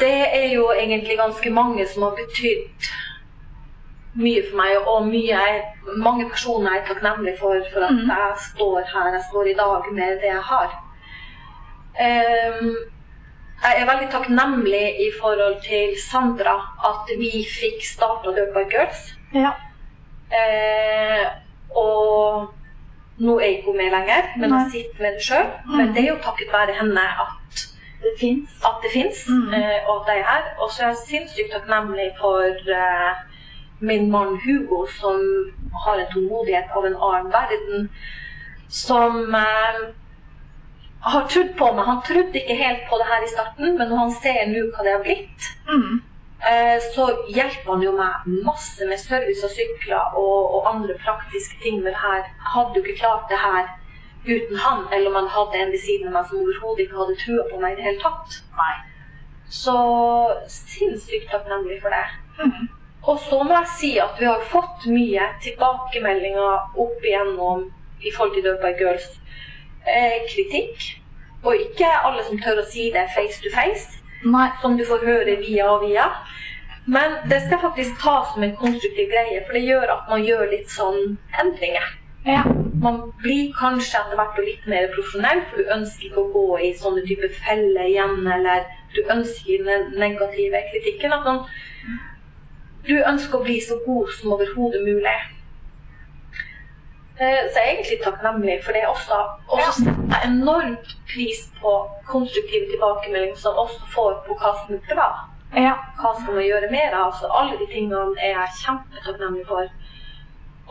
det 0.00 0.18
er 0.42 0.52
jo 0.54 0.68
egentlig 0.72 1.16
ganske 1.18 1.50
mange 1.50 1.86
som 1.88 2.06
har 2.06 2.14
betydd 2.20 2.90
mye 4.14 4.44
for 4.46 4.56
meg, 4.60 4.76
og 4.86 5.08
mye 5.10 5.34
er, 5.34 5.60
mange 5.98 6.28
personer 6.30 6.76
er 6.76 6.86
takknemlig 6.86 7.34
for, 7.40 7.64
for 7.72 7.88
at 7.88 8.02
jeg 8.08 8.44
står 8.48 8.84
her 8.92 9.16
jeg 9.16 9.24
står 9.30 9.50
i 9.50 9.56
dag 9.58 9.88
med 9.92 10.20
det 10.22 10.30
jeg 10.30 10.44
har. 10.50 10.76
Eh, 12.00 12.68
jeg 13.62 13.80
er 13.80 13.86
veldig 13.88 14.10
takknemlig 14.12 14.84
i 15.06 15.10
forhold 15.20 15.60
til 15.64 15.94
Sandra 16.10 16.56
at 16.84 17.08
vi 17.18 17.30
fikk 17.60 17.84
starta 17.86 18.32
Dirt 18.36 18.52
by 18.54 18.64
Girls. 18.72 19.14
Ja. 19.34 19.52
Eh, 20.34 21.24
og 21.76 22.50
nå 23.18 23.36
er 23.40 23.46
ikke 23.54 23.70
hun 23.70 23.76
med 23.78 23.90
lenger, 23.94 24.28
men 24.36 24.50
Nei. 24.50 24.58
jeg 24.62 24.70
sitter 24.74 25.02
med 25.06 25.14
det 25.18 25.22
sjøl. 25.28 25.48
Men 25.76 25.94
det 25.94 26.04
er 26.04 26.08
jo 26.12 26.18
takket 26.24 26.52
være 26.52 26.74
henne 26.80 27.00
at 27.24 27.64
Det 28.04 28.12
fins. 28.20 28.50
at 28.64 28.82
det 28.82 28.90
fins, 28.92 29.26
Mm. 29.28 29.54
eh, 29.54 29.88
og 29.88 30.00
at 30.02 30.14
jeg 30.14 30.18
er 30.20 30.28
her. 30.32 30.42
Og 30.60 30.70
så 30.70 30.82
er 30.82 30.86
jeg 30.88 30.96
sinnssykt 31.08 31.52
takknemlig 31.52 32.10
for 32.20 32.42
eh, 32.80 33.14
min 33.80 34.10
mann 34.10 34.36
Hugo, 34.44 34.86
som 35.00 35.20
har 35.86 35.94
en 35.98 36.12
tålmodighet 36.12 36.68
av 36.76 36.84
en 36.86 36.96
annen 36.96 37.32
verden. 37.32 37.88
Som 38.68 39.34
eh, 39.34 39.80
har 41.12 41.28
trodd 41.28 41.52
på 41.58 41.68
meg. 41.76 41.84
Han 41.86 42.02
trodde 42.06 42.40
ikke 42.40 42.56
helt 42.64 42.82
på 42.88 42.98
det 43.00 43.06
her 43.10 43.22
i 43.24 43.30
starten, 43.34 43.78
men 43.78 43.88
når 43.90 43.96
han 44.02 44.12
ser 44.22 44.42
nå 44.50 44.64
hva 44.72 44.84
det 44.86 44.92
har 44.96 45.02
blitt, 45.04 45.48
Mm. 45.68 46.00
eh, 46.50 46.78
så 46.94 47.06
hjelper 47.28 47.72
han 47.72 47.82
jo 47.82 47.92
meg 47.92 48.26
masse 48.44 48.86
med 48.88 48.98
service 49.00 49.44
og 49.44 49.50
sykler 49.50 50.16
og, 50.16 50.54
og 50.54 50.68
andre 50.74 50.94
praktiske 51.04 51.56
ting 51.62 51.82
med 51.82 51.92
det 51.92 52.00
her. 52.02 52.22
Jeg 52.24 52.52
hadde 52.56 52.74
jo 52.76 52.82
ikke 52.84 52.98
klart 53.00 53.28
det 53.28 53.38
her 53.38 53.68
uten 54.26 54.56
han, 54.56 54.86
eller 54.92 55.08
om 55.10 55.14
han 55.20 55.28
hadde 55.36 55.60
en 55.62 55.72
ved 55.72 55.80
siden 55.84 56.08
av 56.08 56.12
meg 56.18 56.28
som 56.28 56.40
overhodet 56.40 56.86
ikke 56.86 57.00
hadde 57.02 57.16
trua 57.24 57.44
på 57.50 57.60
meg 57.60 57.72
i 57.72 57.76
det 57.80 57.84
hele 57.88 58.00
tatt. 58.00 58.38
Nei. 58.56 58.74
Så 59.50 59.74
sinnssykt 60.48 61.28
takknemlig 61.30 61.80
for 61.82 61.92
det. 61.92 62.06
Mm. 62.40 62.68
Og 63.04 63.18
så 63.20 63.42
må 63.44 63.52
jeg 63.58 63.68
si 63.78 63.90
at 64.00 64.16
vi 64.20 64.24
har 64.24 64.40
fått 64.48 64.86
mye 64.88 65.26
tilbakemeldinger 65.44 66.78
opp 66.80 67.04
igjennom 67.04 67.66
i 68.00 68.12
forhold 68.14 68.34
til 68.38 68.46
Dirt 68.46 68.80
Girls. 68.80 69.10
Eh, 69.86 70.24
kritikk. 70.32 71.00
Og 71.44 71.56
ikke 71.60 71.88
alle 72.08 72.24
som 72.24 72.38
tør 72.40 72.62
å 72.62 72.68
si 72.68 72.88
det 72.92 73.04
face 73.12 73.42
to 73.44 73.50
face 73.52 73.98
Nei. 74.24 74.48
som 74.62 74.78
du 74.78 74.84
får 74.88 75.04
høre 75.04 75.36
via 75.42 75.66
og 75.68 75.84
via. 75.84 76.06
Men 76.86 77.18
det 77.28 77.42
skal 77.44 77.60
faktisk 77.60 78.00
tas 78.00 78.32
som 78.32 78.44
en 78.44 78.56
konstruktiv 78.56 79.10
greie, 79.12 79.42
for 79.44 79.56
det 79.56 79.64
gjør 79.64 79.92
at 79.92 80.08
man 80.08 80.24
gjør 80.24 80.48
litt 80.52 80.72
sånn 80.72 81.18
endringer. 81.40 81.84
Ja. 82.24 82.44
Man 82.80 83.00
blir 83.20 83.52
kanskje 83.56 84.00
etter 84.00 84.16
hvert 84.20 84.40
litt 84.40 84.64
mer 84.68 84.88
profesjonell, 84.92 85.44
for 85.48 85.60
du 85.60 85.72
ønsker 85.76 86.08
ikke 86.08 86.24
å 86.24 86.32
gå 86.32 86.46
i 86.64 86.72
sånne 86.80 87.04
type 87.08 87.28
feller 87.44 87.88
igjen, 87.88 88.24
eller 88.36 88.64
du 88.96 89.00
ønsker 89.12 89.64
den 89.68 89.92
negative 90.00 90.60
kritikken. 90.72 91.16
At 91.16 91.28
man, 91.28 91.44
du 92.88 92.96
ønsker 93.00 93.40
å 93.40 93.44
bli 93.44 93.60
så 93.64 93.80
god 93.84 94.12
som 94.16 94.36
overhodet 94.36 94.84
mulig. 94.84 95.16
Eh, 97.20 97.44
Så 97.52 97.60
jeg 97.60 97.66
er 97.68 97.74
egentlig 97.74 98.00
takknemlig 98.04 98.56
for 98.64 98.72
det 98.72 98.86
også. 98.88 99.18
Og 99.48 99.60
så 99.64 99.72
setter 99.78 100.14
jeg 100.14 100.30
enormt 100.30 100.88
pris 101.12 101.40
på 101.60 101.72
konstruktive 102.06 102.66
tilbakemeldinger 102.72 103.36
som 103.36 103.60
også 103.64 103.80
får 103.94 104.12
på 104.26 104.38
hva 104.40 104.50
som 104.60 104.74
er 104.74 104.82
bra. 104.90 105.08
Hva 106.00 106.10
skal 106.18 106.34
man 106.34 106.48
gjøre 106.48 106.70
mer 106.70 106.96
av? 106.98 107.12
Så 107.20 107.30
alle 107.30 107.58
de 107.60 107.66
tingene 107.70 108.18
er 108.18 108.32
jeg 108.34 108.58
kjempetakknemlig 108.64 109.46
for. 109.46 109.70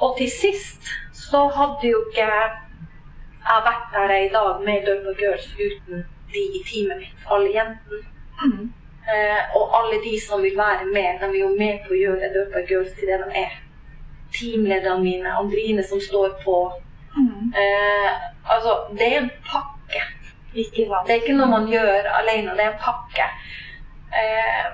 Og 0.04 0.18
til 0.18 0.32
sist 0.32 0.92
så 1.16 1.48
hadde 1.56 1.88
jo 1.94 2.04
ikke 2.10 2.28
jeg 2.28 3.64
vært 3.68 3.88
der 3.94 4.12
jeg 4.12 4.24
er 4.24 4.30
i 4.30 4.34
dag 4.34 4.62
med 4.68 4.86
Dirt 4.88 5.18
Girls 5.20 5.48
uten 5.56 6.06
de 6.34 6.44
i 6.60 6.64
teamet 6.68 6.98
mitt, 6.98 7.28
alle 7.32 7.52
jentene. 7.54 8.04
Mm. 8.44 8.74
Eh, 9.14 9.42
og 9.56 9.72
alle 9.80 10.00
de 10.04 10.20
som 10.28 10.44
vil 10.44 10.58
være 10.58 10.86
med, 10.86 11.20
de 11.22 11.26
er 11.26 11.40
jo 11.40 11.56
med 11.60 11.84
på 11.86 11.94
å 11.96 12.02
gjøre 12.04 12.32
Dirt 12.36 12.70
Girls 12.70 12.92
til 13.00 13.12
det 13.12 13.20
de 13.24 13.44
er. 13.46 13.60
Teamlederne 14.34 15.04
mine, 15.04 15.34
Andrine 15.40 15.84
som 15.84 16.02
står 16.02 16.38
på. 16.44 16.58
Mm. 17.18 17.54
Eh, 17.62 18.12
altså, 18.46 18.78
det 18.98 19.10
er 19.10 19.20
en 19.22 19.32
pakke. 19.50 20.02
Ikke 20.54 20.88
sant. 20.88 21.08
Det 21.08 21.16
er 21.16 21.22
ikke 21.22 21.38
noe 21.38 21.50
man 21.50 21.68
gjør 21.70 22.10
alene, 22.20 22.56
det 22.58 22.66
er 22.66 22.74
en 22.74 22.82
pakke. 22.82 23.28
Eh, 24.14 24.66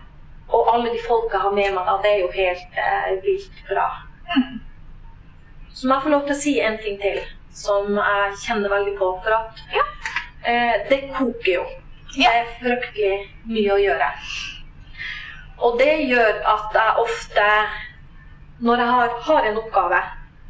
og 0.50 0.74
alle 0.74 0.94
de 0.94 1.02
folka 1.08 1.38
har 1.38 1.52
med 1.54 1.74
meg 1.76 1.86
da, 1.86 1.98
det 2.04 2.12
er 2.14 2.24
jo 2.24 2.32
helt 2.34 2.80
eh, 2.84 3.12
vilt 3.24 3.60
bra. 3.70 3.90
Mm. 4.36 4.62
Så 5.74 5.88
må 5.88 5.96
jeg 5.96 6.04
få 6.04 6.14
lov 6.16 6.26
til 6.28 6.36
å 6.36 6.40
si 6.40 6.56
en 6.60 6.80
ting 6.82 6.98
til 7.02 7.20
som 7.56 7.92
jeg 7.98 8.40
kjenner 8.46 8.72
veldig 8.74 8.96
på. 9.00 9.12
For 9.24 9.36
at 9.38 9.62
eh, 10.44 10.80
det 10.90 11.04
koker 11.16 11.54
jo. 11.54 11.68
Det 12.16 12.26
er 12.26 12.50
fryktelig 12.60 13.14
mye 13.48 13.76
å 13.76 13.80
gjøre. 13.80 14.10
Og 15.60 15.78
det 15.80 15.94
gjør 16.08 16.40
at 16.48 16.76
jeg 16.76 17.04
ofte, 17.04 17.46
når 18.62 18.78
jeg 18.78 18.88
har, 18.88 19.10
har 19.28 19.44
en 19.50 19.58
oppgave, 19.58 20.00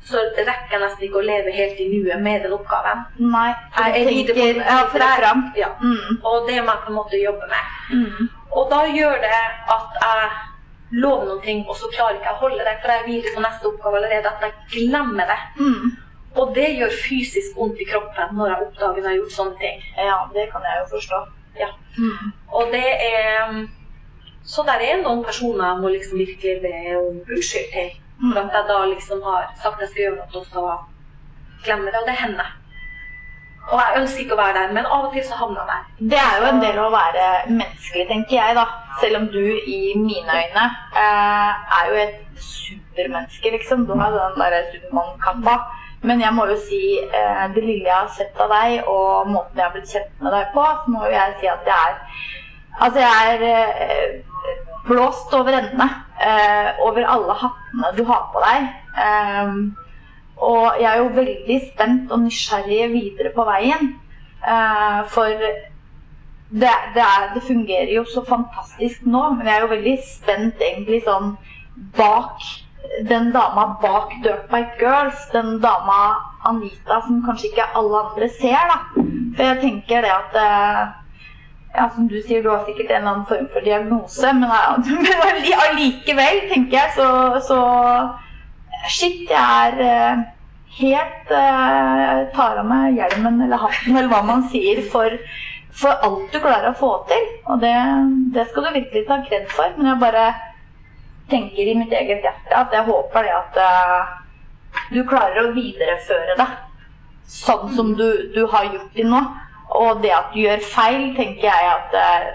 så 0.10 0.18
rekker 0.38 0.72
jeg 0.72 0.82
nesten 0.82 1.04
ikke 1.06 1.20
å 1.20 1.26
leve 1.28 1.52
helt 1.54 1.80
i 1.80 1.88
nuet 1.92 2.22
med 2.24 2.42
den 2.44 2.54
oppgaven. 2.56 3.06
Nei. 3.20 3.50
Jeg 3.78 4.06
Jeg 4.08 4.28
tenker 4.28 4.62
ja, 4.66 4.78
for 4.92 4.98
jeg- 5.00 5.20
fram. 5.22 5.44
Ja. 5.56 5.68
Mm. 5.82 6.20
Og 6.24 6.48
det 6.48 6.64
må 6.64 6.72
jeg 6.72 6.82
på 6.86 6.90
en 6.90 6.96
måte 6.96 7.20
jobbe 7.24 7.46
med. 7.50 7.66
Mm. 7.94 8.30
Og 8.52 8.70
da 8.72 8.80
gjør 8.88 9.16
det 9.22 9.42
at 9.76 10.00
jeg 10.02 10.30
lover 10.92 11.26
noen 11.26 11.42
ting, 11.44 11.66
og 11.70 11.76
så 11.78 11.86
klarer 11.94 12.16
ikke 12.16 12.26
jeg 12.26 12.34
å 12.34 12.44
holde 12.46 12.64
det, 12.66 12.78
for 12.82 12.92
jeg 12.92 13.00
er 13.04 13.08
videre 13.08 13.34
på 13.36 13.42
neste 13.46 13.68
oppgave 13.70 13.98
allerede, 13.98 14.26
at 14.32 14.42
jeg 14.42 14.54
glemmer 14.90 15.26
det. 15.30 15.40
Mm. 15.60 15.92
Og 16.36 16.56
det 16.56 16.70
gjør 16.80 16.92
fysisk 17.10 17.58
vondt 17.58 17.80
i 17.82 17.86
kroppen 17.92 18.36
når 18.38 18.48
jeg 18.48 18.62
oppdager 18.68 19.02
når 19.02 19.10
jeg 19.10 19.18
har 19.18 19.22
gjort 19.22 19.38
sånne 19.38 19.58
ting. 19.60 19.84
Ja, 19.98 20.18
det 20.34 20.50
kan 20.52 20.62
jeg 20.66 20.82
jo 20.82 20.86
forstå. 20.98 21.20
Ja. 21.60 21.70
Mhm. 21.98 22.34
Og 22.54 22.72
det 22.72 22.86
er 23.14 23.68
Så 24.50 24.64
der 24.66 24.82
er 24.82 25.02
noen 25.04 25.24
personer 25.24 25.68
jeg 25.68 25.82
må 25.82 25.92
liksom 25.94 26.22
virkelig 26.24 26.56
be 26.64 26.76
om 26.98 27.20
unnskyld 27.22 27.68
til. 27.74 27.92
For 28.20 28.40
at 28.42 28.56
jeg 28.58 28.70
da 28.70 28.80
liksom 28.90 29.22
har 29.24 29.52
sagt 29.62 29.84
jeg 29.84 29.92
skal 29.92 30.04
gjøre 30.04 30.16
noe, 30.18 30.42
og 30.42 30.48
så 30.54 30.64
glemmer 31.66 31.94
det. 31.94 32.02
Og 32.02 32.10
det 32.10 32.16
hender. 32.24 32.50
Og 33.70 33.78
jeg 33.78 34.00
ønsker 34.00 34.24
ikke 34.24 34.34
å 34.34 34.40
være 34.40 34.56
der, 34.58 34.72
men 34.74 34.88
av 34.90 35.06
og 35.06 35.14
til 35.14 35.26
så 35.28 35.38
havner 35.38 35.62
jeg 35.62 35.70
der. 35.72 35.84
Det 36.14 36.22
er 36.24 36.40
jo 36.42 36.48
en 36.50 36.62
del 36.64 36.80
av 36.80 36.88
å 36.88 36.96
være 36.96 37.26
menneskelig, 37.52 38.06
tenker 38.10 38.36
jeg, 38.40 38.56
da. 38.58 38.66
Selv 39.02 39.20
om 39.20 39.28
du 39.36 39.44
i 39.76 39.80
mine 40.00 40.40
øyne 40.42 40.64
eh, 41.04 41.68
er 41.78 41.92
jo 41.92 42.00
et 42.06 42.42
supermenneske, 42.48 43.54
liksom. 43.54 43.86
Du 43.86 43.94
har 44.00 44.16
den 44.16 44.42
derre 44.42 44.64
Supermann-kappa. 44.74 45.60
Men 46.02 46.22
jeg 46.24 46.32
må 46.34 46.46
jo 46.48 46.56
si 46.64 46.82
eh, 47.04 47.46
det 47.54 47.62
lille 47.62 47.86
jeg 47.86 47.94
har 47.96 48.12
sett 48.16 48.42
av 48.42 48.50
deg, 48.56 48.82
og 48.88 49.30
måten 49.30 49.60
jeg 49.60 49.66
har 49.68 49.74
blitt 49.76 49.94
kjent 49.94 50.22
med 50.24 50.34
deg 50.34 50.54
på, 50.56 50.64
så 50.64 50.94
må 50.96 51.06
jo 51.06 51.14
jeg 51.14 51.38
si 51.42 51.50
at 51.52 51.66
det 51.68 51.76
er 51.76 51.98
Altså, 52.80 53.00
jeg 53.00 53.36
er 53.36 53.42
eh, 53.50 54.20
blåst 54.88 55.34
over 55.34 55.54
ende 55.58 55.88
eh, 56.24 56.70
over 56.86 57.06
alle 57.06 57.36
hattene 57.44 57.94
du 57.98 58.04
har 58.08 58.30
på 58.34 58.44
deg. 58.46 58.70
Eh, 59.06 59.56
og 60.40 60.80
jeg 60.80 60.88
er 60.92 61.02
jo 61.02 61.10
veldig 61.18 61.58
spent 61.74 62.14
og 62.16 62.24
nysgjerrig 62.24 62.88
videre 62.94 63.34
på 63.36 63.46
veien. 63.50 63.92
Eh, 64.40 65.02
for 65.12 65.28
det, 65.30 66.72
det, 66.96 67.04
er, 67.04 67.28
det, 67.36 67.44
fungerer 67.48 67.92
jo 67.94 68.06
så 68.08 68.24
fantastisk 68.26 69.04
nå, 69.06 69.26
men 69.36 69.48
jeg 69.48 69.58
er 69.58 69.66
jo 69.66 69.74
veldig 69.76 69.98
spent 70.08 70.64
egentlig 70.64 71.04
sånn 71.06 71.36
bak 71.98 72.40
den 73.06 73.30
dama 73.36 73.66
bak 73.84 74.16
Dirtbike 74.24 74.80
Girls. 74.80 75.28
Den 75.34 75.60
dama 75.62 76.00
Anita 76.48 77.02
som 77.06 77.20
kanskje 77.26 77.52
ikke 77.52 77.68
alle 77.78 78.02
andre 78.08 78.32
ser, 78.40 78.72
da. 78.72 78.80
For 79.36 79.46
jeg 79.46 79.62
tenker 79.62 80.08
det 80.08 80.16
at 80.16 80.40
ja, 81.76 81.90
som 81.96 82.08
du 82.10 82.18
sier, 82.22 82.42
du 82.44 82.50
har 82.50 82.66
sikkert 82.66 82.90
en 82.90 83.02
eller 83.02 83.12
annen 83.12 83.30
form 83.30 83.48
for 83.54 83.66
diagnose, 83.66 84.34
men 84.34 84.50
allikevel, 85.66 86.42
tenker 86.50 86.78
jeg, 86.80 86.92
så, 86.98 87.10
så 87.46 87.62
Shit, 88.88 89.28
jeg 89.28 89.74
er 89.76 89.76
uh, 89.84 90.22
helt 90.80 91.32
uh, 91.36 92.22
Tar 92.32 92.62
av 92.62 92.68
meg 92.70 92.96
hjelmen 92.96 93.42
eller 93.44 93.60
hatten 93.60 93.98
eller 93.98 94.08
hva 94.12 94.22
man 94.24 94.46
sier 94.50 94.80
for, 94.92 95.18
for 95.76 96.06
alt 96.08 96.32
du 96.32 96.40
klarer 96.40 96.72
å 96.72 96.78
få 96.80 96.94
til. 97.10 97.26
Og 97.52 97.60
det, 97.60 97.74
det 98.36 98.48
skal 98.48 98.70
du 98.70 98.78
virkelig 98.78 99.04
ta 99.10 99.20
kred 99.26 99.50
for. 99.52 99.76
Men 99.76 99.92
jeg 99.92 100.02
bare 100.06 100.24
tenker 101.30 101.68
i 101.68 101.76
mitt 101.78 101.92
eget 101.94 102.24
hjerte 102.26 102.56
at 102.56 102.74
jeg 102.74 102.88
håper 102.88 103.28
det 103.28 103.36
at 103.36 103.60
uh, 103.60 104.16
du 104.96 105.04
klarer 105.10 105.44
å 105.44 105.54
videreføre 105.58 106.40
det 106.40 106.50
sånn 107.30 107.70
som 107.76 107.94
du, 108.00 108.08
du 108.34 108.46
har 108.50 108.72
gjort 108.72 108.96
det 108.96 109.06
nå. 109.06 109.20
Og 109.78 110.02
det 110.04 110.14
at 110.16 110.32
du 110.34 110.40
gjør 110.42 110.64
feil, 110.66 111.12
tenker 111.18 111.46
jeg 111.46 111.68
at 111.70 111.94
uh, 111.94 112.30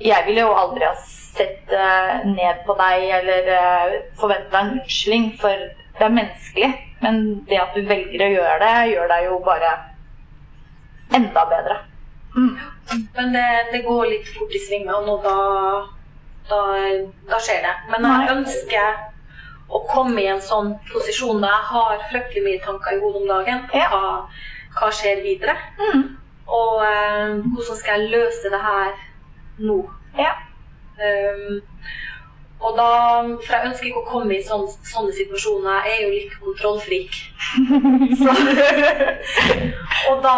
Jeg 0.00 0.26
ville 0.26 0.44
jo 0.46 0.52
aldri 0.56 0.86
ha 0.86 0.94
sett 1.02 1.72
uh, 1.74 2.22
ned 2.30 2.62
på 2.66 2.76
deg 2.78 3.06
eller 3.18 3.50
uh, 3.52 3.96
forventa 4.20 4.62
en 4.62 4.72
unnskyldning, 4.78 5.32
for 5.40 5.66
det 5.98 6.06
er 6.06 6.16
menneskelig. 6.16 6.70
Men 7.00 7.22
det 7.48 7.60
at 7.60 7.76
du 7.76 7.84
velger 7.88 8.26
å 8.26 8.34
gjøre 8.34 8.58
det, 8.64 8.74
gjør 8.94 9.12
deg 9.12 9.26
jo 9.26 9.38
bare 9.44 9.70
enda 11.16 11.44
bedre. 11.50 11.78
Mm. 12.36 12.52
Men 13.16 13.32
det, 13.34 13.46
det, 13.72 13.82
går 13.86 14.06
litt 14.10 14.28
fort 14.34 14.54
i 14.54 14.60
svingene, 14.62 15.14
og 15.14 15.24
da, 15.24 15.36
da, 16.50 16.60
da, 17.30 17.40
skjer 17.42 17.64
det. 17.66 17.74
Men 17.90 18.06
jeg 18.06 18.36
ønsker 18.36 19.02
å 19.70 19.82
komme 19.90 20.22
i 20.22 20.30
en 20.30 20.42
sånn 20.42 20.72
posisjon 20.90 21.42
der 21.42 21.52
jeg 21.52 21.68
har 21.72 22.06
fryktelig 22.10 22.46
mye 22.46 22.62
tanker 22.64 22.96
i 22.96 23.02
hodet 23.02 23.22
om 23.22 23.28
dagen. 23.30 23.66
Ja. 23.74 23.90
Hva, 23.92 24.14
hva 24.78 24.90
skjer 24.94 25.22
videre? 25.24 25.56
Mm. 25.78 26.04
Og 26.50 26.82
uh, 26.82 27.38
hvordan 27.54 27.78
skal 27.78 28.00
jeg 28.00 28.10
løse 28.14 28.52
det 28.52 28.62
her 28.62 28.94
nå? 29.62 29.80
Ja. 30.18 30.32
Um, 31.00 31.60
og 32.60 32.76
da, 32.76 32.88
For 33.40 33.54
jeg 33.54 33.70
ønsker 33.70 33.88
ikke 33.88 34.02
å 34.02 34.08
komme 34.08 34.36
i 34.36 34.42
sånne, 34.44 34.68
sånne 34.84 35.14
situasjoner. 35.16 35.86
Jeg 35.88 35.96
er 35.96 36.02
jo 36.04 36.10
litt 36.12 36.34
kontrollfrik. 36.42 37.16
og 40.10 40.20
da, 40.26 40.36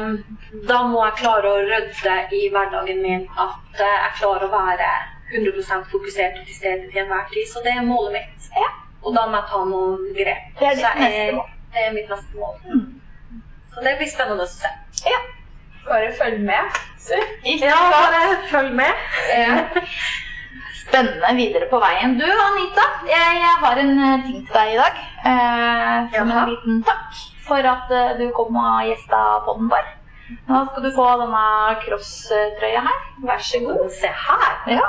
um, 0.00 0.18
da, 0.66 0.80
må 0.90 1.04
jeg 1.04 1.18
klare 1.22 1.52
å 1.52 1.62
rydde 1.68 2.16
i 2.34 2.42
hverdagen 2.50 3.02
min 3.04 3.26
at 3.38 3.78
jeg 3.84 4.12
klarer 4.18 4.48
å 4.48 4.52
være 4.54 4.90
100% 5.30 5.86
fokusert 5.92 6.40
og 6.40 6.46
til 6.48 6.56
stede 6.56 6.88
til 6.90 7.04
enhver 7.04 7.28
tid. 7.30 7.46
Så 7.46 7.62
det 7.66 7.76
er 7.76 7.86
målet 7.86 8.18
mitt. 8.18 8.50
Ja. 8.56 8.72
Og 9.00 9.14
da 9.16 9.28
må 9.30 9.38
jeg 9.38 9.50
ta 9.52 9.60
noen 9.64 10.08
grep. 10.16 10.48
Det 10.58 10.72
er, 10.72 10.80
ditt 10.80 11.04
neste 11.04 11.36
mål. 11.36 11.52
det 11.74 11.84
er 11.84 11.94
mitt 11.94 12.10
neste 12.10 12.40
mål. 12.40 12.58
Mm. 12.66 12.88
Så 13.70 13.84
det 13.86 13.94
blir 14.00 14.10
spennende 14.10 14.44
å 14.48 14.50
se. 14.50 14.72
Ja. 15.06 15.20
Bare 15.88 16.12
følg 16.18 16.40
med. 16.40 16.80
Ikke 17.44 17.66
ja, 17.66 17.76
bare 17.92 18.36
følg 18.50 18.74
med. 18.74 18.92
Spennende 20.80 21.34
videre 21.36 21.68
på 21.70 21.78
veien. 21.82 22.16
Du, 22.18 22.26
Anita, 22.26 22.86
jeg, 23.06 23.40
jeg 23.44 23.56
har 23.64 23.80
en 23.82 23.92
eh, 23.98 24.24
ting 24.26 24.40
til 24.46 24.56
deg 24.58 24.72
i 24.74 24.80
dag. 24.80 25.00
Eh, 25.30 25.96
som 26.16 26.32
en 26.34 26.50
liten 26.50 26.82
takk 26.86 27.20
for 27.50 27.70
at 27.74 27.90
uh, 27.90 28.18
du 28.18 28.28
kom 28.34 28.56
og 28.56 28.86
gjesta 28.86 29.20
podden 29.46 29.70
vår. 29.72 29.86
Nå 30.48 30.60
skal 30.70 30.84
du 30.84 30.90
få 30.94 31.06
denne 31.20 31.44
crosstrøya 31.84 32.82
her. 32.86 33.00
Vær 33.26 33.42
så 33.44 33.60
god. 33.64 33.84
Se 33.94 34.10
her! 34.26 34.52
Ja. 34.76 34.86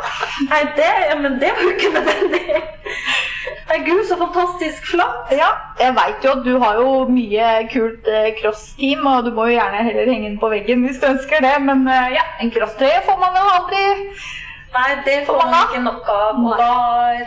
Nei, 0.49 0.61
det, 0.77 0.91
men 1.21 1.39
det 1.41 1.51
var 1.55 1.65
jo 1.65 1.73
ikke 1.75 1.93
nødvendig. 1.95 2.61
Nei, 3.71 3.77
gud, 3.87 4.03
så 4.07 4.17
fantastisk 4.19 4.87
flott. 4.91 5.31
Ja, 5.31 5.49
jeg 5.79 5.95
veit 5.95 6.25
jo 6.25 6.35
at 6.35 6.45
du 6.45 6.53
har 6.59 6.79
jo 6.81 7.05
mye 7.11 7.49
kult 7.71 8.09
eh, 8.11 8.33
crossteam, 8.41 9.05
og 9.07 9.27
du 9.27 9.31
må 9.35 9.47
jo 9.47 9.57
gjerne 9.57 9.85
heller 9.87 10.11
henge 10.11 10.27
den 10.29 10.39
på 10.41 10.49
veggen 10.51 10.85
hvis 10.85 10.99
du 11.01 11.07
ønsker 11.13 11.43
det, 11.45 11.55
men 11.63 11.85
eh, 11.87 12.13
ja, 12.17 12.25
en 12.43 12.51
crosstrøye 12.51 13.03
får 13.07 13.21
man 13.21 13.37
jo 13.39 13.45
aldri 13.55 13.83
Nei, 14.71 14.91
det 15.05 15.17
får 15.27 15.39
man 15.41 15.55
ikke 15.65 15.81
nok 15.83 16.09
av. 16.13 16.37
Og 16.47 16.53
da 16.61 16.71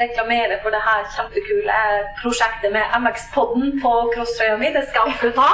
reklamere 0.00 0.56
for 0.62 0.72
det 0.74 0.80
her 0.86 1.02
kjempekule 1.16 1.80
prosjektet 2.22 2.72
med 2.72 2.96
MX-podden 3.02 3.74
på 3.82 3.92
crosstrøya 4.14 4.56
mi. 4.62 4.70
Det 4.76 4.86
skal 4.88 5.04
jeg 5.04 5.12
absolutt 5.12 5.40
ha. 5.42 5.50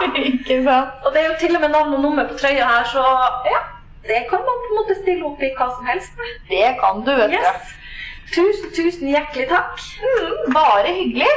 Og 1.04 1.10
det 1.14 1.24
er 1.24 1.28
jo 1.32 1.36
til 1.42 1.58
og 1.58 1.64
med 1.64 1.74
navn 1.74 1.96
og 1.98 2.04
nummer 2.06 2.30
på 2.30 2.38
trøya 2.38 2.68
her, 2.72 2.86
så 2.94 3.04
ja, 3.50 3.60
det 4.06 4.22
kan 4.30 4.46
man 4.48 4.62
på 4.62 4.70
en 4.70 4.78
måte 4.80 4.98
stille 5.02 5.26
opp 5.26 5.42
i 5.42 5.52
hva 5.58 5.70
som 5.76 5.90
helst 5.90 6.14
med. 6.20 6.34
Det 6.52 6.68
kan 6.82 7.02
du, 7.06 7.12
vet 7.22 7.34
du. 7.34 7.38
Yes. 7.40 7.76
Tusen, 8.34 8.70
tusen 8.76 9.10
hjertelig 9.10 9.48
takk. 9.50 9.82
Mm, 10.04 10.52
bare 10.54 10.94
hyggelig. 10.94 11.32